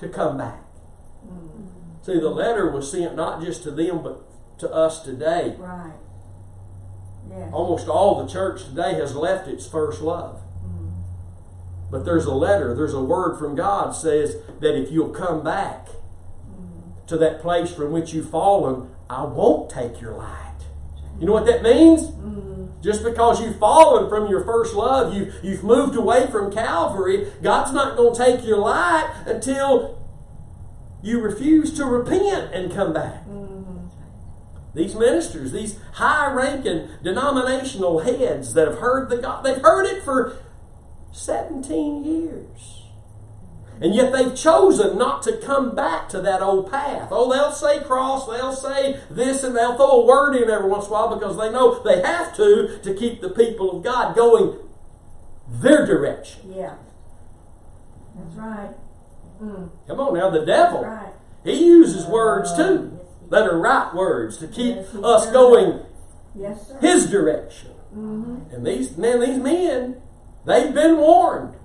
to 0.00 0.08
come 0.08 0.38
back. 0.38 0.67
See, 2.08 2.18
the 2.18 2.30
letter 2.30 2.70
was 2.70 2.90
sent 2.90 3.16
not 3.16 3.42
just 3.42 3.64
to 3.64 3.70
them, 3.70 4.02
but 4.02 4.22
to 4.60 4.72
us 4.72 5.02
today. 5.02 5.54
Right. 5.58 5.92
Yes. 7.28 7.50
Almost 7.52 7.86
all 7.86 8.24
the 8.24 8.32
church 8.32 8.64
today 8.64 8.94
has 8.94 9.14
left 9.14 9.46
its 9.46 9.66
first 9.66 10.00
love. 10.00 10.36
Mm-hmm. 10.64 11.02
But 11.90 12.06
there's 12.06 12.24
a 12.24 12.32
letter, 12.32 12.74
there's 12.74 12.94
a 12.94 13.02
word 13.02 13.38
from 13.38 13.54
God 13.54 13.94
says 13.94 14.38
that 14.60 14.74
if 14.74 14.90
you'll 14.90 15.10
come 15.10 15.44
back 15.44 15.88
mm-hmm. 15.88 17.06
to 17.08 17.18
that 17.18 17.42
place 17.42 17.70
from 17.70 17.92
which 17.92 18.14
you've 18.14 18.30
fallen, 18.30 18.88
I 19.10 19.24
won't 19.24 19.68
take 19.68 20.00
your 20.00 20.14
light. 20.14 20.62
You 21.20 21.26
know 21.26 21.34
what 21.34 21.44
that 21.44 21.62
means? 21.62 22.04
Mm-hmm. 22.04 22.80
Just 22.80 23.04
because 23.04 23.42
you've 23.42 23.58
fallen 23.58 24.08
from 24.08 24.30
your 24.30 24.46
first 24.46 24.74
love, 24.74 25.12
you've, 25.12 25.34
you've 25.42 25.62
moved 25.62 25.94
away 25.94 26.26
from 26.28 26.50
Calvary, 26.50 27.30
God's 27.42 27.74
not 27.74 27.98
going 27.98 28.14
to 28.14 28.18
take 28.18 28.46
your 28.46 28.60
light 28.60 29.12
until 29.26 29.97
you 31.02 31.20
refuse 31.20 31.72
to 31.74 31.84
repent 31.84 32.52
and 32.52 32.72
come 32.72 32.92
back. 32.92 33.26
Mm, 33.26 33.90
these 34.74 34.94
ministers, 34.94 35.52
these 35.52 35.78
high 35.94 36.32
ranking 36.32 36.88
denominational 37.02 38.00
heads 38.00 38.54
that 38.54 38.68
have 38.68 38.78
heard 38.78 39.08
the 39.10 39.18
God, 39.18 39.44
they've 39.44 39.62
heard 39.62 39.86
it 39.86 40.02
for 40.02 40.36
17 41.12 42.04
years. 42.04 42.82
And 43.80 43.94
yet 43.94 44.12
they've 44.12 44.34
chosen 44.34 44.98
not 44.98 45.22
to 45.22 45.36
come 45.36 45.74
back 45.74 46.08
to 46.08 46.20
that 46.22 46.42
old 46.42 46.70
path. 46.70 47.08
Oh, 47.12 47.32
they'll 47.32 47.52
say 47.52 47.80
cross, 47.84 48.26
they'll 48.26 48.52
say 48.52 48.98
this, 49.08 49.44
and 49.44 49.54
they'll 49.54 49.76
throw 49.76 50.02
a 50.02 50.06
word 50.06 50.34
in 50.34 50.50
every 50.50 50.68
once 50.68 50.86
in 50.86 50.90
a 50.90 50.92
while 50.94 51.14
because 51.14 51.36
they 51.36 51.50
know 51.50 51.80
they 51.84 52.02
have 52.02 52.34
to 52.36 52.80
to 52.82 52.94
keep 52.94 53.20
the 53.20 53.30
people 53.30 53.78
of 53.78 53.84
God 53.84 54.16
going 54.16 54.58
their 55.48 55.86
direction. 55.86 56.52
Yeah. 56.52 56.74
That's 58.16 58.34
right. 58.36 58.74
Mm. 59.42 59.70
Come 59.86 60.00
on 60.00 60.14
now, 60.14 60.30
the 60.30 60.44
devil. 60.44 60.84
Right. 60.84 61.12
He 61.44 61.64
uses 61.66 62.06
words 62.06 62.54
too 62.56 62.98
that 63.30 63.42
are 63.42 63.58
right 63.58 63.94
words 63.94 64.38
to 64.38 64.48
keep 64.48 64.76
Yes, 64.76 64.94
us 64.94 65.30
going 65.30 65.84
Yes, 66.38 66.68
sir. 66.68 66.78
His 66.80 67.06
direction. 67.10 67.70
Mm-hmm. 67.94 68.54
And 68.54 68.66
these 68.66 68.96
man, 68.96 69.20
these 69.20 69.38
men, 69.38 70.00
they've 70.44 70.72
been 70.72 70.98
warned. 70.98 71.56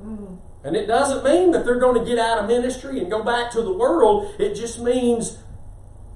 Mm. 0.00 0.38
And 0.62 0.76
it 0.76 0.86
doesn't 0.86 1.24
mean 1.24 1.52
that 1.52 1.64
they're 1.64 1.80
going 1.80 1.98
to 1.98 2.04
get 2.04 2.18
out 2.18 2.38
of 2.38 2.46
ministry 2.46 3.00
and 3.00 3.10
go 3.10 3.22
back 3.22 3.50
to 3.52 3.62
the 3.62 3.72
world. 3.72 4.34
It 4.38 4.54
just 4.54 4.78
means 4.78 5.38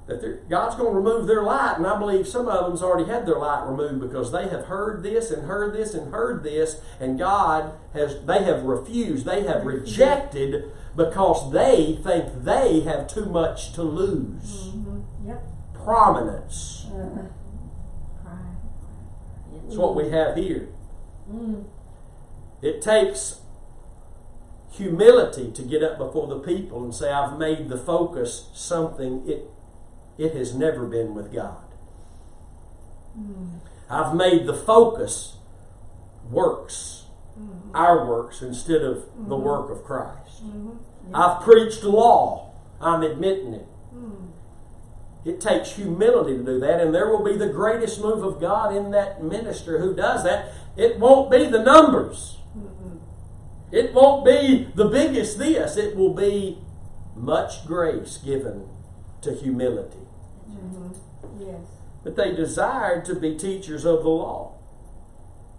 that 0.07 0.47
God's 0.49 0.75
going 0.75 0.91
to 0.91 0.99
remove 0.99 1.25
their 1.25 1.41
light. 1.41 1.77
And 1.77 1.87
I 1.87 1.97
believe 1.97 2.27
some 2.27 2.47
of 2.47 2.67
them's 2.67 2.83
already 2.83 3.09
had 3.09 3.25
their 3.25 3.39
light 3.39 3.65
removed 3.65 4.01
because 4.01 4.31
they 4.31 4.47
have 4.49 4.65
heard 4.65 5.01
this 5.01 5.31
and 5.31 5.47
heard 5.47 5.73
this 5.73 5.95
and 5.95 6.13
heard 6.13 6.43
this, 6.43 6.79
and 6.99 7.17
God 7.17 7.73
has 7.93 8.23
they 8.25 8.43
have 8.43 8.63
refused, 8.63 9.25
they 9.25 9.43
have 9.43 9.65
rejected 9.65 10.71
because 10.95 11.51
they 11.51 11.99
think 12.03 12.43
they 12.43 12.81
have 12.81 13.07
too 13.07 13.25
much 13.25 13.73
to 13.73 13.83
lose. 13.83 14.69
Mm-hmm. 14.69 15.27
Yep. 15.27 15.43
Prominence. 15.83 16.87
Uh. 16.93 17.23
That's 19.65 19.77
what 19.77 19.95
we 19.95 20.09
have 20.09 20.35
here. 20.35 20.69
Mm. 21.31 21.65
It 22.61 22.81
takes 22.81 23.41
humility 24.71 25.51
to 25.51 25.61
get 25.63 25.81
up 25.83 25.97
before 25.97 26.27
the 26.27 26.39
people 26.39 26.83
and 26.83 26.93
say, 26.93 27.11
I've 27.11 27.37
made 27.37 27.69
the 27.69 27.77
focus 27.77 28.49
something 28.53 29.27
it, 29.27 29.49
it 30.17 30.35
has 30.35 30.53
never 30.53 30.85
been 30.85 31.15
with 31.15 31.33
God. 31.33 31.63
Mm. 33.17 33.59
I've 33.89 34.15
made 34.15 34.45
the 34.45 34.53
focus 34.53 35.37
works, 36.29 37.01
Mm. 37.39 37.71
our 37.73 38.05
works, 38.07 38.41
instead 38.41 38.81
of 38.81 39.03
the 39.27 39.35
work 39.35 39.69
of 39.69 39.83
Christ. 39.83 40.45
Mm-hmm. 40.45 40.77
I've 41.13 41.41
preached 41.43 41.83
law, 41.83 42.53
I'm 42.81 43.03
admitting 43.03 43.53
it. 43.53 43.67
Mm. 43.93 44.29
It 45.23 45.39
takes 45.39 45.73
humility 45.73 46.37
to 46.37 46.43
do 46.43 46.59
that, 46.59 46.81
and 46.81 46.93
there 46.93 47.09
will 47.09 47.23
be 47.23 47.37
the 47.37 47.49
greatest 47.49 48.01
move 48.01 48.23
of 48.23 48.39
God 48.39 48.75
in 48.75 48.91
that 48.91 49.23
minister 49.23 49.79
who 49.79 49.95
does 49.95 50.23
that. 50.23 50.51
It 50.75 50.99
won't 50.99 51.31
be 51.31 51.45
the 51.45 51.63
numbers. 51.63 52.37
Mm-mm. 52.57 52.99
It 53.71 53.93
won't 53.93 54.25
be 54.25 54.69
the 54.75 54.87
biggest 54.87 55.37
this. 55.37 55.77
It 55.77 55.95
will 55.95 56.13
be 56.13 56.59
much 57.15 57.65
grace 57.65 58.17
given 58.17 58.67
to 59.21 59.33
humility. 59.33 59.97
Mm-hmm. 60.49 61.41
Yes. 61.41 61.61
But 62.03 62.15
they 62.15 62.35
desired 62.35 63.05
to 63.05 63.15
be 63.15 63.35
teachers 63.35 63.85
of 63.85 64.03
the 64.03 64.09
law. 64.09 64.53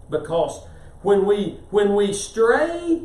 Because 0.09 0.65
when 1.01 1.25
we 1.25 1.59
when 1.69 1.95
we 1.95 2.13
stray 2.13 3.03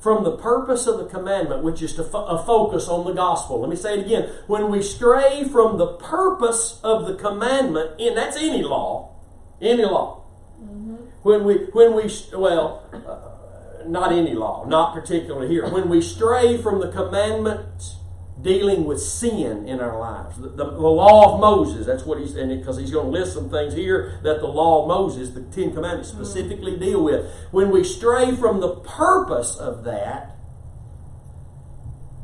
from 0.00 0.24
the 0.24 0.36
purpose 0.36 0.86
of 0.86 0.98
the 0.98 1.04
commandment, 1.04 1.62
which 1.62 1.82
is 1.82 1.94
to 1.94 2.02
fo- 2.02 2.24
a 2.24 2.42
focus 2.42 2.88
on 2.88 3.04
the 3.04 3.12
gospel. 3.12 3.60
Let 3.60 3.70
me 3.70 3.76
say 3.76 3.98
it 3.98 4.06
again. 4.06 4.30
When 4.46 4.70
we 4.70 4.82
stray 4.82 5.44
from 5.44 5.76
the 5.76 5.88
purpose 5.88 6.80
of 6.82 7.06
the 7.06 7.14
commandment, 7.14 8.00
and 8.00 8.16
that's 8.16 8.36
any 8.36 8.62
law, 8.62 9.14
any 9.60 9.84
law. 9.84 10.24
Mm-hmm. 10.60 10.94
When 11.22 11.44
we 11.44 11.54
when 11.72 11.94
we 11.94 12.10
well, 12.34 12.82
uh, 12.92 13.86
not 13.86 14.12
any 14.12 14.34
law, 14.34 14.64
not 14.66 14.94
particularly 14.94 15.48
here. 15.48 15.68
When 15.68 15.88
we 15.88 16.00
stray 16.00 16.56
from 16.56 16.80
the 16.80 16.88
commandments 16.88 17.96
dealing 18.42 18.84
with 18.84 19.00
sin 19.00 19.68
in 19.68 19.80
our 19.80 19.98
lives, 19.98 20.38
the, 20.38 20.48
the, 20.48 20.64
the 20.64 20.88
law 20.88 21.34
of 21.34 21.40
Moses. 21.40 21.86
That's 21.86 22.04
what 22.04 22.18
he's 22.18 22.34
and 22.36 22.56
because 22.58 22.78
he's 22.78 22.90
going 22.90 23.06
to 23.06 23.18
list 23.18 23.34
some 23.34 23.50
things 23.50 23.74
here 23.74 24.18
that 24.22 24.40
the 24.40 24.46
law 24.46 24.82
of 24.82 24.88
Moses, 24.88 25.30
the 25.30 25.42
Ten 25.42 25.74
Commandments, 25.74 26.10
mm. 26.10 26.14
specifically 26.14 26.76
deal 26.76 27.02
with. 27.02 27.30
When 27.50 27.70
we 27.70 27.84
stray 27.84 28.34
from 28.34 28.60
the 28.60 28.76
purpose 28.76 29.56
of 29.56 29.84
that, 29.84 30.36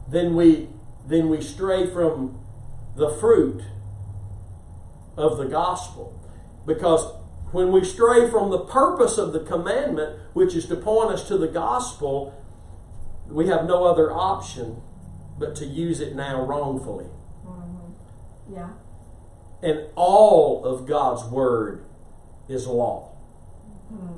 then 0.08 0.36
we 0.36 0.68
then 1.06 1.28
we 1.28 1.40
stray 1.40 1.86
from 1.86 2.40
the 2.96 3.10
fruit 3.10 3.62
of 5.16 5.38
the 5.38 5.44
gospel 5.44 6.20
because 6.66 7.12
when 7.52 7.70
we 7.70 7.84
stray 7.84 8.28
from 8.28 8.50
the 8.50 8.58
purpose 8.58 9.18
of 9.18 9.32
the 9.32 9.40
commandment, 9.40 10.18
which 10.32 10.54
is 10.54 10.66
to 10.66 10.76
point 10.76 11.10
us 11.10 11.26
to 11.28 11.38
the 11.38 11.46
gospel, 11.46 12.34
we 13.28 13.46
have 13.46 13.66
no 13.66 13.84
other 13.84 14.12
option 14.12 14.82
but 15.38 15.54
to 15.56 15.66
use 15.66 16.00
it 16.00 16.14
now 16.14 16.42
wrongfully. 16.42 17.06
Mm-hmm. 17.46 18.54
Yeah. 18.54 18.70
And 19.62 19.86
all 19.94 20.64
of 20.64 20.86
God's 20.86 21.24
word 21.24 21.84
is 22.48 22.66
law. 22.66 23.16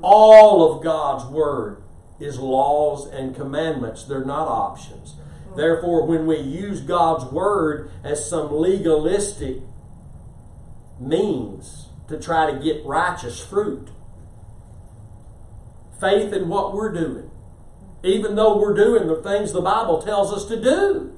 All 0.01 0.71
of 0.71 0.83
God's 0.83 1.25
word 1.25 1.83
is 2.19 2.39
laws 2.39 3.07
and 3.07 3.35
commandments. 3.35 4.03
They're 4.03 4.25
not 4.25 4.47
options. 4.47 5.15
Therefore, 5.55 6.05
when 6.05 6.25
we 6.27 6.37
use 6.37 6.81
God's 6.81 7.25
word 7.31 7.91
as 8.03 8.29
some 8.29 8.51
legalistic 8.51 9.57
means 10.99 11.87
to 12.07 12.19
try 12.19 12.51
to 12.51 12.59
get 12.59 12.85
righteous 12.85 13.39
fruit, 13.39 13.89
faith 15.99 16.33
in 16.33 16.49
what 16.49 16.73
we're 16.73 16.93
doing, 16.93 17.28
even 18.03 18.35
though 18.35 18.57
we're 18.57 18.73
doing 18.73 19.07
the 19.07 19.21
things 19.21 19.51
the 19.51 19.61
Bible 19.61 20.01
tells 20.01 20.31
us 20.31 20.45
to 20.45 20.61
do, 20.61 21.17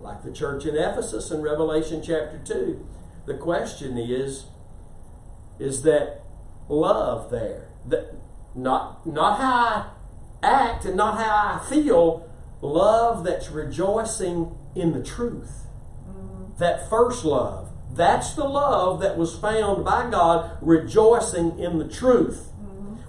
like 0.00 0.22
the 0.22 0.32
church 0.32 0.64
in 0.66 0.76
Ephesus 0.76 1.30
in 1.30 1.42
Revelation 1.42 2.02
chapter 2.02 2.40
2, 2.44 2.86
the 3.26 3.34
question 3.34 3.96
is 3.98 4.46
is 5.58 5.82
that 5.82 6.22
love 6.68 7.30
there? 7.30 7.68
That 7.86 8.14
not 8.54 9.06
not 9.06 9.38
how 9.38 9.54
I 9.54 9.90
act 10.42 10.84
and 10.84 10.96
not 10.96 11.18
how 11.18 11.58
I 11.58 11.68
feel, 11.68 12.28
love 12.60 13.24
that's 13.24 13.50
rejoicing 13.50 14.56
in 14.74 14.92
the 14.92 15.02
truth. 15.02 15.66
That 16.58 16.88
first 16.88 17.24
love. 17.24 17.70
That's 17.90 18.34
the 18.34 18.44
love 18.44 19.00
that 19.00 19.16
was 19.16 19.36
found 19.36 19.84
by 19.84 20.10
God 20.10 20.58
rejoicing 20.60 21.58
in 21.58 21.78
the 21.78 21.88
truth. 21.88 22.48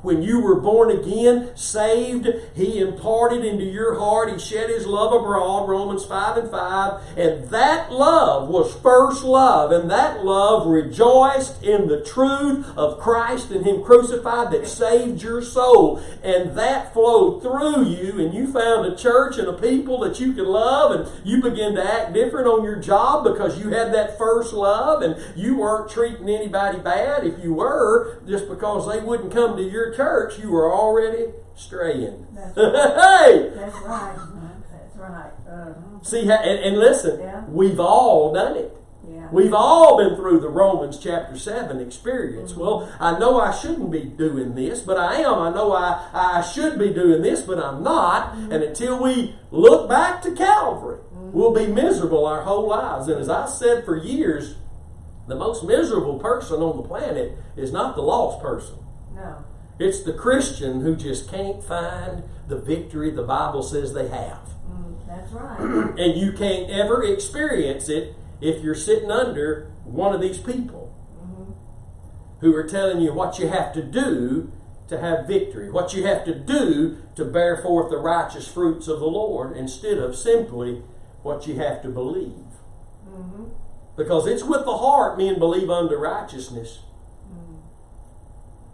When 0.05 0.21
you 0.21 0.39
were 0.39 0.59
born 0.61 0.91
again, 0.91 1.49
saved, 1.57 2.27
He 2.53 2.77
imparted 2.77 3.43
into 3.43 3.65
your 3.65 3.97
heart, 3.97 4.31
He 4.31 4.37
shed 4.37 4.69
His 4.69 4.85
love 4.85 5.11
abroad, 5.11 5.67
Romans 5.67 6.05
5 6.05 6.37
and 6.37 6.51
5. 6.51 7.17
And 7.17 7.49
that 7.49 7.91
love 7.91 8.47
was 8.47 8.75
first 8.75 9.23
love. 9.23 9.71
And 9.71 9.89
that 9.89 10.23
love 10.23 10.67
rejoiced 10.67 11.63
in 11.63 11.87
the 11.87 12.01
truth 12.01 12.67
of 12.77 12.99
Christ 12.99 13.49
and 13.49 13.65
Him 13.65 13.83
crucified 13.83 14.51
that 14.51 14.67
saved 14.67 15.23
your 15.23 15.41
soul. 15.41 15.97
And 16.21 16.55
that 16.55 16.93
flowed 16.93 17.41
through 17.41 17.85
you, 17.85 18.19
and 18.23 18.31
you 18.31 18.45
found 18.53 18.85
a 18.85 18.95
church 18.95 19.39
and 19.39 19.47
a 19.47 19.53
people 19.53 19.99
that 20.01 20.19
you 20.19 20.33
could 20.33 20.45
love, 20.45 20.91
and 20.91 21.25
you 21.25 21.41
began 21.41 21.73
to 21.73 21.83
act 21.83 22.13
different 22.13 22.47
on 22.47 22.63
your 22.63 22.75
job 22.75 23.23
because 23.23 23.57
you 23.57 23.69
had 23.69 23.91
that 23.95 24.19
first 24.19 24.53
love, 24.53 25.01
and 25.01 25.17
you 25.35 25.57
weren't 25.57 25.89
treating 25.89 26.29
anybody 26.29 26.77
bad. 26.77 27.25
If 27.25 27.43
you 27.43 27.55
were, 27.55 28.21
just 28.27 28.47
because 28.47 28.87
they 28.87 28.99
wouldn't 28.99 29.33
come 29.33 29.57
to 29.57 29.63
your 29.63 29.94
church, 29.95 30.39
you 30.39 30.51
were 30.51 30.71
already 30.73 31.31
straying. 31.55 32.27
That's 32.33 32.55
hey! 32.55 33.51
That's 33.55 33.75
right. 33.81 34.15
That's 34.71 34.95
right. 34.97 35.31
Uh-huh. 35.49 36.03
See, 36.03 36.21
and, 36.21 36.31
and 36.31 36.77
listen, 36.77 37.19
Yeah. 37.19 37.43
we've 37.47 37.79
all 37.79 38.33
done 38.33 38.57
it. 38.57 38.75
Yeah. 39.07 39.27
We've 39.31 39.53
all 39.53 39.97
been 39.97 40.15
through 40.15 40.39
the 40.39 40.49
Romans 40.49 40.97
chapter 40.97 41.37
7 41.37 41.79
experience. 41.79 42.51
Mm-hmm. 42.51 42.61
Well, 42.61 42.91
I 42.99 43.17
know 43.19 43.39
I 43.39 43.51
shouldn't 43.51 43.91
be 43.91 44.03
doing 44.03 44.55
this, 44.55 44.81
but 44.81 44.97
I 44.97 45.15
am. 45.21 45.35
I 45.35 45.53
know 45.53 45.73
I, 45.73 46.09
I 46.13 46.41
should 46.41 46.79
be 46.79 46.91
doing 46.91 47.21
this, 47.21 47.41
but 47.41 47.59
I'm 47.59 47.83
not. 47.83 48.33
Mm-hmm. 48.33 48.51
And 48.51 48.63
until 48.63 49.01
we 49.01 49.35
look 49.51 49.87
back 49.87 50.21
to 50.23 50.31
Calvary, 50.31 50.97
mm-hmm. 50.97 51.31
we'll 51.31 51.53
be 51.53 51.67
miserable 51.67 52.25
our 52.25 52.41
whole 52.41 52.67
lives. 52.67 53.07
And 53.07 53.19
as 53.19 53.29
I 53.29 53.47
said 53.47 53.85
for 53.85 53.95
years, 53.95 54.55
the 55.27 55.35
most 55.35 55.63
miserable 55.63 56.19
person 56.19 56.61
on 56.61 56.77
the 56.77 56.83
planet 56.83 57.37
is 57.55 57.71
not 57.71 57.95
the 57.95 58.01
lost 58.01 58.41
person. 58.41 58.75
No. 59.15 59.44
It's 59.77 60.03
the 60.03 60.13
Christian 60.13 60.81
who 60.81 60.95
just 60.95 61.29
can't 61.29 61.63
find 61.63 62.23
the 62.47 62.57
victory 62.57 63.11
the 63.11 63.23
Bible 63.23 63.61
says 63.61 63.93
they 63.93 64.07
have. 64.07 64.49
Mm, 64.69 65.07
that's 65.07 65.31
right. 65.31 65.59
And 65.99 66.19
you 66.19 66.31
can't 66.31 66.69
ever 66.69 67.03
experience 67.03 67.89
it 67.89 68.15
if 68.41 68.63
you're 68.63 68.75
sitting 68.75 69.11
under 69.11 69.71
one 69.83 70.13
of 70.13 70.21
these 70.21 70.37
people 70.37 70.85
who 72.39 72.55
are 72.55 72.67
telling 72.67 73.01
you 73.01 73.13
what 73.13 73.39
you 73.39 73.47
have 73.47 73.73
to 73.73 73.81
do 73.81 74.51
to 74.87 74.99
have 74.99 75.27
victory, 75.27 75.71
what 75.71 75.93
you 75.93 76.05
have 76.05 76.23
to 76.25 76.35
do 76.35 76.97
to 77.15 77.25
bear 77.25 77.57
forth 77.57 77.89
the 77.89 77.97
righteous 77.97 78.47
fruits 78.47 78.87
of 78.87 78.99
the 78.99 79.07
Lord, 79.07 79.57
instead 79.57 79.97
of 79.97 80.15
simply 80.15 80.83
what 81.23 81.47
you 81.47 81.55
have 81.55 81.81
to 81.81 81.89
believe. 81.89 82.45
Mm-hmm. 83.09 83.45
Because 83.97 84.27
it's 84.27 84.43
with 84.43 84.65
the 84.65 84.77
heart 84.77 85.17
men 85.17 85.39
believe 85.39 85.69
unto 85.69 85.95
righteousness. 85.95 86.79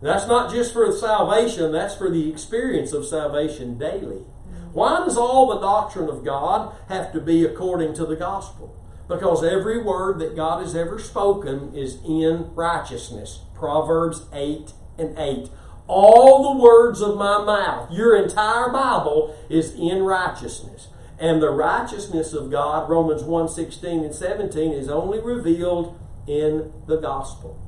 That's 0.01 0.27
not 0.27 0.51
just 0.51 0.73
for 0.73 0.91
salvation, 0.91 1.71
that's 1.71 1.95
for 1.95 2.09
the 2.09 2.29
experience 2.29 2.91
of 2.91 3.05
salvation 3.05 3.77
daily. 3.77 4.23
Mm-hmm. 4.23 4.73
Why 4.73 4.99
does 4.99 5.15
all 5.15 5.47
the 5.47 5.59
doctrine 5.59 6.09
of 6.09 6.25
God 6.25 6.75
have 6.89 7.11
to 7.13 7.21
be 7.21 7.45
according 7.45 7.93
to 7.95 8.05
the 8.05 8.15
gospel? 8.15 8.75
Because 9.07 9.43
every 9.43 9.81
word 9.81 10.19
that 10.19 10.35
God 10.35 10.63
has 10.63 10.75
ever 10.75 10.97
spoken 10.97 11.75
is 11.75 11.99
in 12.03 12.53
righteousness. 12.55 13.41
Proverbs 13.53 14.25
8 14.33 14.71
and 14.97 15.17
8. 15.19 15.49
All 15.87 16.53
the 16.53 16.63
words 16.63 17.01
of 17.01 17.17
my 17.17 17.43
mouth, 17.43 17.91
your 17.91 18.15
entire 18.15 18.71
Bible, 18.71 19.35
is 19.49 19.73
in 19.75 20.03
righteousness. 20.03 20.87
And 21.19 21.41
the 21.41 21.51
righteousness 21.51 22.33
of 22.33 22.49
God, 22.49 22.89
Romans 22.89 23.21
1 23.21 23.49
16 23.49 24.03
and 24.03 24.15
17, 24.15 24.71
is 24.71 24.89
only 24.89 25.19
revealed 25.19 25.99
in 26.25 26.73
the 26.87 26.97
gospel. 26.97 27.61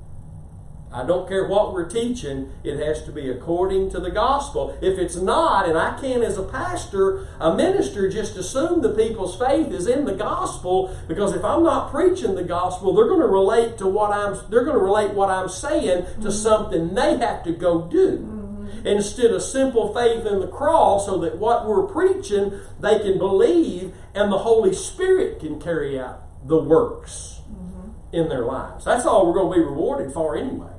I 0.94 1.04
don't 1.04 1.28
care 1.28 1.48
what 1.48 1.74
we're 1.74 1.90
teaching, 1.90 2.52
it 2.64 2.78
has 2.78 3.04
to 3.06 3.12
be 3.12 3.30
according 3.30 3.90
to 3.92 4.00
the 4.00 4.12
gospel. 4.12 4.78
If 4.80 5.00
it's 5.00 5.16
not, 5.16 5.68
and 5.68 5.78
I 5.78 6.00
can't, 6.00 6.24
as 6.24 6.38
a 6.38 6.44
pastor, 6.44 7.28
a 7.40 7.56
minister, 7.56 8.08
just 8.10 8.38
assume 8.38 8.82
the 8.82 8.94
people's 8.94 9.38
faith 9.38 9.72
is 9.72 9.88
in 9.88 10.06
the 10.06 10.14
gospel, 10.14 10.96
because 11.08 11.34
if 11.34 11.44
I'm 11.44 11.64
not 11.64 11.90
preaching 11.90 12.36
the 12.36 12.44
gospel, 12.44 12.94
they're 12.94 13.08
going 13.08 13.22
to 13.22 13.28
relate 13.28 13.80
to 13.80 13.88
what 13.88 14.12
I'm 14.12 14.38
they're 14.52 14.64
going 14.64 14.78
to 14.78 14.84
relate 14.84 15.14
what 15.14 15.32
I'm 15.32 15.50
saying 15.50 16.06
to 16.06 16.12
mm-hmm. 16.12 16.30
something 16.30 16.94
they 16.94 17.18
have 17.18 17.44
to 17.44 17.54
go 17.54 17.88
do. 17.88 18.20
Mm-hmm. 18.20 18.88
Instead 18.88 19.32
of 19.32 19.42
simple 19.42 19.94
faith 19.94 20.26
in 20.28 20.40
the 20.42 20.48
cross, 20.48 21.08
so 21.08 21.18
that 21.20 21.40
what 21.40 21.68
we're 21.68 21.88
preaching 21.88 22.60
they 22.80 23.00
can 23.00 23.18
believe 23.18 23.94
and 24.14 24.32
the 24.32 24.40
Holy 24.40 24.74
Spirit 24.74 25.40
can 25.40 25.60
carry 25.60 26.00
out 26.00 26.22
the 26.48 26.58
works 26.58 27.42
mm-hmm. 27.50 27.90
in 28.16 28.30
their 28.30 28.46
lives. 28.46 28.86
That's 28.86 29.06
all 29.06 29.26
we're 29.26 29.34
going 29.34 29.54
to 29.54 29.60
be 29.60 29.66
rewarded 29.66 30.14
for 30.14 30.38
anyway 30.38 30.74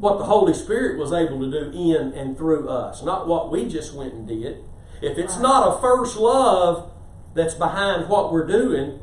what 0.00 0.18
the 0.18 0.24
Holy 0.24 0.54
Spirit 0.54 0.98
was 0.98 1.12
able 1.12 1.38
to 1.40 1.50
do 1.50 1.70
in 1.72 2.12
and 2.14 2.36
through 2.36 2.68
us, 2.68 3.02
not 3.02 3.28
what 3.28 3.50
we 3.50 3.68
just 3.68 3.94
went 3.94 4.14
and 4.14 4.26
did. 4.26 4.64
If 5.02 5.18
it's 5.18 5.38
not 5.38 5.76
a 5.76 5.80
first 5.80 6.16
love 6.16 6.90
that's 7.34 7.54
behind 7.54 8.08
what 8.08 8.32
we're 8.32 8.46
doing, 8.46 9.00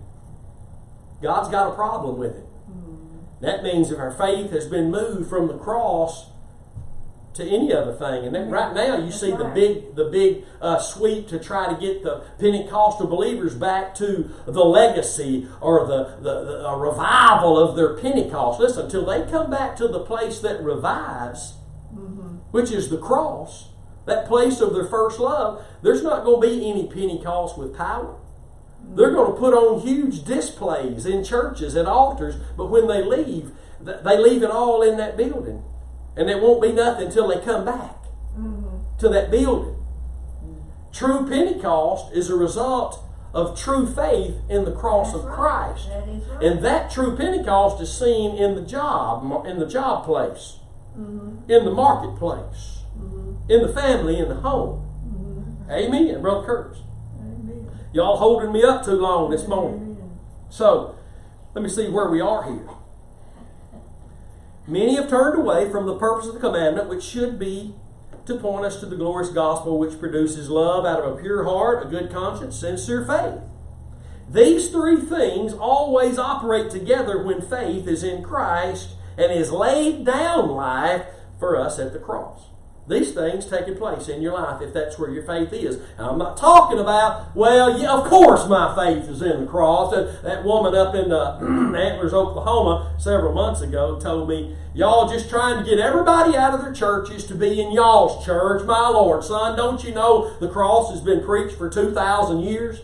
God's 1.22 1.50
got 1.50 1.72
a 1.72 1.76
problem 1.76 2.18
with 2.18 2.36
it. 2.36 2.46
Hmm. 2.66 3.20
That 3.42 3.64
means 3.64 3.92
if 3.92 4.00
our 4.00 4.12
faith 4.12 4.52
has 4.52 4.66
been 4.66 4.92
moved 4.92 5.30
from 5.30 5.48
the 5.48 5.58
cross 5.58 6.32
to 7.38 7.48
any 7.48 7.74
other 7.74 7.94
thing, 7.94 8.26
and 8.26 8.36
then 8.36 8.50
right 8.50 8.74
now 8.74 8.98
you 8.98 9.06
That's 9.06 9.20
see 9.20 9.32
the 9.32 9.46
big 9.46 9.96
the 9.96 10.06
big 10.06 10.44
uh, 10.62 10.80
sweep 10.80 11.28
to 11.30 11.40
try 11.40 11.74
to 11.74 11.80
get 11.80 12.04
the 12.04 12.24
Pentecostal 12.40 13.08
believers 13.08 13.56
back 13.56 13.96
to 13.96 14.30
the 14.46 14.64
legacy 14.64 15.48
or 15.62 15.88
the, 15.88 16.18
the, 16.22 16.44
the 16.44 16.68
a 16.68 16.78
revival 16.78 17.58
of 17.58 17.76
their 17.76 17.98
Pentecost. 17.98 18.60
Listen, 18.60 18.86
until 18.86 19.06
they 19.06 19.30
come 19.32 19.50
back 19.50 19.76
to 19.78 19.88
the 19.88 20.02
place 20.02 20.40
that 20.40 20.62
revives, 20.64 21.54
which 22.52 22.72
is 22.72 22.90
the 22.90 22.98
cross, 22.98 23.70
that 24.06 24.28
place 24.28 24.60
of 24.60 24.74
their 24.74 24.86
first 24.86 25.20
love, 25.20 25.64
there's 25.82 26.04
not 26.04 26.24
going 26.24 26.42
to 26.42 26.48
be 26.48 26.70
any 26.70 26.88
Pentecost 26.88 27.58
with 27.58 27.76
power. 27.76 28.16
They're 28.96 29.12
going 29.12 29.34
to 29.34 29.40
put 29.40 29.54
on 29.54 29.82
huge 29.82 30.24
displays 30.24 31.06
in 31.06 31.24
churches 31.24 31.76
and 31.76 31.88
altars, 31.88 32.36
but 32.56 32.68
when 32.68 32.88
they 32.88 33.04
leave, 33.04 33.52
they 33.80 34.18
leave 34.18 34.44
it 34.44 34.50
all 34.50 34.82
in 34.82 34.98
that 34.98 35.18
building. 35.18 35.64
And 36.18 36.28
there 36.28 36.40
won't 36.40 36.62
be 36.62 36.72
nothing 36.72 37.08
until 37.08 37.28
they 37.28 37.40
come 37.40 37.64
back 37.64 37.96
mm-hmm. 38.38 38.98
to 39.00 39.10
that 39.10 39.30
building. 39.30 39.76
True 40.92 41.28
Pentecost 41.28 42.12
is 42.14 42.30
a 42.30 42.36
result 42.36 43.04
of 43.34 43.60
true 43.60 43.86
faith 43.86 44.36
in 44.50 44.66
the 44.66 44.72
cross 44.72 45.14
That's 45.14 45.24
of 45.24 45.30
right. 45.30 45.36
Christ. 45.36 45.90
That 45.90 46.08
right. 46.08 46.44
And 46.44 46.66
that 46.66 46.90
true 46.90 47.16
Pentecost 47.16 47.82
is 47.82 47.96
seen 47.96 48.36
in 48.36 48.56
the 48.56 48.62
job, 48.62 49.46
in 49.46 49.60
the 49.60 49.68
job 49.68 50.06
place, 50.06 50.58
mm-hmm. 50.98 51.50
in 51.52 51.66
the 51.66 51.72
marketplace, 51.72 52.80
mm-hmm. 52.98 53.52
in 53.52 53.62
the 53.62 53.72
family, 53.72 54.18
in 54.18 54.30
the 54.30 54.36
home. 54.36 54.88
Amen, 55.70 56.22
Brother 56.22 56.46
Curtis. 56.46 56.80
Amen. 57.20 57.70
Y'all 57.92 58.18
holding 58.18 58.54
me 58.54 58.64
up 58.64 58.86
too 58.86 58.92
long 58.92 59.30
this 59.30 59.48
morning. 59.48 59.98
Amen. 60.00 60.18
So, 60.50 60.96
let 61.54 61.62
me 61.62 61.70
see 61.70 61.90
where 61.90 62.10
we 62.10 62.22
are 62.22 62.44
here. 62.44 62.70
Many 64.68 64.96
have 64.96 65.10
turned 65.10 65.40
away 65.40 65.70
from 65.72 65.86
the 65.86 65.98
purpose 65.98 66.28
of 66.28 66.34
the 66.34 66.42
commandment, 66.42 66.90
which 66.90 67.04
should 67.04 67.40
be 67.40 67.74
to 68.26 68.36
point 68.36 68.66
us 68.66 68.82
to 68.82 68.86
the 68.86 68.98
glorious 68.98 69.32
gospel 69.32 69.80
which 69.80 69.98
produces 69.98 70.50
love 70.50 70.86
out 70.86 71.00
of 71.00 71.18
a 71.18 71.22
pure 71.22 71.46
heart, 71.46 71.88
a 71.88 71.90
good 71.90 72.12
conscience, 72.12 72.60
sincere 72.60 73.06
faith. 73.06 73.42
These 74.30 74.70
three 74.70 74.98
things 74.98 75.54
always 75.54 76.20
operate 76.20 76.70
together 76.70 77.24
when 77.24 77.42
faith 77.42 77.88
is 77.88 78.04
in 78.04 78.24
Christ 78.24 78.90
and 79.18 79.32
is 79.32 79.54
laid 79.54 80.06
down 80.06 80.50
life 80.50 81.06
for 81.40 81.56
us 81.56 81.80
at 81.80 81.94
the 81.94 82.00
cross. 82.00 82.48
These 82.88 83.14
things 83.14 83.46
taking 83.46 83.76
place 83.76 84.08
in 84.08 84.22
your 84.22 84.34
life 84.34 84.62
if 84.62 84.74
that's 84.74 84.98
where 84.98 85.10
your 85.10 85.24
faith 85.24 85.52
is. 85.52 85.78
Now, 85.98 86.12
I'm 86.12 86.18
not 86.18 86.38
talking 86.38 86.80
about, 86.80 87.36
well, 87.36 87.78
yeah, 87.78 87.92
of 87.92 88.06
course 88.06 88.48
my 88.48 88.74
faith 88.76 89.10
is 89.10 89.22
in 89.22 89.42
the 89.42 89.46
cross. 89.46 89.94
That, 89.94 90.24
that 90.24 90.46
woman 90.46 90.74
up 90.74 90.96
in 90.96 91.12
uh, 91.12 91.38
Antlers, 91.78 92.14
Oklahoma, 92.14 92.96
several 92.98 93.34
months 93.34 93.60
ago 93.60 94.00
told 94.00 94.30
me, 94.30 94.56
y'all 94.74 95.10
just 95.10 95.30
trying 95.30 95.62
to 95.62 95.70
get 95.70 95.80
everybody 95.80 96.38
out 96.38 96.54
of 96.54 96.62
their 96.62 96.74
churches 96.74 97.26
to 97.26 97.36
be 97.36 97.62
in 97.62 97.74
y'all's 97.74 98.24
church. 98.24 98.64
My 98.66 98.88
Lord, 98.88 99.26
son, 99.26 99.58
don't 99.58 99.84
you 99.84 99.94
know 99.94 100.38
the 100.40 100.50
cross 100.50 100.90
has 100.92 101.02
been 101.02 101.26
preached 101.26 101.58
for 101.58 101.70
2,000 101.70 102.40
years? 102.40 102.84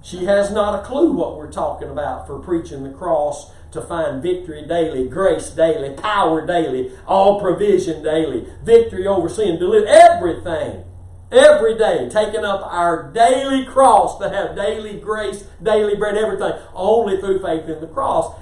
She 0.00 0.24
has 0.24 0.50
not 0.50 0.78
a 0.78 0.86
clue 0.86 1.12
what 1.12 1.36
we're 1.36 1.52
talking 1.52 1.88
about 1.88 2.26
for 2.26 2.38
preaching 2.38 2.84
the 2.84 2.90
cross 2.90 3.50
to 3.74 3.82
find 3.82 4.22
victory 4.22 4.64
daily, 4.66 5.06
grace 5.08 5.50
daily, 5.50 5.94
power 5.96 6.46
daily, 6.46 6.92
all 7.06 7.40
provision 7.40 8.02
daily, 8.02 8.46
victory 8.62 9.06
over 9.06 9.28
sin, 9.28 9.58
deliver 9.58 9.86
everything. 9.86 10.84
Every 11.30 11.76
day, 11.76 12.08
taking 12.08 12.44
up 12.44 12.62
our 12.64 13.10
daily 13.12 13.64
cross 13.66 14.18
to 14.20 14.28
have 14.28 14.54
daily 14.54 14.98
grace, 15.00 15.42
daily 15.62 15.96
bread, 15.96 16.16
everything, 16.16 16.52
only 16.74 17.18
through 17.18 17.42
faith 17.42 17.68
in 17.68 17.80
the 17.80 17.88
cross. 17.88 18.34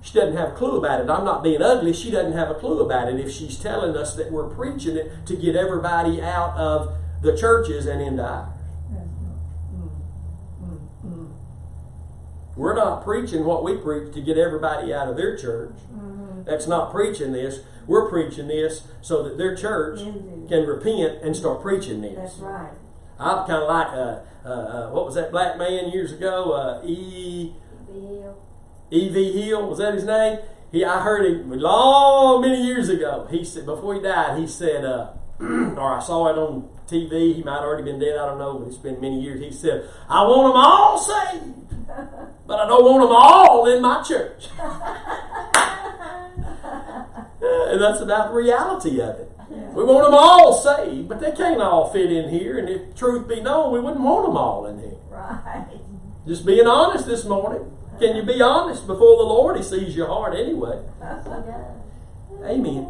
She 0.00 0.14
doesn't 0.18 0.36
have 0.36 0.48
a 0.50 0.54
clue 0.54 0.78
about 0.78 1.00
it. 1.00 1.10
I'm 1.10 1.24
not 1.24 1.42
being 1.42 1.62
ugly. 1.62 1.92
She 1.92 2.10
doesn't 2.10 2.32
have 2.32 2.50
a 2.50 2.54
clue 2.54 2.80
about 2.80 3.08
it 3.08 3.20
if 3.20 3.30
she's 3.30 3.58
telling 3.58 3.96
us 3.96 4.16
that 4.16 4.32
we're 4.32 4.48
preaching 4.48 4.96
it 4.96 5.26
to 5.26 5.36
get 5.36 5.54
everybody 5.54 6.20
out 6.22 6.56
of 6.56 6.96
the 7.22 7.36
churches 7.36 7.86
and 7.86 8.00
into 8.00 8.24
ours. 8.24 8.48
That's 8.90 9.04
not- 9.20 9.38
mm, 9.76 9.90
mm, 10.64 10.78
mm. 11.06 11.28
We're 12.56 12.74
not 12.74 13.02
preaching 13.02 13.44
what 13.44 13.64
we 13.64 13.76
preach 13.76 14.12
to 14.14 14.20
get 14.20 14.36
everybody 14.36 14.92
out 14.92 15.08
of 15.08 15.16
their 15.16 15.36
church. 15.36 15.74
That's 16.44 16.66
not 16.66 16.90
preaching 16.90 17.32
this. 17.32 17.60
We're 17.86 18.08
preaching 18.08 18.48
this 18.48 18.86
so 19.00 19.22
that 19.22 19.38
their 19.38 19.56
church 19.56 20.00
Indeed. 20.00 20.48
can 20.48 20.66
repent 20.66 21.22
and 21.22 21.36
start 21.36 21.62
preaching 21.62 22.00
this. 22.00 22.16
That's 22.16 22.38
right. 22.38 22.72
I'm 23.18 23.46
kind 23.46 23.62
of 23.62 23.68
like, 23.68 23.86
uh, 23.88 24.20
uh, 24.44 24.48
uh, 24.48 24.90
what 24.90 25.06
was 25.06 25.14
that 25.14 25.30
black 25.30 25.56
man 25.56 25.90
years 25.90 26.12
ago? 26.12 26.52
Uh, 26.52 26.86
E. 26.86 27.52
E.V. 28.90 29.42
Hill, 29.42 29.68
was 29.68 29.78
that 29.78 29.94
his 29.94 30.04
name? 30.04 30.38
He, 30.70 30.84
I 30.84 31.00
heard 31.02 31.24
him 31.24 31.50
long, 31.58 32.42
many 32.42 32.62
years 32.62 32.88
ago. 32.90 33.26
He 33.30 33.44
said, 33.44 33.64
before 33.64 33.94
he 33.94 34.00
died, 34.02 34.38
he 34.38 34.46
said, 34.46 34.84
uh, 34.84 35.12
or 35.40 35.96
I 35.96 36.00
saw 36.00 36.28
it 36.28 36.36
on 36.36 36.68
TV, 36.92 37.34
he 37.34 37.42
might 37.42 37.54
have 37.54 37.64
already 37.64 37.84
been 37.84 37.98
dead, 37.98 38.18
I 38.18 38.26
don't 38.26 38.38
know, 38.38 38.58
but 38.58 38.68
it's 38.68 38.76
been 38.76 39.00
many 39.00 39.20
years. 39.20 39.40
He 39.40 39.50
said, 39.50 39.88
I 40.08 40.22
want 40.22 40.52
them 40.52 40.56
all 40.56 40.98
saved, 40.98 41.86
but 42.46 42.60
I 42.60 42.66
don't 42.66 42.84
want 42.84 43.02
them 43.02 43.16
all 43.16 43.66
in 43.66 43.80
my 43.80 44.02
church. 44.02 44.48
and 47.72 47.80
that's 47.80 48.00
about 48.00 48.28
the 48.28 48.34
reality 48.34 49.00
of 49.00 49.18
it. 49.18 49.32
We 49.74 49.84
want 49.84 50.04
them 50.04 50.14
all 50.14 50.52
saved, 50.52 51.08
but 51.08 51.20
they 51.20 51.32
can't 51.32 51.60
all 51.62 51.90
fit 51.90 52.12
in 52.12 52.28
here. 52.28 52.58
And 52.58 52.68
if 52.68 52.94
truth 52.94 53.26
be 53.28 53.40
known, 53.40 53.72
we 53.72 53.80
wouldn't 53.80 54.02
want 54.02 54.26
them 54.26 54.36
all 54.36 54.66
in 54.66 54.78
here. 54.78 54.98
Right. 55.10 55.66
Just 56.26 56.46
being 56.46 56.66
honest 56.66 57.06
this 57.06 57.24
morning. 57.24 57.70
Can 57.98 58.16
you 58.16 58.22
be 58.22 58.40
honest 58.40 58.86
before 58.86 59.16
the 59.16 59.24
Lord? 59.24 59.56
He 59.56 59.62
sees 59.62 59.96
your 59.96 60.08
heart 60.08 60.34
anyway. 60.34 60.82
Amen. 62.44 62.86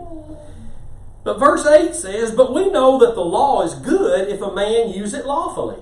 But 1.25 1.39
verse 1.39 1.67
8 1.67 1.95
says, 1.95 2.33
But 2.33 2.53
we 2.53 2.69
know 2.71 2.99
that 2.99 3.15
the 3.15 3.25
law 3.25 3.63
is 3.63 3.75
good 3.75 4.29
if 4.29 4.41
a 4.41 4.53
man 4.53 4.91
use 4.91 5.15
it 5.15 5.27
lawfully. 5.27 5.77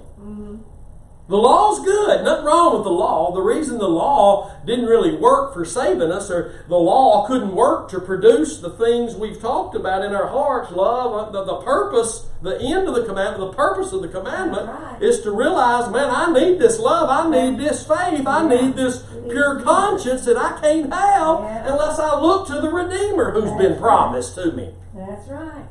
The 1.31 1.37
law's 1.37 1.78
good. 1.85 2.24
Nothing 2.24 2.45
wrong 2.45 2.74
with 2.74 2.83
the 2.83 2.91
law. 2.91 3.33
The 3.33 3.41
reason 3.41 3.78
the 3.78 3.87
law 3.89 4.51
didn't 4.66 4.87
really 4.87 5.14
work 5.14 5.55
for 5.55 5.64
saving 5.64 6.11
us, 6.11 6.28
or 6.28 6.64
the 6.68 6.74
law 6.76 7.24
couldn't 7.28 7.55
work 7.55 7.89
to 7.91 8.01
produce 8.01 8.59
the 8.59 8.70
things 8.70 9.14
we've 9.14 9.41
talked 9.41 9.76
about 9.76 10.05
in 10.05 10.12
our 10.12 10.26
hearts 10.26 10.72
love, 10.72 11.14
uh, 11.14 11.31
the, 11.31 11.45
the 11.45 11.61
purpose, 11.62 12.26
the 12.43 12.59
end 12.61 12.89
of 12.89 12.97
the 12.97 13.05
commandment, 13.07 13.53
the 13.53 13.57
purpose 13.57 13.93
of 13.93 14.03
the 14.03 14.09
commandment 14.09 14.66
Right. 14.66 15.01
is 15.01 15.20
to 15.20 15.31
realize, 15.31 15.89
man, 15.93 16.11
I 16.11 16.33
need 16.33 16.59
this 16.59 16.81
love. 16.81 17.09
I 17.09 17.31
need 17.31 17.61
this 17.61 17.87
faith. 17.87 18.26
I 18.26 18.49
need 18.49 18.74
this 18.74 19.05
pure 19.28 19.61
conscience 19.61 20.24
that 20.24 20.37
I 20.37 20.59
can't 20.61 20.93
have 20.93 21.39
unless 21.70 22.01
I 22.01 22.18
look 22.20 22.49
to 22.49 22.61
the 22.61 22.70
Redeemer 22.70 23.31
who's 23.31 23.57
been 23.57 23.78
promised 23.78 24.35
to 24.35 24.51
me. 24.51 24.74
That's 24.97 25.28
right. 25.28 25.68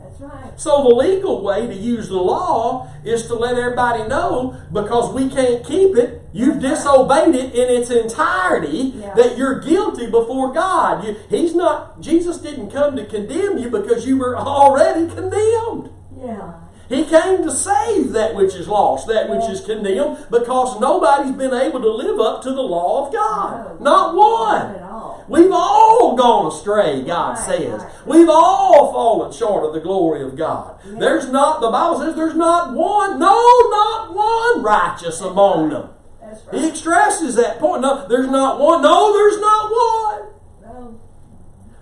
That's 0.00 0.20
right. 0.20 0.52
So 0.60 0.82
the 0.84 0.94
legal 0.94 1.42
way 1.42 1.66
to 1.66 1.74
use 1.74 2.08
the 2.08 2.16
law 2.16 2.88
is 3.04 3.26
to 3.26 3.34
let 3.34 3.56
everybody 3.58 4.04
know 4.08 4.56
because 4.72 5.12
we 5.12 5.28
can't 5.28 5.64
keep 5.64 5.96
it. 5.96 6.22
You've 6.32 6.60
disobeyed 6.60 7.34
it 7.34 7.54
in 7.54 7.68
its 7.82 7.90
entirety 7.90 8.92
Yeah. 8.96 9.14
that 9.14 9.36
you're 9.36 9.60
guilty 9.60 10.10
before 10.10 10.52
God. 10.52 11.04
You, 11.04 11.16
he's 11.28 11.54
not 11.54 12.00
Jesus 12.00 12.38
didn't 12.38 12.70
come 12.70 12.96
to 12.96 13.04
condemn 13.04 13.58
you 13.58 13.70
because 13.70 14.06
you 14.06 14.18
were 14.18 14.36
already 14.36 15.06
condemned. 15.08 15.90
Yeah. 16.16 16.54
He 16.88 17.04
came 17.04 17.42
to 17.42 17.50
save 17.50 18.12
that 18.12 18.34
which 18.34 18.54
is 18.54 18.66
lost, 18.66 19.06
that 19.08 19.28
which 19.28 19.44
is 19.50 19.60
condemned, 19.60 20.26
because 20.30 20.80
nobody's 20.80 21.36
been 21.36 21.52
able 21.52 21.80
to 21.80 21.90
live 21.90 22.18
up 22.18 22.42
to 22.42 22.50
the 22.50 22.62
law 22.62 23.06
of 23.06 23.12
God. 23.12 23.80
Not 23.80 24.14
one. 24.14 24.72
Not 24.72 24.76
at 24.76 24.82
all. 24.82 25.24
We've 25.28 25.52
all 25.52 26.16
gone 26.16 26.46
astray, 26.46 27.02
God 27.02 27.34
says. 27.34 27.84
We've 28.06 28.30
all 28.30 28.92
fallen 28.92 29.32
short 29.32 29.66
of 29.66 29.74
the 29.74 29.80
glory 29.80 30.22
of 30.22 30.36
God. 30.36 30.80
There's 30.84 31.28
not, 31.30 31.60
the 31.60 31.70
Bible 31.70 32.00
says 32.00 32.16
there's 32.16 32.34
not 32.34 32.72
one, 32.72 33.18
no, 33.18 33.34
not 33.34 34.14
one 34.14 34.62
righteous 34.62 35.20
among 35.20 35.68
them. 35.68 35.90
He 36.50 36.74
stresses 36.74 37.34
that 37.34 37.58
point. 37.58 37.82
No, 37.82 38.06
there's 38.08 38.28
not 38.28 38.58
one. 38.58 38.82
No, 38.82 39.12
there's 39.12 39.38
not 39.38 39.70
one. 39.70 40.28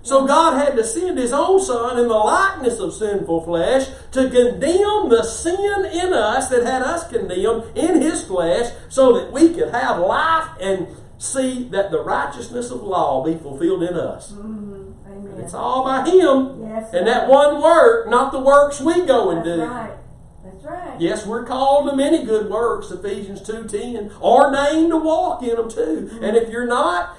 So 0.07 0.24
God 0.24 0.57
had 0.57 0.76
to 0.76 0.84
send 0.84 1.18
His 1.18 1.32
own 1.32 1.61
Son 1.61 1.98
in 1.98 2.07
the 2.07 2.14
likeness 2.14 2.78
of 2.78 2.94
sinful 2.94 3.42
flesh 3.42 3.88
to 4.12 4.30
condemn 4.30 5.09
the 5.09 5.24
sin 5.24 5.84
in 5.92 6.12
us 6.12 6.46
that 6.48 6.62
had 6.64 6.82
us 6.82 7.09
condemned 7.09 7.64
in 7.76 8.00
His 8.00 8.22
flesh 8.24 8.72
so 8.88 9.18
that 9.18 9.32
we 9.32 9.52
could 9.52 9.70
have 9.70 9.98
life 9.98 10.48
and 10.61 10.86
see 11.18 11.64
that 11.70 11.90
the 11.90 12.00
righteousness 12.00 12.70
of 12.70 12.84
law 12.84 13.24
be 13.24 13.34
fulfilled 13.34 13.82
in 13.82 13.94
us. 13.94 14.30
Mhm. 14.30 14.92
Amen. 15.11 15.40
It's 15.42 15.54
all 15.54 15.82
by 15.82 16.02
Him 16.09 16.61
Yes. 16.62 16.94
and 16.94 17.04
that 17.09 17.28
one 17.28 17.61
work, 17.61 18.09
not 18.09 18.30
the 18.30 18.38
works 18.38 18.80
we 18.80 19.00
go 19.07 19.30
and 19.30 19.38
That's 19.44 19.57
do. 19.57 19.64
right. 19.64 19.90
That's 20.44 20.64
right. 20.64 21.00
Yes, 21.00 21.26
we're 21.26 21.42
called 21.42 21.90
to 21.90 21.96
many 21.96 22.22
good 22.22 22.48
works, 22.48 22.92
Ephesians 22.92 23.42
2.10, 23.42 24.12
ordained 24.22 24.90
to 24.92 24.98
walk 24.98 25.42
in 25.42 25.57
them 25.57 25.68
too. 25.68 26.11
And 26.22 26.36
if 26.36 26.48
you're 26.48 26.64
not, 26.66 27.16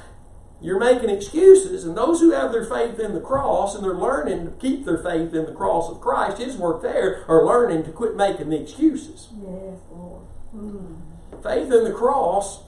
you're 0.62 0.80
making 0.80 1.10
excuses. 1.10 1.86
And 1.86 1.95
those 1.95 2.20
who 2.20 2.32
have 2.32 2.51
their 2.51 2.66
faith 2.66 2.99
in 2.99 3.14
the 3.14 3.20
cross 3.20 3.76
and 3.76 3.84
they're 3.84 3.93
learning 3.93 4.45
to 4.45 4.51
keep 4.51 4.86
their 4.86 4.97
faith 4.97 5.34
in 5.34 5.45
the 5.45 5.53
cross 5.53 5.89
of 5.89 6.01
Christ, 6.01 6.39
His 6.39 6.58
work 6.58 6.82
there, 6.82 7.24
are 7.28 7.45
learning 7.45 7.84
to 7.86 7.91
quit 7.91 8.16
making 8.16 8.49
the 8.49 8.62
excuses. 8.62 9.30
Yes, 9.34 9.80
Lord. 9.91 10.24
Mm. 10.55 10.97
Faith 11.43 11.72
in 11.72 11.84
the 11.84 11.93
cross 11.93 12.64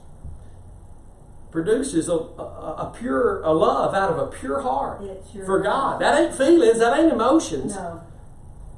produces 1.51 2.07
a, 2.07 2.13
a, 2.13 2.75
a 2.89 2.95
pure 2.95 3.41
a 3.41 3.51
love 3.51 3.95
out 3.95 4.11
of 4.11 4.19
a 4.19 4.27
pure 4.27 4.61
heart 4.61 5.01
sure 5.33 5.45
for. 5.45 5.59
God. 5.59 5.99
That 5.99 6.19
ain't 6.19 6.35
feelings, 6.35 6.77
that 6.79 6.97
ain't 6.97 7.11
emotions. 7.11 7.75
No. 7.75 8.03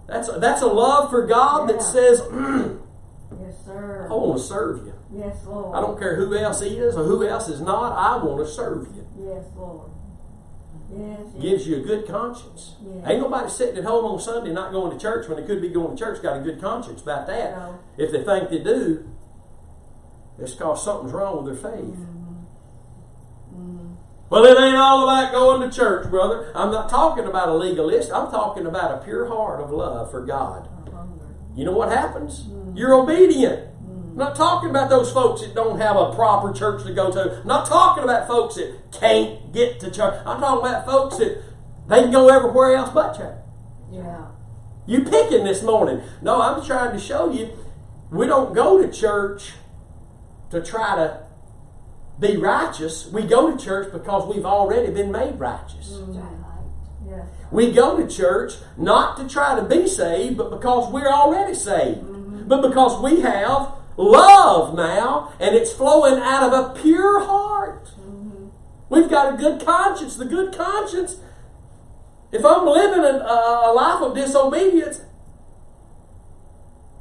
That's 0.07 0.29
a, 0.29 0.39
that's 0.39 0.61
a 0.61 0.67
love 0.67 1.09
for 1.09 1.25
God 1.25 1.69
that 1.69 1.81
says, 1.81 2.21
"Mm, 2.21 2.79
Yes, 3.41 3.55
sir. 3.65 4.07
I 4.09 4.13
want 4.13 4.37
to 4.39 4.43
serve 4.43 4.85
you. 4.85 4.93
Yes, 5.13 5.45
Lord. 5.45 5.75
I 5.75 5.81
don't 5.81 5.99
care 5.99 6.15
who 6.15 6.35
else 6.35 6.61
is 6.61 6.95
or 6.95 7.03
who 7.03 7.27
else 7.27 7.49
is 7.49 7.61
not. 7.61 7.93
I 7.93 8.23
want 8.23 8.45
to 8.45 8.51
serve 8.51 8.87
you. 8.95 9.07
Yes, 9.19 9.45
Lord. 9.55 9.91
Yes. 10.89 11.19
yes. 11.33 11.41
Gives 11.41 11.67
you 11.67 11.77
a 11.77 11.79
good 11.81 12.07
conscience. 12.07 12.75
Yeah. 12.81 13.09
Ain't 13.09 13.21
nobody 13.21 13.49
sitting 13.49 13.77
at 13.77 13.83
home 13.83 14.05
on 14.05 14.19
Sunday 14.19 14.51
not 14.51 14.71
going 14.71 14.97
to 14.97 15.01
church 15.01 15.27
when 15.27 15.39
they 15.39 15.45
could 15.45 15.61
be 15.61 15.69
going 15.69 15.95
to 15.95 16.01
church 16.01 16.21
got 16.21 16.37
a 16.37 16.41
good 16.41 16.61
conscience 16.61 17.01
about 17.01 17.27
that. 17.27 17.57
No. 17.57 17.79
If 17.97 18.11
they 18.11 18.23
think 18.23 18.49
they 18.49 18.59
do, 18.59 19.09
it's 20.39 20.53
because 20.53 20.83
something's 20.83 21.13
wrong 21.13 21.43
with 21.43 21.61
their 21.61 21.71
faith. 21.71 21.99
Mm. 23.53 23.95
Well, 24.29 24.45
it 24.45 24.57
ain't 24.57 24.77
all 24.77 25.03
about 25.03 25.33
going 25.33 25.69
to 25.69 25.75
church, 25.75 26.09
brother. 26.09 26.51
I'm 26.55 26.71
not 26.71 26.89
talking 26.89 27.25
about 27.25 27.49
a 27.49 27.53
legalist. 27.53 28.11
I'm 28.11 28.31
talking 28.31 28.65
about 28.65 29.01
a 29.01 29.03
pure 29.03 29.27
heart 29.27 29.59
of 29.61 29.71
love 29.71 30.09
for 30.09 30.25
God. 30.25 30.69
You 31.53 31.65
know 31.65 31.73
what 31.73 31.89
happens? 31.89 32.47
You're 32.73 32.93
obedient. 32.93 33.67
I'm 34.11 34.17
not 34.17 34.35
talking 34.35 34.69
about 34.69 34.89
those 34.89 35.09
folks 35.09 35.39
that 35.41 35.55
don't 35.55 35.79
have 35.79 35.95
a 35.95 36.13
proper 36.13 36.51
church 36.51 36.83
to 36.83 36.93
go 36.93 37.11
to. 37.11 37.39
I'm 37.39 37.47
not 37.47 37.65
talking 37.65 38.03
about 38.03 38.27
folks 38.27 38.55
that 38.55 38.91
can't 38.91 39.53
get 39.53 39.79
to 39.79 39.89
church. 39.89 40.21
I'm 40.25 40.41
talking 40.41 40.67
about 40.69 40.85
folks 40.85 41.17
that 41.17 41.41
they 41.87 42.01
can 42.01 42.11
go 42.11 42.27
everywhere 42.27 42.75
else 42.75 42.89
but 42.93 43.15
church. 43.15 43.37
Yeah. 43.89 44.27
You 44.85 45.05
picking 45.05 45.45
this 45.45 45.63
morning. 45.63 46.01
No, 46.21 46.41
I'm 46.41 46.61
trying 46.65 46.91
to 46.91 46.99
show 46.99 47.31
you 47.31 47.57
we 48.11 48.27
don't 48.27 48.53
go 48.53 48.85
to 48.85 48.91
church 48.91 49.53
to 50.49 50.61
try 50.61 50.97
to 50.97 51.23
be 52.19 52.35
righteous. 52.35 53.07
We 53.07 53.21
go 53.23 53.55
to 53.55 53.63
church 53.63 53.93
because 53.93 54.33
we've 54.33 54.45
already 54.45 54.91
been 54.91 55.13
made 55.13 55.39
righteous. 55.39 55.91
Mm-hmm. 55.93 57.09
Yes. 57.09 57.27
We 57.49 57.71
go 57.71 57.95
to 57.95 58.13
church 58.13 58.55
not 58.75 59.15
to 59.17 59.29
try 59.29 59.55
to 59.55 59.63
be 59.63 59.87
saved, 59.87 60.37
but 60.37 60.51
because 60.51 60.91
we're 60.91 61.09
already 61.09 61.53
saved. 61.53 62.01
Mm-hmm. 62.01 62.49
But 62.49 62.61
because 62.61 63.01
we 63.01 63.21
have 63.21 63.71
love 63.97 64.75
now, 64.75 65.33
and 65.39 65.55
it's 65.55 65.71
flowing 65.71 66.21
out 66.21 66.51
of 66.51 66.53
a 66.53 66.81
pure 66.81 67.25
heart. 67.25 67.89
We've 68.89 69.09
got 69.09 69.33
a 69.33 69.37
good 69.37 69.65
conscience. 69.65 70.17
The 70.17 70.25
good 70.25 70.53
conscience, 70.53 71.17
if 72.31 72.43
I'm 72.43 72.65
living 72.65 73.05
a, 73.05 73.23
a 73.23 73.71
life 73.73 74.01
of 74.01 74.15
disobedience, 74.15 75.01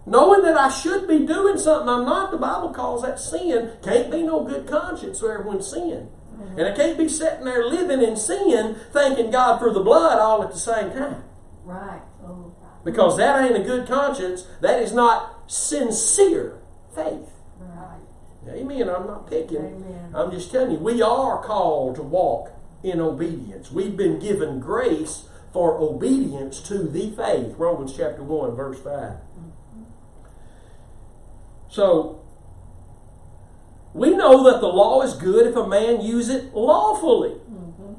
knowing 0.07 0.43
that 0.43 0.57
I 0.57 0.71
should 0.71 1.09
be 1.09 1.27
doing 1.27 1.59
something 1.59 1.89
I'm 1.89 2.05
not, 2.05 2.31
the 2.31 2.37
Bible 2.37 2.73
calls 2.73 3.03
that 3.03 3.19
sin. 3.19 3.73
Can't 3.83 4.11
be 4.11 4.23
no 4.23 4.45
good 4.45 4.69
conscience 4.69 5.21
there 5.21 5.43
when 5.43 5.61
sin. 5.63 6.09
And 6.57 6.63
I 6.63 6.73
can't 6.73 6.97
be 6.97 7.09
sitting 7.09 7.45
there 7.45 7.65
living 7.67 8.03
in 8.03 8.17
sin, 8.17 8.77
thanking 8.93 9.31
God 9.31 9.59
for 9.59 9.73
the 9.73 9.81
blood 9.81 10.19
all 10.19 10.43
at 10.43 10.53
the 10.53 10.59
same 10.59 10.93
time. 10.93 11.25
Right. 11.65 12.03
Oh, 12.25 12.55
Because 12.85 13.17
that 13.19 13.45
ain't 13.45 13.57
a 13.57 13.63
good 13.63 13.87
conscience. 13.87 14.47
That 14.61 14.81
is 14.81 14.93
not 14.93 15.51
sincere 15.51 16.60
faith. 17.05 17.29
right. 17.61 18.01
Amen. 18.49 18.89
I'm 18.89 19.07
not 19.07 19.29
picking. 19.29 19.59
Amen. 19.59 20.13
I'm 20.15 20.31
just 20.31 20.51
telling 20.51 20.73
you, 20.73 20.79
we 20.79 21.03
are 21.03 21.43
called 21.43 21.97
to 21.97 22.03
walk 22.03 22.53
in 22.83 23.01
obedience. 23.01 23.71
We've 23.71 23.97
been 23.97 24.19
given 24.19 24.61
grace 24.61 25.25
for 25.53 25.79
obedience 25.79 26.61
to 26.63 26.85
the 26.85 27.11
faith. 27.11 27.55
Romans 27.59 27.95
chapter 27.97 28.23
1, 28.23 28.57
verse 28.57 28.81
5. 28.81 29.17
So, 31.69 32.25
we 33.93 34.17
know 34.17 34.51
that 34.51 34.61
the 34.61 34.69
law 34.69 35.03
is 35.03 35.15
good 35.15 35.47
if 35.47 35.57
a 35.57 35.67
man 35.67 36.01
use 36.01 36.29
it 36.29 36.55
lawfully. 36.55 37.31
Mm-hmm. 37.51 37.95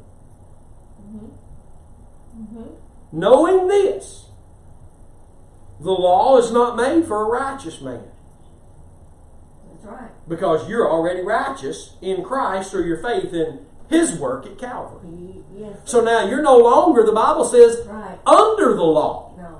Mm-hmm. 2.41 3.19
Knowing 3.19 3.67
this, 3.67 4.25
the 5.79 5.91
law 5.91 6.37
is 6.37 6.51
not 6.51 6.75
made 6.75 7.05
for 7.05 7.21
a 7.21 7.25
righteous 7.25 7.81
man. 7.81 8.10
Right. 9.83 10.09
Because 10.27 10.69
you're 10.69 10.89
already 10.89 11.21
righteous 11.21 11.95
in 12.01 12.23
Christ 12.23 12.71
through 12.71 12.87
your 12.87 13.01
faith 13.01 13.33
in 13.33 13.65
His 13.89 14.17
work 14.17 14.45
at 14.45 14.57
Calvary. 14.57 15.43
Yes. 15.55 15.77
So 15.85 16.01
now 16.01 16.25
you're 16.25 16.41
no 16.41 16.57
longer, 16.57 17.03
the 17.03 17.11
Bible 17.11 17.45
says, 17.45 17.85
Right. 17.87 18.17
under 18.25 18.75
the 18.75 18.83
law. 18.83 19.33
No. 19.37 19.57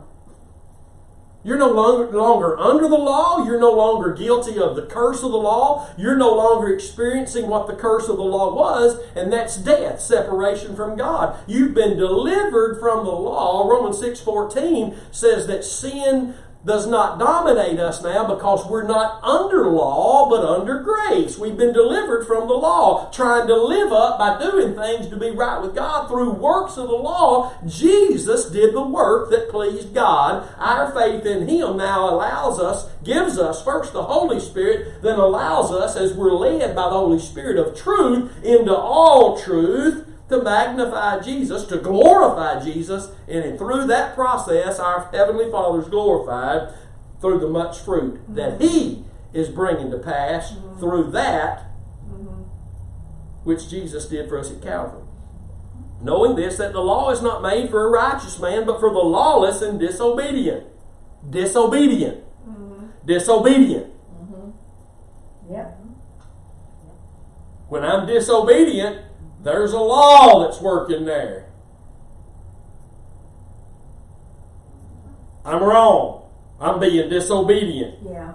You're 1.43 1.57
no 1.57 1.72
longer, 1.72 2.15
longer 2.15 2.57
under 2.59 2.88
the 2.88 2.97
law. 2.97 3.43
You're 3.43 3.59
no 3.59 3.72
longer 3.72 4.13
guilty 4.13 4.59
of 4.59 4.76
the 4.76 4.84
curse 4.84 5.24
of 5.24 5.32
the 5.32 5.38
law. 5.38 5.89
You're 5.97 6.15
no 6.15 6.34
longer 6.36 6.72
experiencing 6.72 7.47
what 7.47 7.65
the 7.65 7.74
curse 7.74 8.07
of 8.07 8.17
the 8.17 8.24
law 8.24 8.53
was, 8.53 8.99
and 9.15 9.34
that's 9.34 9.57
death, 9.57 10.01
separation 10.01 10.76
from 10.76 10.95
God. 10.97 11.39
You've 11.47 11.74
been 11.74 11.97
delivered 11.97 12.80
from 12.80 13.05
the 13.05 13.11
law. 13.11 13.67
Romans 13.67 13.99
6.14 13.99 14.95
says 15.11 15.47
that 15.47 15.63
sin 15.63 16.36
does 16.66 16.86
not 16.86 17.18
dominate 17.18 17.80
us 17.80 18.03
now 18.03 18.28
because 18.28 18.70
we're 18.70 18.88
not 18.88 19.24
under 19.24 19.68
law 19.68 20.30
but 20.30 20.45
under 20.45 20.80
grace. 20.80 21.38
We've 21.38 21.57
been 21.57 21.74
delivered 21.74 22.26
from 22.26 22.47
the 22.47 22.53
law, 22.53 23.09
trying 23.12 23.47
to 23.47 23.55
live 23.55 23.91
up 23.91 24.20
by 24.20 24.39
doing 24.39 24.76
things 24.76 25.07
to 25.07 25.18
be 25.18 25.32
right 25.32 25.62
with 25.62 25.76
God 25.76 26.07
through 26.07 26.34
works 26.34 26.78
of 26.78 26.88
the 26.88 26.95
law. 26.95 27.53
Jesus 27.66 28.49
did 28.49 28.74
the 28.74 28.82
work 28.82 29.32
that 29.32 29.49
pleased 29.49 29.93
God. 29.93 30.47
Our 30.57 30.91
faith 30.91 31.26
in 31.26 31.47
Him 31.47 31.78
now 31.78 32.09
allows 32.09 32.59
us, 32.59 32.89
gives 33.03 33.38
us 33.38 33.64
first 33.64 33.93
the 33.93 34.03
Holy 34.03 34.39
Spirit, 34.39 35.01
then 35.01 35.18
allows 35.18 35.72
us, 35.72 35.95
as 35.95 36.14
we're 36.14 36.34
led 36.34 36.76
by 36.76 36.84
the 36.84 36.89
Holy 36.91 37.20
Spirit 37.20 37.57
of 37.57 37.76
truth, 37.76 38.32
into 38.43 38.76
all 38.76 39.39
truth 39.39 40.05
to 40.32 40.41
magnify 40.41 41.19
Jesus, 41.19 41.65
to 41.65 41.77
glorify 41.77 42.63
Jesus, 42.63 43.11
and 43.27 43.57
through 43.57 43.88
that 43.88 44.15
process, 44.15 44.79
our 44.79 45.09
Heavenly 45.11 45.51
Father 45.51 45.82
is 45.82 45.88
glorified 45.88 46.73
through 47.19 47.39
the 47.39 47.47
much 47.47 47.79
fruit 47.79 48.15
mm-hmm. 48.15 48.36
that 48.36 48.61
He 48.61 49.05
is 49.34 49.49
bringing 49.49 49.91
to 49.91 49.97
pass 49.99 50.51
mm-hmm. 50.51 50.79
through 50.79 51.11
that 51.11 51.59
mm-hmm. 52.05 52.43
which 53.43 53.69
Jesus 53.69 54.07
did 54.07 54.27
for 54.27 54.39
us 54.39 54.51
at 54.51 54.61
Calvary. 54.61 55.03
Knowing 56.01 56.36
this, 56.36 56.57
that 56.57 56.73
the 56.73 56.82
law 56.82 57.11
is 57.11 57.21
not 57.21 57.43
made 57.43 57.69
for 57.69 57.86
a 57.86 57.89
righteous 57.89 58.39
man, 58.39 58.65
but 58.65 58.79
for 58.79 58.89
the 58.89 58.97
lawless 58.97 59.61
and 59.61 59.79
disobedient. 59.79 60.65
Disobedient. 61.29 62.23
Disobedient. 63.05 63.91
Yep. 65.51 65.79
When 67.67 67.84
I'm 67.84 68.07
disobedient, 68.07 69.05
there's 69.43 69.73
a 69.73 69.79
law 69.79 70.45
that's 70.45 70.61
working 70.61 71.05
there. 71.05 71.47
I'm 75.43 75.63
wrong. 75.63 76.29
I'm 76.59 76.79
being 76.79 77.09
disobedient. 77.09 77.99
Yeah. 78.03 78.33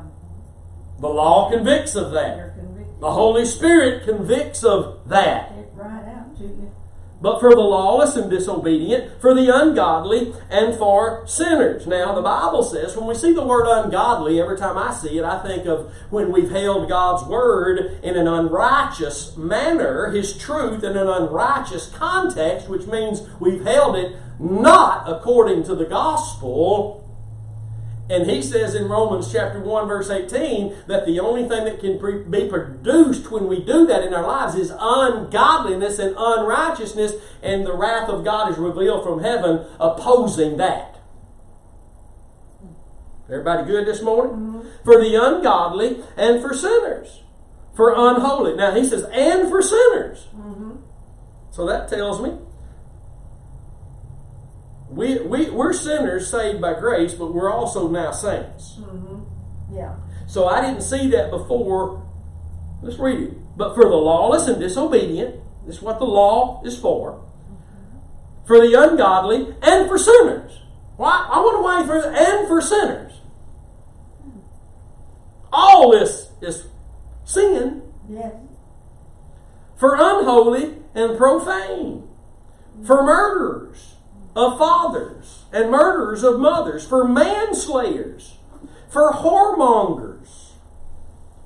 The 0.98 1.08
law 1.08 1.50
convicts 1.50 1.94
of 1.94 2.12
that. 2.12 2.54
The 3.00 3.10
Holy 3.10 3.44
Spirit 3.44 4.04
convicts 4.04 4.64
of 4.64 5.08
that. 5.08 5.52
Right 5.74 6.04
out 6.08 6.36
to 6.38 6.42
you. 6.42 6.72
But 7.20 7.40
for 7.40 7.50
the 7.50 7.60
lawless 7.60 8.16
and 8.16 8.30
disobedient, 8.30 9.20
for 9.20 9.34
the 9.34 9.48
ungodly, 9.54 10.34
and 10.50 10.74
for 10.76 11.26
sinners. 11.26 11.86
Now, 11.86 12.14
the 12.14 12.22
Bible 12.22 12.62
says, 12.62 12.96
when 12.96 13.06
we 13.06 13.14
see 13.14 13.32
the 13.32 13.46
word 13.46 13.66
ungodly, 13.66 14.40
every 14.40 14.58
time 14.58 14.76
I 14.76 14.92
see 14.92 15.18
it, 15.18 15.24
I 15.24 15.38
think 15.42 15.66
of 15.66 15.92
when 16.10 16.30
we've 16.30 16.50
held 16.50 16.88
God's 16.88 17.26
word 17.26 18.00
in 18.02 18.16
an 18.16 18.28
unrighteous 18.28 19.36
manner, 19.36 20.10
His 20.10 20.36
truth 20.36 20.84
in 20.84 20.96
an 20.96 21.08
unrighteous 21.08 21.88
context, 21.94 22.68
which 22.68 22.86
means 22.86 23.22
we've 23.40 23.64
held 23.64 23.96
it 23.96 24.16
not 24.38 25.08
according 25.08 25.64
to 25.64 25.74
the 25.74 25.86
gospel, 25.86 27.05
and 28.08 28.30
he 28.30 28.40
says 28.40 28.74
in 28.74 28.88
Romans 28.88 29.32
chapter 29.32 29.60
1, 29.60 29.88
verse 29.88 30.10
18, 30.10 30.84
that 30.86 31.06
the 31.06 31.18
only 31.18 31.48
thing 31.48 31.64
that 31.64 31.80
can 31.80 31.98
pre- 31.98 32.22
be 32.22 32.48
produced 32.48 33.30
when 33.32 33.48
we 33.48 33.64
do 33.64 33.84
that 33.86 34.04
in 34.04 34.14
our 34.14 34.26
lives 34.26 34.54
is 34.54 34.72
ungodliness 34.78 35.98
and 35.98 36.14
unrighteousness, 36.16 37.14
and 37.42 37.66
the 37.66 37.74
wrath 37.74 38.08
of 38.08 38.24
God 38.24 38.52
is 38.52 38.58
revealed 38.58 39.02
from 39.02 39.22
heaven 39.22 39.66
opposing 39.80 40.56
that. 40.58 41.00
Everybody 43.28 43.66
good 43.66 43.86
this 43.86 44.02
morning? 44.02 44.36
Mm-hmm. 44.36 44.68
For 44.84 45.02
the 45.02 45.16
ungodly 45.20 46.00
and 46.16 46.40
for 46.40 46.54
sinners. 46.54 47.22
For 47.74 47.92
unholy. 47.92 48.54
Now 48.54 48.72
he 48.72 48.84
says, 48.84 49.02
and 49.12 49.48
for 49.50 49.60
sinners. 49.62 50.28
Mm-hmm. 50.32 50.76
So 51.50 51.66
that 51.66 51.88
tells 51.88 52.22
me 52.22 52.38
we, 54.88 55.18
we, 55.20 55.50
we're 55.50 55.72
sinners 55.72 56.30
saved 56.30 56.60
by 56.60 56.74
grace, 56.74 57.14
but 57.14 57.34
we're 57.34 57.52
also 57.52 57.88
now 57.88 58.12
saints. 58.12 58.76
Mm-hmm. 58.78 59.74
Yeah. 59.74 59.96
So 60.26 60.46
I 60.46 60.60
didn't 60.60 60.82
see 60.82 61.10
that 61.10 61.30
before. 61.30 62.06
Let's 62.82 62.98
read 62.98 63.20
it. 63.20 63.56
But 63.56 63.74
for 63.74 63.84
the 63.84 63.96
lawless 63.96 64.48
and 64.48 64.60
disobedient, 64.60 65.36
this 65.66 65.76
is 65.76 65.82
what 65.82 65.98
the 65.98 66.04
law 66.04 66.62
is 66.64 66.78
for. 66.78 67.12
Mm-hmm. 67.14 68.46
For 68.46 68.60
the 68.60 68.74
ungodly 68.74 69.54
and 69.62 69.88
for 69.88 69.98
sinners. 69.98 70.60
Why? 70.96 71.28
I 71.30 71.40
wonder 71.40 71.62
why 71.62 71.84
for 71.84 72.00
and 72.00 72.48
for 72.48 72.60
sinners. 72.60 73.12
All 75.52 75.90
this 75.90 76.30
is 76.40 76.66
sin. 77.24 77.82
Yes. 78.08 78.34
For 79.76 79.94
unholy 79.94 80.74
and 80.94 81.18
profane. 81.18 82.08
For 82.84 83.02
murderers 83.02 83.95
of 84.36 84.58
fathers 84.58 85.44
and 85.52 85.70
murderers 85.70 86.22
of 86.22 86.38
mothers. 86.38 86.86
For 86.86 87.08
manslayers. 87.08 88.36
For 88.88 89.12
whoremongers 89.12 90.46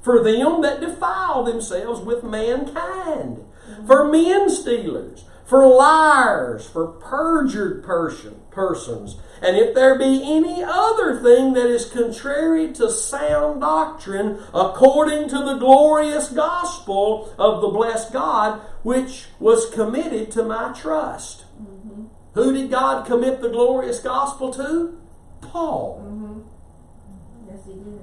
for 0.02 0.22
them 0.22 0.62
that 0.62 0.80
defile 0.80 1.44
themselves 1.44 2.00
with 2.00 2.24
mankind, 2.24 3.44
for 3.86 4.10
men 4.10 4.48
stealers, 4.48 5.24
for 5.44 5.66
liars, 5.66 6.68
for 6.68 6.86
perjured 6.86 7.82
person, 7.82 8.40
persons, 8.50 9.16
and 9.42 9.56
if 9.56 9.74
there 9.74 9.98
be 9.98 10.22
any 10.24 10.62
other 10.62 11.20
thing 11.20 11.52
that 11.54 11.66
is 11.66 11.86
contrary 11.86 12.72
to 12.72 12.90
sound 12.90 13.60
doctrine, 13.60 14.42
according 14.54 15.28
to 15.28 15.38
the 15.38 15.58
glorious 15.58 16.28
gospel 16.30 17.34
of 17.38 17.60
the 17.60 17.68
blessed 17.68 18.12
God, 18.12 18.60
which 18.82 19.26
was 19.38 19.70
committed 19.70 20.30
to 20.30 20.42
my 20.44 20.72
trust. 20.72 21.44
Who 22.34 22.52
did 22.52 22.70
God 22.70 23.06
commit 23.06 23.40
the 23.40 23.48
glorious 23.48 24.00
gospel 24.00 24.52
to? 24.54 24.98
Paul. 25.40 26.44
Yes, 27.48 27.58
he 27.66 27.72
did. 27.72 28.00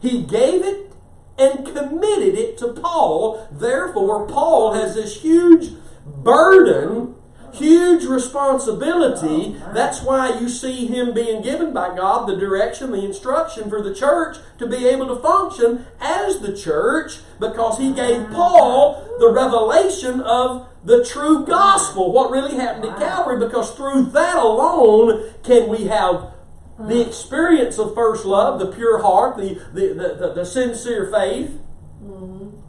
He 0.00 0.22
gave 0.22 0.64
it 0.64 0.92
and 1.38 1.64
committed 1.64 2.34
it 2.34 2.58
to 2.58 2.72
Paul. 2.74 3.48
Therefore, 3.50 4.26
Paul 4.26 4.74
has 4.74 4.94
this 4.94 5.22
huge 5.22 5.70
burden, 6.04 7.14
huge 7.52 8.04
responsibility. 8.04 9.56
That's 9.74 10.02
why 10.02 10.38
you 10.38 10.48
see 10.48 10.86
him 10.86 11.12
being 11.12 11.42
given 11.42 11.72
by 11.72 11.94
God 11.94 12.26
the 12.26 12.36
direction, 12.36 12.92
the 12.92 13.04
instruction 13.04 13.68
for 13.68 13.82
the 13.82 13.94
church 13.94 14.38
to 14.58 14.66
be 14.66 14.88
able 14.88 15.08
to 15.08 15.16
function 15.16 15.86
as 16.00 16.40
the 16.40 16.56
church 16.56 17.18
because 17.38 17.78
he 17.78 17.92
gave 17.92 18.28
Paul 18.30 19.06
the 19.18 19.30
revelation 19.30 20.20
of 20.20 20.68
the 20.84 21.04
true 21.04 21.46
gospel, 21.46 22.10
what 22.12 22.30
really 22.30 22.56
happened 22.56 22.86
at 22.86 22.98
Calvary, 22.98 23.38
because 23.38 23.72
through 23.74 24.06
that 24.06 24.36
alone 24.36 25.32
can 25.44 25.68
we 25.68 25.86
have 25.86 26.32
the 26.78 27.06
experience 27.06 27.78
of 27.78 27.94
first 27.94 28.24
love, 28.24 28.58
the 28.58 28.66
pure 28.66 29.00
heart, 29.00 29.36
the, 29.36 29.54
the, 29.72 29.88
the, 29.94 30.14
the, 30.14 30.32
the 30.34 30.44
sincere 30.44 31.10
faith, 31.10 31.56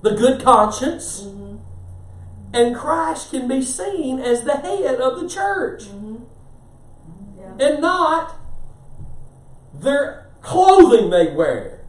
the 0.01 0.11
good 0.11 0.43
conscience, 0.43 1.25
and 2.54 2.76
Christ 2.76 3.32
can 3.32 3.47
be 3.47 3.62
seen 3.62 4.20
as 4.20 4.43
the 4.43 4.58
head 4.58 5.01
of 5.01 5.20
the 5.20 5.28
church 5.28 5.86
mm-hmm. 5.86 6.24
Yeah. 7.38 7.68
and 7.68 7.82
not 7.82 8.36
their 9.74 10.30
clothing 10.41 11.10
they 11.10 11.34
wear. 11.34 11.84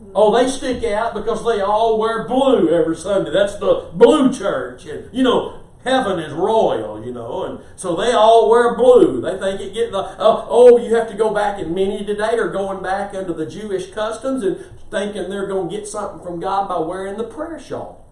Mm-hmm. 0.00 0.12
Oh, 0.14 0.34
they 0.34 0.50
stick 0.50 0.82
out 0.84 1.12
because 1.12 1.44
they 1.44 1.60
all 1.60 1.98
wear 1.98 2.26
blue 2.26 2.70
every 2.70 2.96
Sunday. 2.96 3.30
That's 3.30 3.56
the 3.56 3.90
blue 3.92 4.32
church. 4.32 4.86
And, 4.86 5.12
you 5.12 5.22
know, 5.22 5.60
heaven 5.84 6.18
is 6.18 6.32
royal, 6.32 7.04
you 7.04 7.12
know, 7.12 7.44
and 7.44 7.60
so 7.76 7.94
they 7.94 8.12
all 8.12 8.48
wear 8.48 8.74
blue. 8.74 9.20
They 9.20 9.38
think 9.38 9.60
it 9.60 9.74
get 9.74 9.92
the, 9.92 10.16
oh, 10.18 10.46
oh, 10.48 10.78
you 10.78 10.94
have 10.94 11.08
to 11.10 11.16
go 11.16 11.34
back 11.34 11.58
and 11.58 11.74
many 11.74 12.04
today 12.04 12.36
are 12.38 12.48
going 12.48 12.82
back 12.82 13.14
under 13.14 13.34
the 13.34 13.46
Jewish 13.46 13.90
customs 13.90 14.42
and 14.42 14.64
thinking 14.90 15.28
they're 15.28 15.46
going 15.46 15.68
to 15.68 15.76
get 15.76 15.86
something 15.86 16.24
from 16.24 16.40
God 16.40 16.68
by 16.68 16.78
wearing 16.78 17.18
the 17.18 17.24
prayer 17.24 17.60
shawl. 17.60 18.07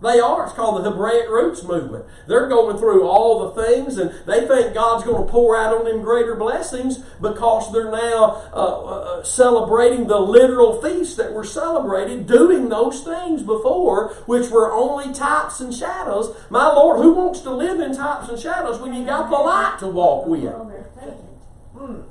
They 0.00 0.20
are. 0.20 0.44
It's 0.44 0.52
called 0.52 0.84
the 0.84 0.90
Hebraic 0.90 1.28
Roots 1.28 1.64
Movement. 1.64 2.04
They're 2.28 2.48
going 2.48 2.78
through 2.78 3.08
all 3.08 3.48
the 3.52 3.62
things, 3.62 3.98
and 3.98 4.10
they 4.26 4.46
think 4.46 4.72
God's 4.72 5.04
going 5.04 5.26
to 5.26 5.30
pour 5.30 5.56
out 5.56 5.74
on 5.74 5.84
them 5.84 6.02
greater 6.02 6.36
blessings 6.36 6.98
because 7.20 7.72
they're 7.72 7.90
now 7.90 8.48
uh, 8.52 8.84
uh, 8.84 9.24
celebrating 9.24 10.06
the 10.06 10.20
literal 10.20 10.80
feasts 10.80 11.16
that 11.16 11.32
were 11.32 11.42
celebrated, 11.42 12.28
doing 12.28 12.68
those 12.68 13.02
things 13.02 13.42
before, 13.42 14.14
which 14.26 14.50
were 14.50 14.72
only 14.72 15.12
types 15.12 15.58
and 15.58 15.74
shadows. 15.74 16.34
My 16.48 16.68
Lord, 16.72 17.02
who 17.02 17.14
wants 17.14 17.40
to 17.40 17.50
live 17.50 17.80
in 17.80 17.96
types 17.96 18.28
and 18.28 18.38
shadows 18.38 18.80
when 18.80 18.94
you 18.94 19.04
got 19.04 19.30
the 19.30 19.36
light 19.36 19.78
to 19.80 19.88
walk 19.88 20.26
with? 20.26 20.44
Well. 20.44 22.06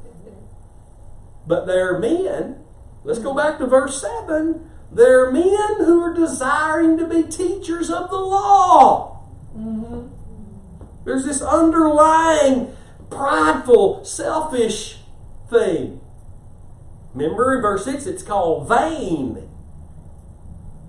But 1.47 1.65
they're 1.65 1.97
men. 1.97 2.65
Let's 3.05 3.19
go 3.19 3.33
back 3.33 3.57
to 3.59 3.65
verse 3.65 4.01
7. 4.01 4.69
They're 4.91 5.31
men 5.31 5.77
who 5.77 6.01
are 6.01 6.13
desiring 6.13 6.97
to 6.97 7.07
be 7.07 7.23
teachers 7.23 7.89
of 7.89 8.09
the 8.09 8.17
law. 8.17 9.23
Mm-hmm. 9.55 10.07
There's 11.03 11.25
this 11.25 11.41
underlying 11.41 12.75
prideful, 13.09 14.05
selfish 14.05 14.97
thing. 15.49 16.01
Remember 17.13 17.55
in 17.55 17.61
verse 17.61 17.85
6, 17.85 18.05
it's 18.05 18.23
called 18.23 18.67
vain 18.67 19.49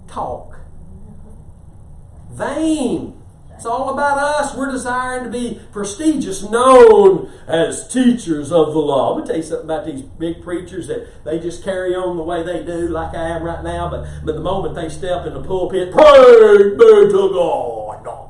talk. 0.09 0.61
Mm-hmm. 0.61 2.37
Vain. 2.37 3.18
It's 3.59 3.67
all 3.67 3.91
about 3.91 4.19
us. 4.19 4.55
We're 4.55 4.71
desiring 4.71 5.25
to 5.25 5.31
be 5.31 5.61
prestigious, 5.73 6.49
known 6.49 7.29
as 7.49 7.89
teachers 7.89 8.53
of 8.53 8.73
the 8.73 8.79
law. 8.79 9.17
Let 9.17 9.23
me 9.23 9.27
tell 9.27 9.37
you 9.37 9.43
something 9.43 9.65
about 9.65 9.85
these 9.85 10.03
big 10.03 10.45
preachers 10.45 10.87
that 10.87 11.25
they 11.25 11.41
just 11.41 11.65
carry 11.65 11.93
on 11.93 12.17
the 12.17 12.23
way 12.23 12.45
they 12.45 12.63
do, 12.63 12.87
like 12.87 13.17
I 13.17 13.31
am 13.31 13.43
right 13.43 13.65
now, 13.65 13.91
but, 13.91 14.07
but 14.25 14.37
the 14.37 14.41
moment 14.41 14.77
they 14.77 14.89
step 14.89 15.27
in 15.27 15.35
the 15.35 15.43
pulpit, 15.43 15.91
praise 15.91 16.71
be 16.71 17.11
to 17.11 17.31
God. 17.35 18.29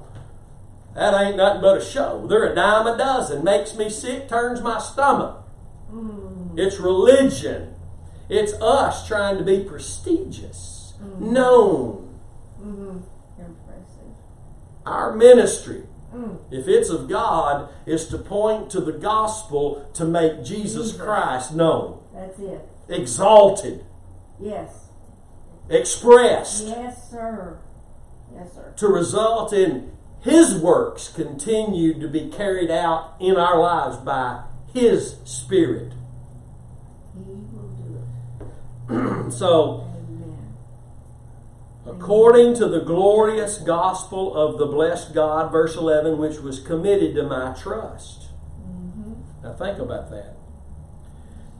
That 0.95 1.13
ain't 1.23 1.37
nothing 1.37 1.61
but 1.61 1.77
a 1.77 1.85
show. 1.85 2.27
They're 2.27 2.51
a 2.51 2.55
dime 2.55 2.87
a 2.87 2.97
dozen. 2.97 3.45
Makes 3.45 3.77
me 3.77 3.91
sick, 3.91 4.31
turns 4.31 4.63
my 4.63 4.79
stomach. 4.79 5.45
Mm. 5.93 6.59
It's 6.59 6.81
religion. 6.81 7.75
It's 8.31 8.55
us 8.55 9.07
trying 9.07 9.37
to 9.37 9.45
be 9.45 9.63
prestigious, 9.63 10.95
mm. 10.99 11.21
known. 11.21 12.19
Impressive. 12.63 13.18
Our 14.89 15.15
ministry, 15.15 15.83
mm. 16.15 16.39
if 16.51 16.67
it's 16.67 16.89
of 16.89 17.09
God, 17.09 17.69
is 17.87 18.07
to 18.09 18.19
point 18.19 18.71
to 18.71 18.81
the 18.81 18.93
gospel 18.93 19.89
to 19.95 20.05
make 20.05 20.45
Jesus 20.45 20.93
Jesus. 20.93 21.01
Christ 21.01 21.55
known, 21.55 22.01
That's 22.15 22.39
it. 22.39 22.67
exalted, 22.89 23.85
Yes. 24.41 24.89
expressed, 25.69 26.67
Yes, 26.67 27.11
sir. 27.11 27.59
Yes, 28.35 28.55
sir. 28.55 28.73
to 28.77 28.89
result 28.89 29.53
in 29.53 29.93
His 30.21 30.55
works 30.59 31.09
continued 31.09 32.01
to 32.01 32.09
be 32.09 32.29
carried 32.31 32.71
out 32.71 33.15
in 33.21 33.37
our 33.37 33.59
lives 33.59 33.97
by 33.99 34.43
His 34.73 35.17
Spirit. 35.25 35.93
He 37.15 37.25
will 37.53 37.69
do 37.77 39.27
it. 39.29 39.33
So. 39.33 39.85
According 41.89 42.55
to 42.55 42.69
the 42.69 42.81
glorious 42.81 43.59
gospel 43.59 44.35
of 44.37 44.59
the 44.59 44.67
blessed 44.67 45.15
God, 45.15 45.51
verse 45.51 45.77
11, 45.77 46.19
which 46.19 46.39
was 46.39 46.61
committed 46.61 47.15
to 47.15 47.23
my 47.23 47.55
trust. 47.55 48.29
Mm-hmm. 48.61 49.15
Now, 49.43 49.55
think 49.55 49.79
about 49.79 50.11
that. 50.11 50.37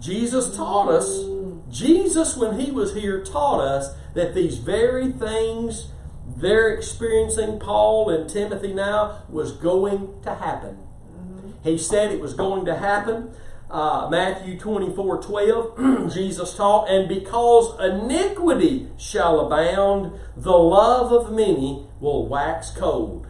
Jesus 0.01 0.55
taught 0.55 0.89
us, 0.89 1.25
Jesus, 1.71 2.37
when 2.37 2.61
he 2.61 2.71
was 2.71 2.95
here, 2.95 3.25
taught 3.25 3.61
us 3.61 3.95
that 4.15 4.35
these 4.35 4.59
very 4.59 5.11
things 5.11 5.91
they're 6.37 6.69
experiencing, 6.69 7.59
Paul 7.59 8.11
and 8.11 8.29
Timothy 8.29 8.75
now, 8.75 9.23
was 9.29 9.53
going 9.53 10.21
to 10.23 10.35
happen. 10.35 10.77
Mm-hmm. 10.77 11.51
He 11.63 11.79
said 11.79 12.13
it 12.13 12.21
was 12.21 12.35
going 12.35 12.67
to 12.67 12.77
happen. 12.77 13.35
Uh, 13.71 14.09
Matthew 14.11 14.59
24 14.59 15.23
12, 15.23 16.13
Jesus 16.15 16.55
taught, 16.55 16.89
and 16.89 17.07
because 17.07 17.79
iniquity 17.79 18.89
shall 18.97 19.41
abound, 19.41 20.19
the 20.37 20.57
love 20.57 21.13
of 21.13 21.31
many 21.31 21.87
will 22.01 22.27
wax 22.27 22.71
cold. 22.71 23.27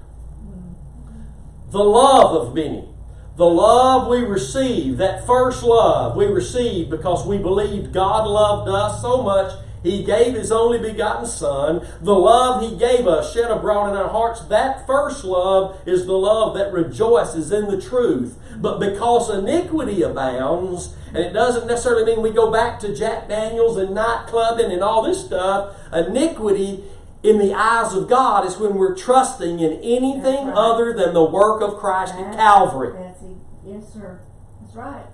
The 1.71 1.83
love 1.83 2.35
of 2.35 2.55
many. 2.55 2.89
The 3.37 3.47
love 3.47 4.09
we 4.09 4.19
receive, 4.19 4.97
that 4.99 5.27
first 5.27 5.63
love 5.63 6.17
we 6.17 6.27
received 6.27 6.91
because 6.91 7.27
we 7.27 7.39
believed 7.39 7.93
God 7.93 8.27
loved 8.27 8.69
us 8.69 9.03
so 9.03 9.23
much 9.23 9.53
he 9.83 10.05
gave 10.05 10.35
His 10.35 10.51
only 10.51 10.79
begotten 10.79 11.27
Son. 11.27 11.87
The 12.01 12.15
love 12.15 12.63
He 12.63 12.77
gave 12.77 13.07
us, 13.07 13.33
shed 13.33 13.51
abroad 13.51 13.91
in 13.91 13.97
our 13.97 14.09
hearts, 14.09 14.41
that 14.47 14.87
first 14.87 15.25
love 15.25 15.81
is 15.87 16.07
the 16.07 16.19
love 16.19 16.57
that 16.57 16.73
rejoices 16.73 17.53
in 17.53 17.69
the 17.69 17.81
truth. 17.81 18.39
But 18.57 18.79
because 18.79 19.31
iniquity 19.31 20.03
abounds, 20.03 20.97
and 21.09 21.19
it 21.19 21.33
doesn't 21.33 21.67
necessarily 21.67 22.05
mean 22.05 22.23
we 22.23 22.31
go 22.31 22.51
back 22.51 22.81
to 22.81 22.95
Jack 22.95 23.29
Daniels 23.29 23.77
and 23.77 23.91
nightclubbing 23.91 24.73
and 24.73 24.83
all 24.83 25.03
this 25.03 25.25
stuff, 25.25 25.77
iniquity 25.93 26.85
in 27.23 27.39
the 27.39 27.55
eyes 27.55 27.95
of 27.95 28.09
God 28.09 28.47
is 28.47 28.59
when 28.59 28.75
we're 28.75 28.97
trusting 28.97 29.61
in 29.61 29.73
anything 29.75 30.47
right. 30.49 30.57
other 30.57 30.93
than 30.93 31.15
the 31.15 31.25
work 31.25 31.63
of 31.63 31.79
Christ 31.79 32.15
at 32.15 32.35
Calvary. 32.35 32.93
That's 32.93 33.23
it. 33.23 33.37
Yes, 33.65 33.93
sir. 33.93 34.21
That's 34.61 34.75
right. 34.77 35.07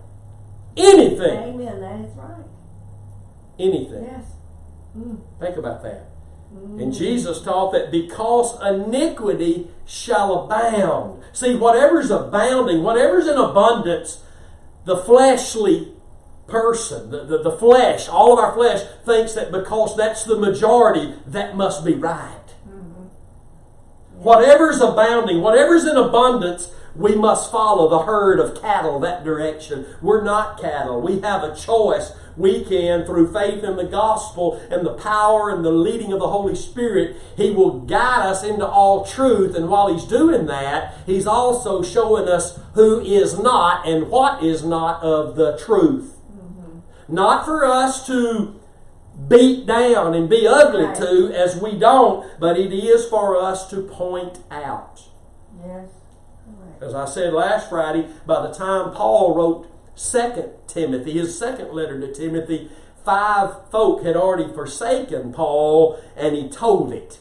Anything. 0.77 1.55
Amen. 1.55 1.81
That 1.81 2.01
is 2.01 2.17
right. 2.17 2.45
Anything. 3.59 4.05
Yes. 4.05 4.25
Mm. 4.97 5.21
Think 5.41 5.57
about 5.57 5.83
that. 5.83 6.11
Mm. 6.55 6.83
And 6.83 6.93
Jesus 6.93 7.41
taught 7.41 7.73
that 7.73 7.91
because 7.91 8.61
iniquity 8.63 9.69
shall 9.87 10.45
abound. 10.45 11.23
See, 11.33 11.57
whatever's 11.57 12.11
abounding, 12.11 12.83
whatever's 12.83 13.27
in 13.27 13.37
abundance, 13.37 14.23
the 14.85 14.97
fleshly 14.97 15.93
person, 16.47 17.11
the, 17.11 17.25
the, 17.25 17.39
the 17.43 17.53
flesh, 17.53 18.09
all 18.09 18.33
of 18.33 18.39
our 18.39 18.53
flesh 18.53 18.83
thinks 19.05 19.33
that 19.33 19.51
because 19.51 19.97
that's 19.97 20.25
the 20.25 20.37
majority, 20.37 21.15
that 21.27 21.57
must 21.57 21.85
be 21.85 21.95
right. 21.95 22.41
Whatever's 24.25 24.81
abounding, 24.81 25.43
whatever's 25.43 25.85
in 25.85 25.97
abundance, 25.97 26.71
we 26.95 27.15
must 27.17 27.51
follow 27.51 27.89
the 27.89 28.05
herd 28.05 28.39
of 28.39 28.61
cattle 28.61 29.01
that 29.01 29.25
direction. 29.25 29.87
We're 30.01 30.23
not 30.23 30.61
cattle. 30.61 31.01
We 31.01 31.21
have 31.21 31.43
a 31.43 31.55
choice. 31.55 32.13
We 32.37 32.65
can, 32.65 33.05
through 33.05 33.33
faith 33.33 33.63
in 33.63 33.77
the 33.77 33.85
gospel 33.85 34.61
and 34.71 34.85
the 34.85 34.95
power 34.95 35.51
and 35.51 35.65
the 35.65 35.71
leading 35.71 36.13
of 36.13 36.19
the 36.19 36.29
Holy 36.29 36.55
Spirit, 36.57 37.17
He 37.37 37.51
will 37.51 37.81
guide 37.81 38.27
us 38.27 38.43
into 38.43 38.67
all 38.67 39.05
truth. 39.05 39.55
And 39.55 39.69
while 39.69 39.93
He's 39.93 40.05
doing 40.05 40.47
that, 40.47 40.95
He's 41.07 41.27
also 41.27 41.83
showing 41.83 42.29
us 42.29 42.59
who 42.75 43.01
is 43.01 43.39
not 43.39 43.87
and 43.87 44.09
what 44.09 44.43
is 44.43 44.65
not 44.65 45.03
of 45.03 45.37
the 45.37 45.57
truth. 45.65 46.17
Mm-hmm. 46.33 47.15
Not 47.15 47.45
for 47.45 47.65
us 47.65 48.05
to 48.09 48.61
beat 49.29 49.65
down 49.67 50.15
and 50.15 50.29
be 50.29 50.47
ugly 50.47 50.85
Right. 50.87 50.97
to 50.97 51.33
as 51.33 51.61
we 51.61 51.79
don't, 51.79 52.29
but 52.41 52.59
it 52.59 52.73
is 52.73 53.07
for 53.07 53.41
us 53.41 53.71
to 53.71 53.83
point 53.83 54.41
out. 54.51 55.03
Yes. 55.65 55.89
As 56.85 56.95
I 56.95 57.07
said 57.07 57.33
last 57.33 57.71
Friday, 57.71 58.09
by 58.27 58.47
the 58.47 58.53
time 58.53 58.93
Paul 58.93 59.35
wrote 59.35 59.71
Second 59.95 60.51
Timothy, 60.67 61.13
his 61.13 61.39
second 61.39 61.73
letter 61.73 61.99
to 61.99 62.13
Timothy, 62.13 62.69
five 63.05 63.71
folk 63.71 64.03
had 64.03 64.17
already 64.17 64.53
forsaken 64.53 65.33
Paul, 65.33 65.99
and 66.15 66.37
he 66.37 66.49
told 66.49 66.93
it. 66.93 67.21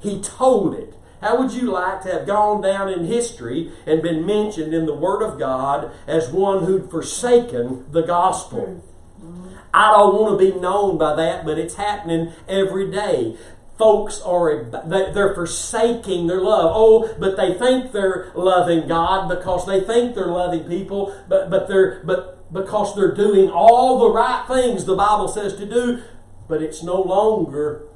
He 0.00 0.20
told 0.20 0.74
it. 0.74 0.94
How 1.20 1.38
would 1.38 1.52
you 1.52 1.70
like 1.70 2.02
to 2.02 2.12
have 2.12 2.26
gone 2.26 2.60
down 2.60 2.90
in 2.90 3.06
history 3.06 3.72
and 3.86 4.02
been 4.02 4.26
mentioned 4.26 4.74
in 4.74 4.84
the 4.84 4.94
Word 4.94 5.22
of 5.22 5.38
God 5.38 5.90
as 6.06 6.28
one 6.28 6.64
who'd 6.64 6.90
forsaken 6.90 7.86
the 7.92 8.02
gospel? 8.02 8.82
Hmm. 9.20 9.48
I 9.72 9.90
don't 9.92 10.14
want 10.14 10.38
to 10.38 10.52
be 10.52 10.60
known 10.60 10.98
by 10.98 11.16
that, 11.16 11.44
but 11.44 11.58
it's 11.58 11.74
happening 11.76 12.32
every 12.48 12.90
day. 12.90 13.36
Folks 13.76 14.22
are 14.22 14.70
they- 14.86 15.10
they're 15.12 15.34
forsaking 15.34 16.28
their 16.28 16.40
love. 16.40 16.70
Oh, 16.74 17.08
but 17.18 17.36
they 17.36 17.54
think 17.54 17.90
they're 17.92 18.28
loving 18.34 18.86
God 18.86 19.28
because 19.28 19.66
they 19.66 19.80
think 19.80 20.14
they're 20.14 20.26
loving 20.26 20.64
people, 20.64 21.12
but 21.28 21.50
but 21.50 21.66
they're 21.66 22.00
but 22.04 22.52
because 22.52 22.94
they're 22.94 23.14
doing 23.14 23.50
all 23.50 23.98
the 23.98 24.10
right 24.10 24.44
things 24.46 24.84
the 24.84 24.94
Bible 24.94 25.26
says 25.26 25.56
to 25.56 25.66
do, 25.66 25.98
but 26.46 26.62
it's 26.62 26.82
no 26.82 27.00
longer 27.00 27.88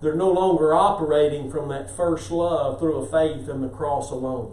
they're 0.00 0.14
no 0.14 0.30
longer 0.30 0.72
operating 0.72 1.50
from 1.50 1.68
that 1.68 1.90
first 1.90 2.30
love 2.30 2.78
through 2.78 2.96
a 2.96 3.06
faith 3.06 3.48
in 3.48 3.60
the 3.60 3.68
cross 3.68 4.10
alone. 4.10 4.52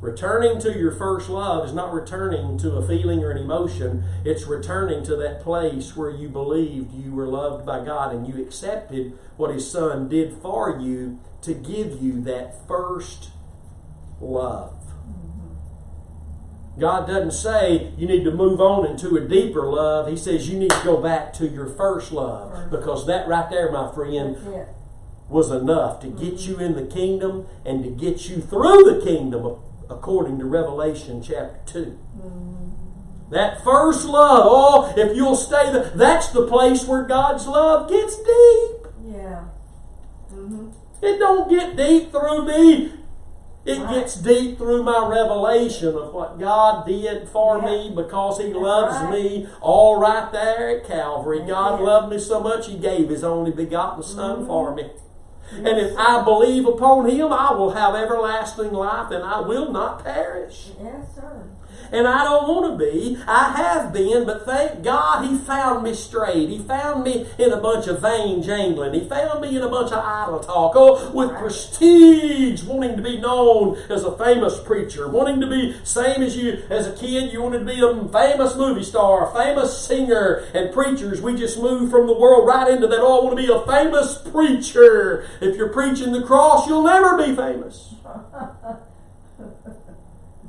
Returning 0.00 0.60
to 0.60 0.78
your 0.78 0.92
first 0.92 1.28
love 1.28 1.66
is 1.66 1.74
not 1.74 1.92
returning 1.92 2.56
to 2.58 2.72
a 2.76 2.86
feeling 2.86 3.24
or 3.24 3.32
an 3.32 3.38
emotion. 3.38 4.04
It's 4.24 4.44
returning 4.44 5.04
to 5.04 5.16
that 5.16 5.40
place 5.42 5.96
where 5.96 6.10
you 6.10 6.28
believed 6.28 6.92
you 6.92 7.12
were 7.12 7.26
loved 7.26 7.66
by 7.66 7.84
God 7.84 8.14
and 8.14 8.26
you 8.26 8.40
accepted 8.40 9.18
what 9.36 9.52
His 9.52 9.68
Son 9.68 10.08
did 10.08 10.34
for 10.34 10.78
you 10.78 11.18
to 11.42 11.52
give 11.52 12.00
you 12.00 12.20
that 12.22 12.66
first 12.68 13.30
love. 14.20 14.74
God 16.78 17.08
doesn't 17.08 17.32
say 17.32 17.92
you 17.98 18.06
need 18.06 18.22
to 18.22 18.30
move 18.30 18.60
on 18.60 18.86
into 18.86 19.16
a 19.16 19.26
deeper 19.26 19.66
love. 19.66 20.06
He 20.06 20.16
says 20.16 20.48
you 20.48 20.60
need 20.60 20.70
to 20.70 20.84
go 20.84 21.02
back 21.02 21.32
to 21.34 21.48
your 21.48 21.66
first 21.66 22.12
love 22.12 22.70
because 22.70 23.04
that 23.08 23.26
right 23.26 23.50
there, 23.50 23.72
my 23.72 23.92
friend, 23.92 24.36
was 25.28 25.50
enough 25.50 25.98
to 26.00 26.06
get 26.06 26.42
you 26.42 26.60
in 26.60 26.76
the 26.76 26.86
kingdom 26.86 27.48
and 27.64 27.82
to 27.82 27.90
get 27.90 28.28
you 28.28 28.40
through 28.40 28.84
the 28.84 29.04
kingdom 29.04 29.58
according 29.90 30.38
to 30.38 30.44
Revelation 30.44 31.22
chapter 31.22 31.58
2. 31.66 31.98
That 33.30 33.62
first 33.62 34.06
love, 34.06 34.40
oh, 34.44 34.94
if 34.96 35.14
you'll 35.16 35.36
stay 35.36 35.70
there, 35.72 35.92
that's 35.94 36.28
the 36.28 36.46
place 36.46 36.86
where 36.86 37.02
God's 37.02 37.46
love 37.46 37.88
gets 37.88 38.16
deep. 38.16 38.86
Yeah. 39.04 39.44
Mm-hmm. 40.32 40.68
It 41.02 41.18
don't 41.18 41.48
get 41.50 41.76
deep 41.76 42.10
through 42.10 42.46
me. 42.46 42.94
It 43.66 43.78
Right. 43.82 43.94
gets 43.96 44.14
deep 44.14 44.56
through 44.56 44.82
my 44.82 45.06
revelation 45.06 45.94
of 45.94 46.14
what 46.14 46.38
God 46.38 46.86
did 46.86 47.28
for 47.28 47.58
Yeah. 47.58 47.66
me 47.66 47.92
because 47.94 48.38
He 48.38 48.44
That's 48.52 48.58
loves 48.58 48.94
right. 48.96 49.10
me 49.12 49.48
all 49.60 50.00
right 50.00 50.32
there 50.32 50.70
at 50.70 50.84
Calvary. 50.86 51.40
That's 51.40 51.50
God 51.50 51.80
loved 51.82 52.08
me 52.10 52.18
so 52.18 52.40
much 52.40 52.66
He 52.66 52.78
gave 52.78 53.10
His 53.10 53.22
only 53.22 53.50
begotten 53.50 54.02
Son 54.02 54.44
Mhm. 54.44 54.46
for 54.46 54.74
me. 54.74 54.90
And 55.52 55.66
if 55.66 55.96
I 55.96 56.22
believe 56.24 56.66
upon 56.66 57.08
Him, 57.08 57.32
I 57.32 57.52
will 57.52 57.70
have 57.70 57.94
everlasting 57.94 58.72
life 58.72 59.10
and 59.10 59.24
I 59.24 59.40
will 59.40 59.72
not 59.72 60.04
perish. 60.04 60.70
Yes, 60.82 61.14
sir. 61.14 61.50
And 61.90 62.06
I 62.06 62.24
don't 62.24 62.48
want 62.48 62.78
to 62.78 62.84
be. 62.84 63.18
I 63.26 63.52
have 63.56 63.92
been, 63.92 64.26
but 64.26 64.44
thank 64.44 64.82
God 64.82 65.24
He 65.24 65.38
found 65.38 65.84
me 65.84 65.94
straight. 65.94 66.48
He 66.48 66.58
found 66.58 67.04
me 67.04 67.26
in 67.38 67.52
a 67.52 67.60
bunch 67.60 67.86
of 67.86 68.02
vain 68.02 68.42
jangling. 68.42 68.94
He 68.94 69.08
found 69.08 69.40
me 69.40 69.56
in 69.56 69.62
a 69.62 69.68
bunch 69.68 69.92
of 69.92 70.04
idle 70.04 70.40
talk. 70.40 70.72
Oh, 70.74 71.10
with 71.12 71.36
prestige, 71.38 72.62
wanting 72.64 72.96
to 72.96 73.02
be 73.02 73.18
known 73.18 73.76
as 73.88 74.04
a 74.04 74.16
famous 74.16 74.58
preacher, 74.60 75.08
wanting 75.08 75.40
to 75.40 75.46
be 75.46 75.76
same 75.84 76.22
as 76.22 76.36
you 76.36 76.62
as 76.68 76.86
a 76.86 76.92
kid. 76.92 77.32
You 77.32 77.42
wanted 77.42 77.60
to 77.60 77.64
be 77.64 77.80
a 77.80 78.08
famous 78.08 78.54
movie 78.54 78.84
star, 78.84 79.30
a 79.30 79.44
famous 79.44 79.76
singer, 79.76 80.44
and 80.54 80.72
preachers. 80.72 81.20
We 81.20 81.36
just 81.36 81.58
moved 81.58 81.90
from 81.90 82.06
the 82.06 82.18
world 82.18 82.46
right 82.46 82.70
into 82.70 82.86
that. 82.86 83.00
Oh, 83.00 83.20
I 83.20 83.24
want 83.24 83.38
to 83.38 83.46
be 83.46 83.52
a 83.52 83.66
famous 83.66 84.18
preacher. 84.18 85.26
If 85.40 85.56
you're 85.56 85.72
preaching 85.72 86.12
the 86.12 86.22
cross, 86.22 86.66
you'll 86.66 86.82
never 86.82 87.16
be 87.16 87.34
famous. 87.34 87.94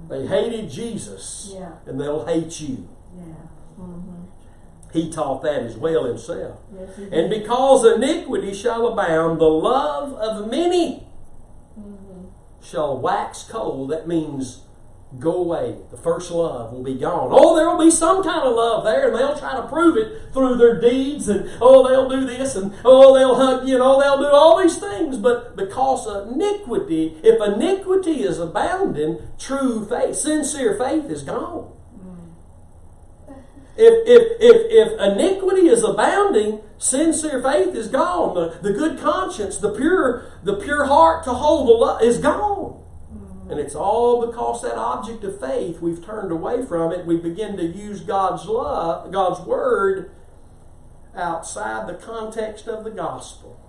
They 0.10 0.26
hated 0.26 0.70
Jesus, 0.70 1.52
Yeah. 1.54 1.70
and 1.86 2.00
they'll 2.02 2.26
hate 2.26 2.60
you. 2.62 2.88
Yeah. 3.16 3.24
Mm-hmm. 3.80 4.24
He 4.92 5.12
taught 5.12 5.44
that 5.44 5.62
as 5.64 5.78
well 5.78 6.06
himself. 6.06 6.58
Yes, 6.74 6.90
And 7.12 7.30
because 7.30 7.86
iniquity 7.86 8.54
shall 8.54 8.88
abound, 8.88 9.40
the 9.40 9.46
love 9.46 10.14
of 10.14 10.50
many 10.50 11.08
Mhm. 11.80 12.26
shall 12.60 12.98
wax 12.98 13.44
cold. 13.44 13.92
That 13.92 14.08
means 14.08 14.64
go 15.18 15.38
away. 15.38 15.76
The 15.90 15.98
first 15.98 16.30
love 16.30 16.72
will 16.72 16.84
be 16.84 16.96
gone. 16.96 17.30
Oh, 17.32 17.56
there 17.56 17.68
will 17.68 17.84
be 17.84 17.90
some 17.90 18.24
kind 18.24 18.48
of 18.48 18.56
love 18.56 18.84
there, 18.84 19.08
and 19.08 19.16
they'll 19.16 19.38
try 19.38 19.56
to 19.56 19.68
prove 19.68 19.98
it 19.98 20.32
through 20.34 20.58
their 20.58 20.80
deeds, 20.80 21.28
and 21.28 21.50
oh, 21.60 21.88
they'll 21.88 22.10
do 22.10 22.28
this, 22.28 22.56
and 22.56 22.76
oh, 22.86 23.18
they'll 23.18 23.36
hug 23.36 23.68
you, 23.68 23.76
and 23.76 23.84
oh, 23.84 24.00
they'll 24.00 24.20
do 24.20 24.28
all 24.28 24.62
these 24.62 24.78
things. 24.78 25.18
But 25.18 25.56
because 25.56 26.06
of 26.06 26.28
iniquity, 26.28 27.18
if 27.24 27.42
iniquity 27.42 28.22
is 28.22 28.38
abounding, 28.38 29.20
true 29.40 29.88
faith, 29.88 30.16
sincere 30.16 30.78
faith 30.78 31.06
is 31.06 31.24
gone. 31.24 31.74
Mm. 31.98 32.30
If, 33.78 34.08
if, 34.08 34.38
if, 34.40 34.94
if 34.94 35.00
iniquity 35.02 35.70
is 35.70 35.84
abounding, 35.84 36.62
sincere 36.78 37.42
faith 37.42 37.74
is 37.74 37.88
gone. 37.88 38.36
The, 38.36 38.60
the 38.62 38.74
good 38.74 39.00
conscience, 39.00 39.58
the 39.58 39.74
pure, 39.74 40.32
the 40.44 40.58
pure 40.58 40.86
heart 40.86 41.24
to 41.24 41.34
hold 41.34 41.68
the 41.68 41.74
love 41.74 42.04
is 42.04 42.20
gone. 42.20 42.80
And 43.50 43.60
it's 43.60 43.76
all 43.76 44.26
because 44.28 44.62
that 44.62 44.76
object 44.76 45.24
of 45.24 45.40
faith, 45.40 45.82
we've 45.82 46.06
turned 46.06 46.32
away 46.32 46.64
from 46.66 46.92
it. 46.92 47.06
We 47.06 47.18
begin 47.18 47.58
to 47.58 47.66
use 47.66 48.02
God's 48.02 48.46
love, 48.46 49.12
God's 49.12 49.42
word 49.46 50.12
outside 51.16 51.88
the 51.88 51.96
context 51.96 52.68
of 52.68 52.84
the 52.84 52.92
gospel. 52.92 53.60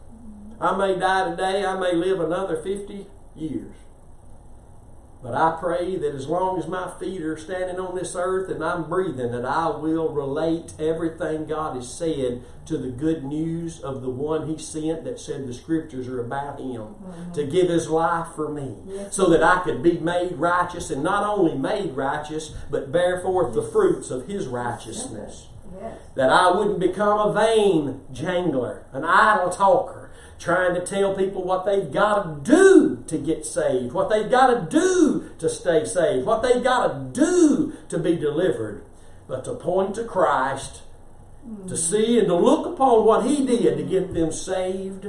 I 0.60 0.76
may 0.76 0.98
die 0.98 1.30
today, 1.30 1.64
I 1.64 1.78
may 1.78 1.94
live 1.94 2.20
another 2.20 2.56
50 2.62 3.06
years. 3.34 3.74
But 5.22 5.34
I 5.34 5.58
pray 5.60 5.96
that 5.96 6.14
as 6.14 6.28
long 6.28 6.58
as 6.58 6.66
my 6.66 6.90
feet 6.98 7.20
are 7.20 7.36
standing 7.36 7.78
on 7.78 7.94
this 7.94 8.16
earth 8.16 8.48
and 8.48 8.64
I'm 8.64 8.88
breathing, 8.88 9.32
that 9.32 9.44
I 9.44 9.68
will 9.68 10.08
relate 10.08 10.72
everything 10.78 11.44
God 11.44 11.76
has 11.76 11.92
said 11.92 12.42
to 12.64 12.78
the 12.78 12.88
good 12.88 13.22
news 13.22 13.80
of 13.80 14.00
the 14.00 14.08
one 14.08 14.48
He 14.48 14.56
sent 14.56 15.04
that 15.04 15.20
said 15.20 15.46
the 15.46 15.52
scriptures 15.52 16.08
are 16.08 16.20
about 16.24 16.58
Him 16.58 16.80
mm-hmm. 16.80 17.32
to 17.32 17.44
give 17.44 17.68
His 17.68 17.90
life 17.90 18.28
for 18.34 18.48
me, 18.48 18.76
Yes. 18.86 19.14
so 19.14 19.28
that 19.28 19.42
I 19.42 19.58
could 19.62 19.82
be 19.82 19.98
made 19.98 20.38
righteous 20.38 20.88
and 20.90 21.02
not 21.02 21.28
only 21.28 21.54
made 21.54 21.94
righteous, 21.94 22.54
but 22.70 22.90
bear 22.90 23.20
forth 23.20 23.52
the 23.54 23.62
fruits 23.62 24.10
of 24.10 24.26
His 24.26 24.46
righteousness 24.46 25.48
Yes. 25.78 25.98
that 26.14 26.30
I 26.30 26.50
wouldn't 26.56 26.80
become 26.80 27.18
a 27.18 27.32
vain 27.34 28.00
jangler, 28.10 28.84
an 28.92 29.04
idle 29.04 29.50
talker, 29.50 29.99
trying 30.40 30.74
to 30.74 30.80
tell 30.80 31.14
people 31.14 31.44
what 31.44 31.66
they've 31.66 31.92
got 31.92 32.22
to 32.22 32.50
do 32.50 33.04
to 33.06 33.18
get 33.18 33.44
saved, 33.44 33.92
what 33.92 34.08
they've 34.08 34.30
got 34.30 34.46
to 34.48 34.78
do 34.78 35.30
to 35.38 35.48
stay 35.48 35.84
saved, 35.84 36.26
what 36.26 36.42
they've 36.42 36.64
got 36.64 36.88
to 36.88 37.20
do 37.20 37.74
to 37.90 37.98
be 37.98 38.16
delivered, 38.16 38.82
but 39.28 39.44
to 39.44 39.54
point 39.54 39.94
to 39.94 40.04
Christ, 40.04 40.82
to 41.68 41.76
see 41.76 42.18
and 42.18 42.28
to 42.28 42.34
look 42.34 42.66
upon 42.66 43.04
what 43.04 43.26
He 43.26 43.44
did 43.44 43.76
to 43.76 43.82
get 43.82 44.14
them 44.14 44.32
saved, 44.32 45.06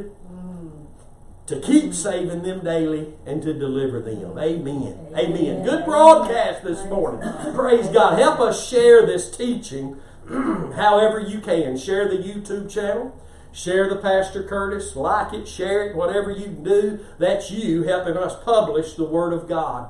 to 1.47 1.59
keep 1.59 1.93
saving 1.93 2.43
them 2.43 2.63
daily, 2.63 3.13
and 3.25 3.41
to 3.41 3.53
deliver 3.53 4.01
them. 4.01 4.38
Amen. 4.38 5.07
Amen. 5.17 5.63
Good 5.63 5.86
broadcast 5.86 6.63
this 6.63 6.84
morning. 6.86 7.29
Praise 7.53 7.88
God. 7.88 8.19
Help 8.19 8.39
us 8.39 8.67
share 8.67 9.05
this 9.05 9.36
teaching 9.36 9.97
however 10.29 11.19
you 11.19 11.39
can. 11.39 11.77
Share 11.77 12.07
the 12.07 12.17
YouTube 12.17 12.69
channel. 12.69 13.17
Share 13.51 13.89
the 13.89 13.97
Pastor 13.97 14.43
Curtis. 14.43 14.95
Like 14.95 15.33
it, 15.33 15.47
share 15.47 15.89
it, 15.89 15.95
whatever 15.95 16.31
you 16.31 16.47
do. 16.47 16.99
That's 17.19 17.51
you 17.51 17.83
helping 17.83 18.17
us 18.17 18.41
publish 18.43 18.93
the 18.93 19.03
Word 19.03 19.33
of 19.33 19.47
God 19.47 19.89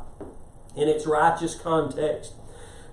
in 0.76 0.88
its 0.88 1.06
righteous 1.06 1.56
context. 1.56 2.34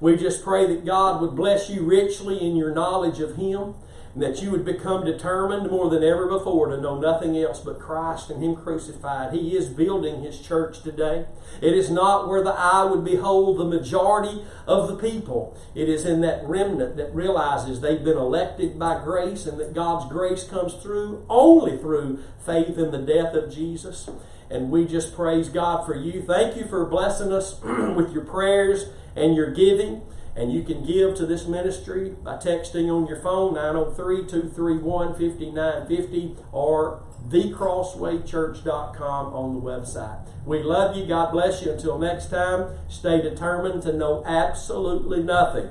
We 0.00 0.16
just 0.16 0.44
pray 0.44 0.66
that 0.66 0.84
God 0.84 1.20
would 1.20 1.34
bless 1.34 1.68
you 1.70 1.82
richly 1.84 2.40
in 2.40 2.56
your 2.56 2.72
knowledge 2.72 3.20
of 3.20 3.36
Him 3.36 3.74
and 4.14 4.22
that 4.22 4.42
you 4.42 4.50
would 4.50 4.64
become 4.64 5.04
determined 5.04 5.70
more 5.70 5.90
than 5.90 6.02
ever 6.02 6.26
before 6.26 6.68
to 6.68 6.80
know 6.80 6.98
nothing 6.98 7.36
else 7.36 7.60
but 7.60 7.78
Christ 7.78 8.30
and 8.30 8.42
Him 8.42 8.56
crucified. 8.56 9.32
He 9.32 9.56
is 9.56 9.68
building 9.68 10.22
His 10.22 10.40
church 10.40 10.82
today. 10.82 11.26
It 11.60 11.74
is 11.74 11.90
not 11.90 12.28
where 12.28 12.42
the 12.42 12.54
eye 12.54 12.84
would 12.84 13.04
behold 13.04 13.58
the 13.58 13.64
majority 13.64 14.44
of 14.66 14.88
the 14.88 14.96
people. 14.96 15.56
It 15.74 15.88
is 15.88 16.04
in 16.04 16.20
that 16.22 16.44
remnant 16.44 16.96
that 16.96 17.14
realizes 17.14 17.80
they've 17.80 18.02
been 18.02 18.16
elected 18.16 18.78
by 18.78 19.02
grace 19.02 19.46
and 19.46 19.58
that 19.60 19.74
God's 19.74 20.10
grace 20.10 20.44
comes 20.44 20.74
through 20.74 21.24
only 21.28 21.76
through 21.76 22.22
faith 22.44 22.78
in 22.78 22.90
the 22.90 22.98
death 22.98 23.34
of 23.34 23.52
Jesus. 23.52 24.08
And 24.50 24.70
we 24.70 24.86
just 24.86 25.14
praise 25.14 25.48
God 25.48 25.84
for 25.84 25.94
you. 25.94 26.22
Thank 26.22 26.56
you 26.56 26.66
for 26.66 26.86
blessing 26.86 27.32
us 27.32 27.60
with 27.62 28.12
your 28.12 28.24
prayers 28.24 28.86
and 29.14 29.34
your 29.34 29.50
giving. 29.52 30.02
And 30.38 30.52
you 30.52 30.62
can 30.62 30.86
give 30.86 31.16
to 31.16 31.26
this 31.26 31.48
ministry 31.48 32.10
by 32.10 32.36
texting 32.36 32.94
on 32.94 33.08
your 33.08 33.20
phone 33.20 33.54
903 33.54 34.26
231 34.26 35.14
5950 35.14 36.36
or 36.52 37.02
thecrosswaychurch.com 37.28 39.34
on 39.34 39.54
the 39.54 39.60
website. 39.60 40.28
We 40.46 40.62
love 40.62 40.96
you. 40.96 41.06
God 41.06 41.32
bless 41.32 41.62
you. 41.62 41.72
Until 41.72 41.98
next 41.98 42.30
time, 42.30 42.78
stay 42.88 43.20
determined 43.20 43.82
to 43.82 43.92
know 43.92 44.22
absolutely 44.24 45.24
nothing 45.24 45.70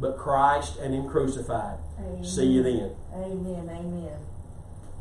but 0.00 0.18
Christ 0.18 0.78
and 0.78 0.92
Him 0.92 1.08
crucified. 1.08 1.78
Amen. 2.00 2.24
See 2.24 2.46
you 2.46 2.64
then. 2.64 2.96
Amen. 3.14 3.70
Amen. 3.70 4.18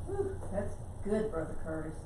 Whew, 0.05 0.39
that's 0.51 0.75
good, 1.03 1.31
Brother 1.31 1.55
Curtis. 1.65 1.97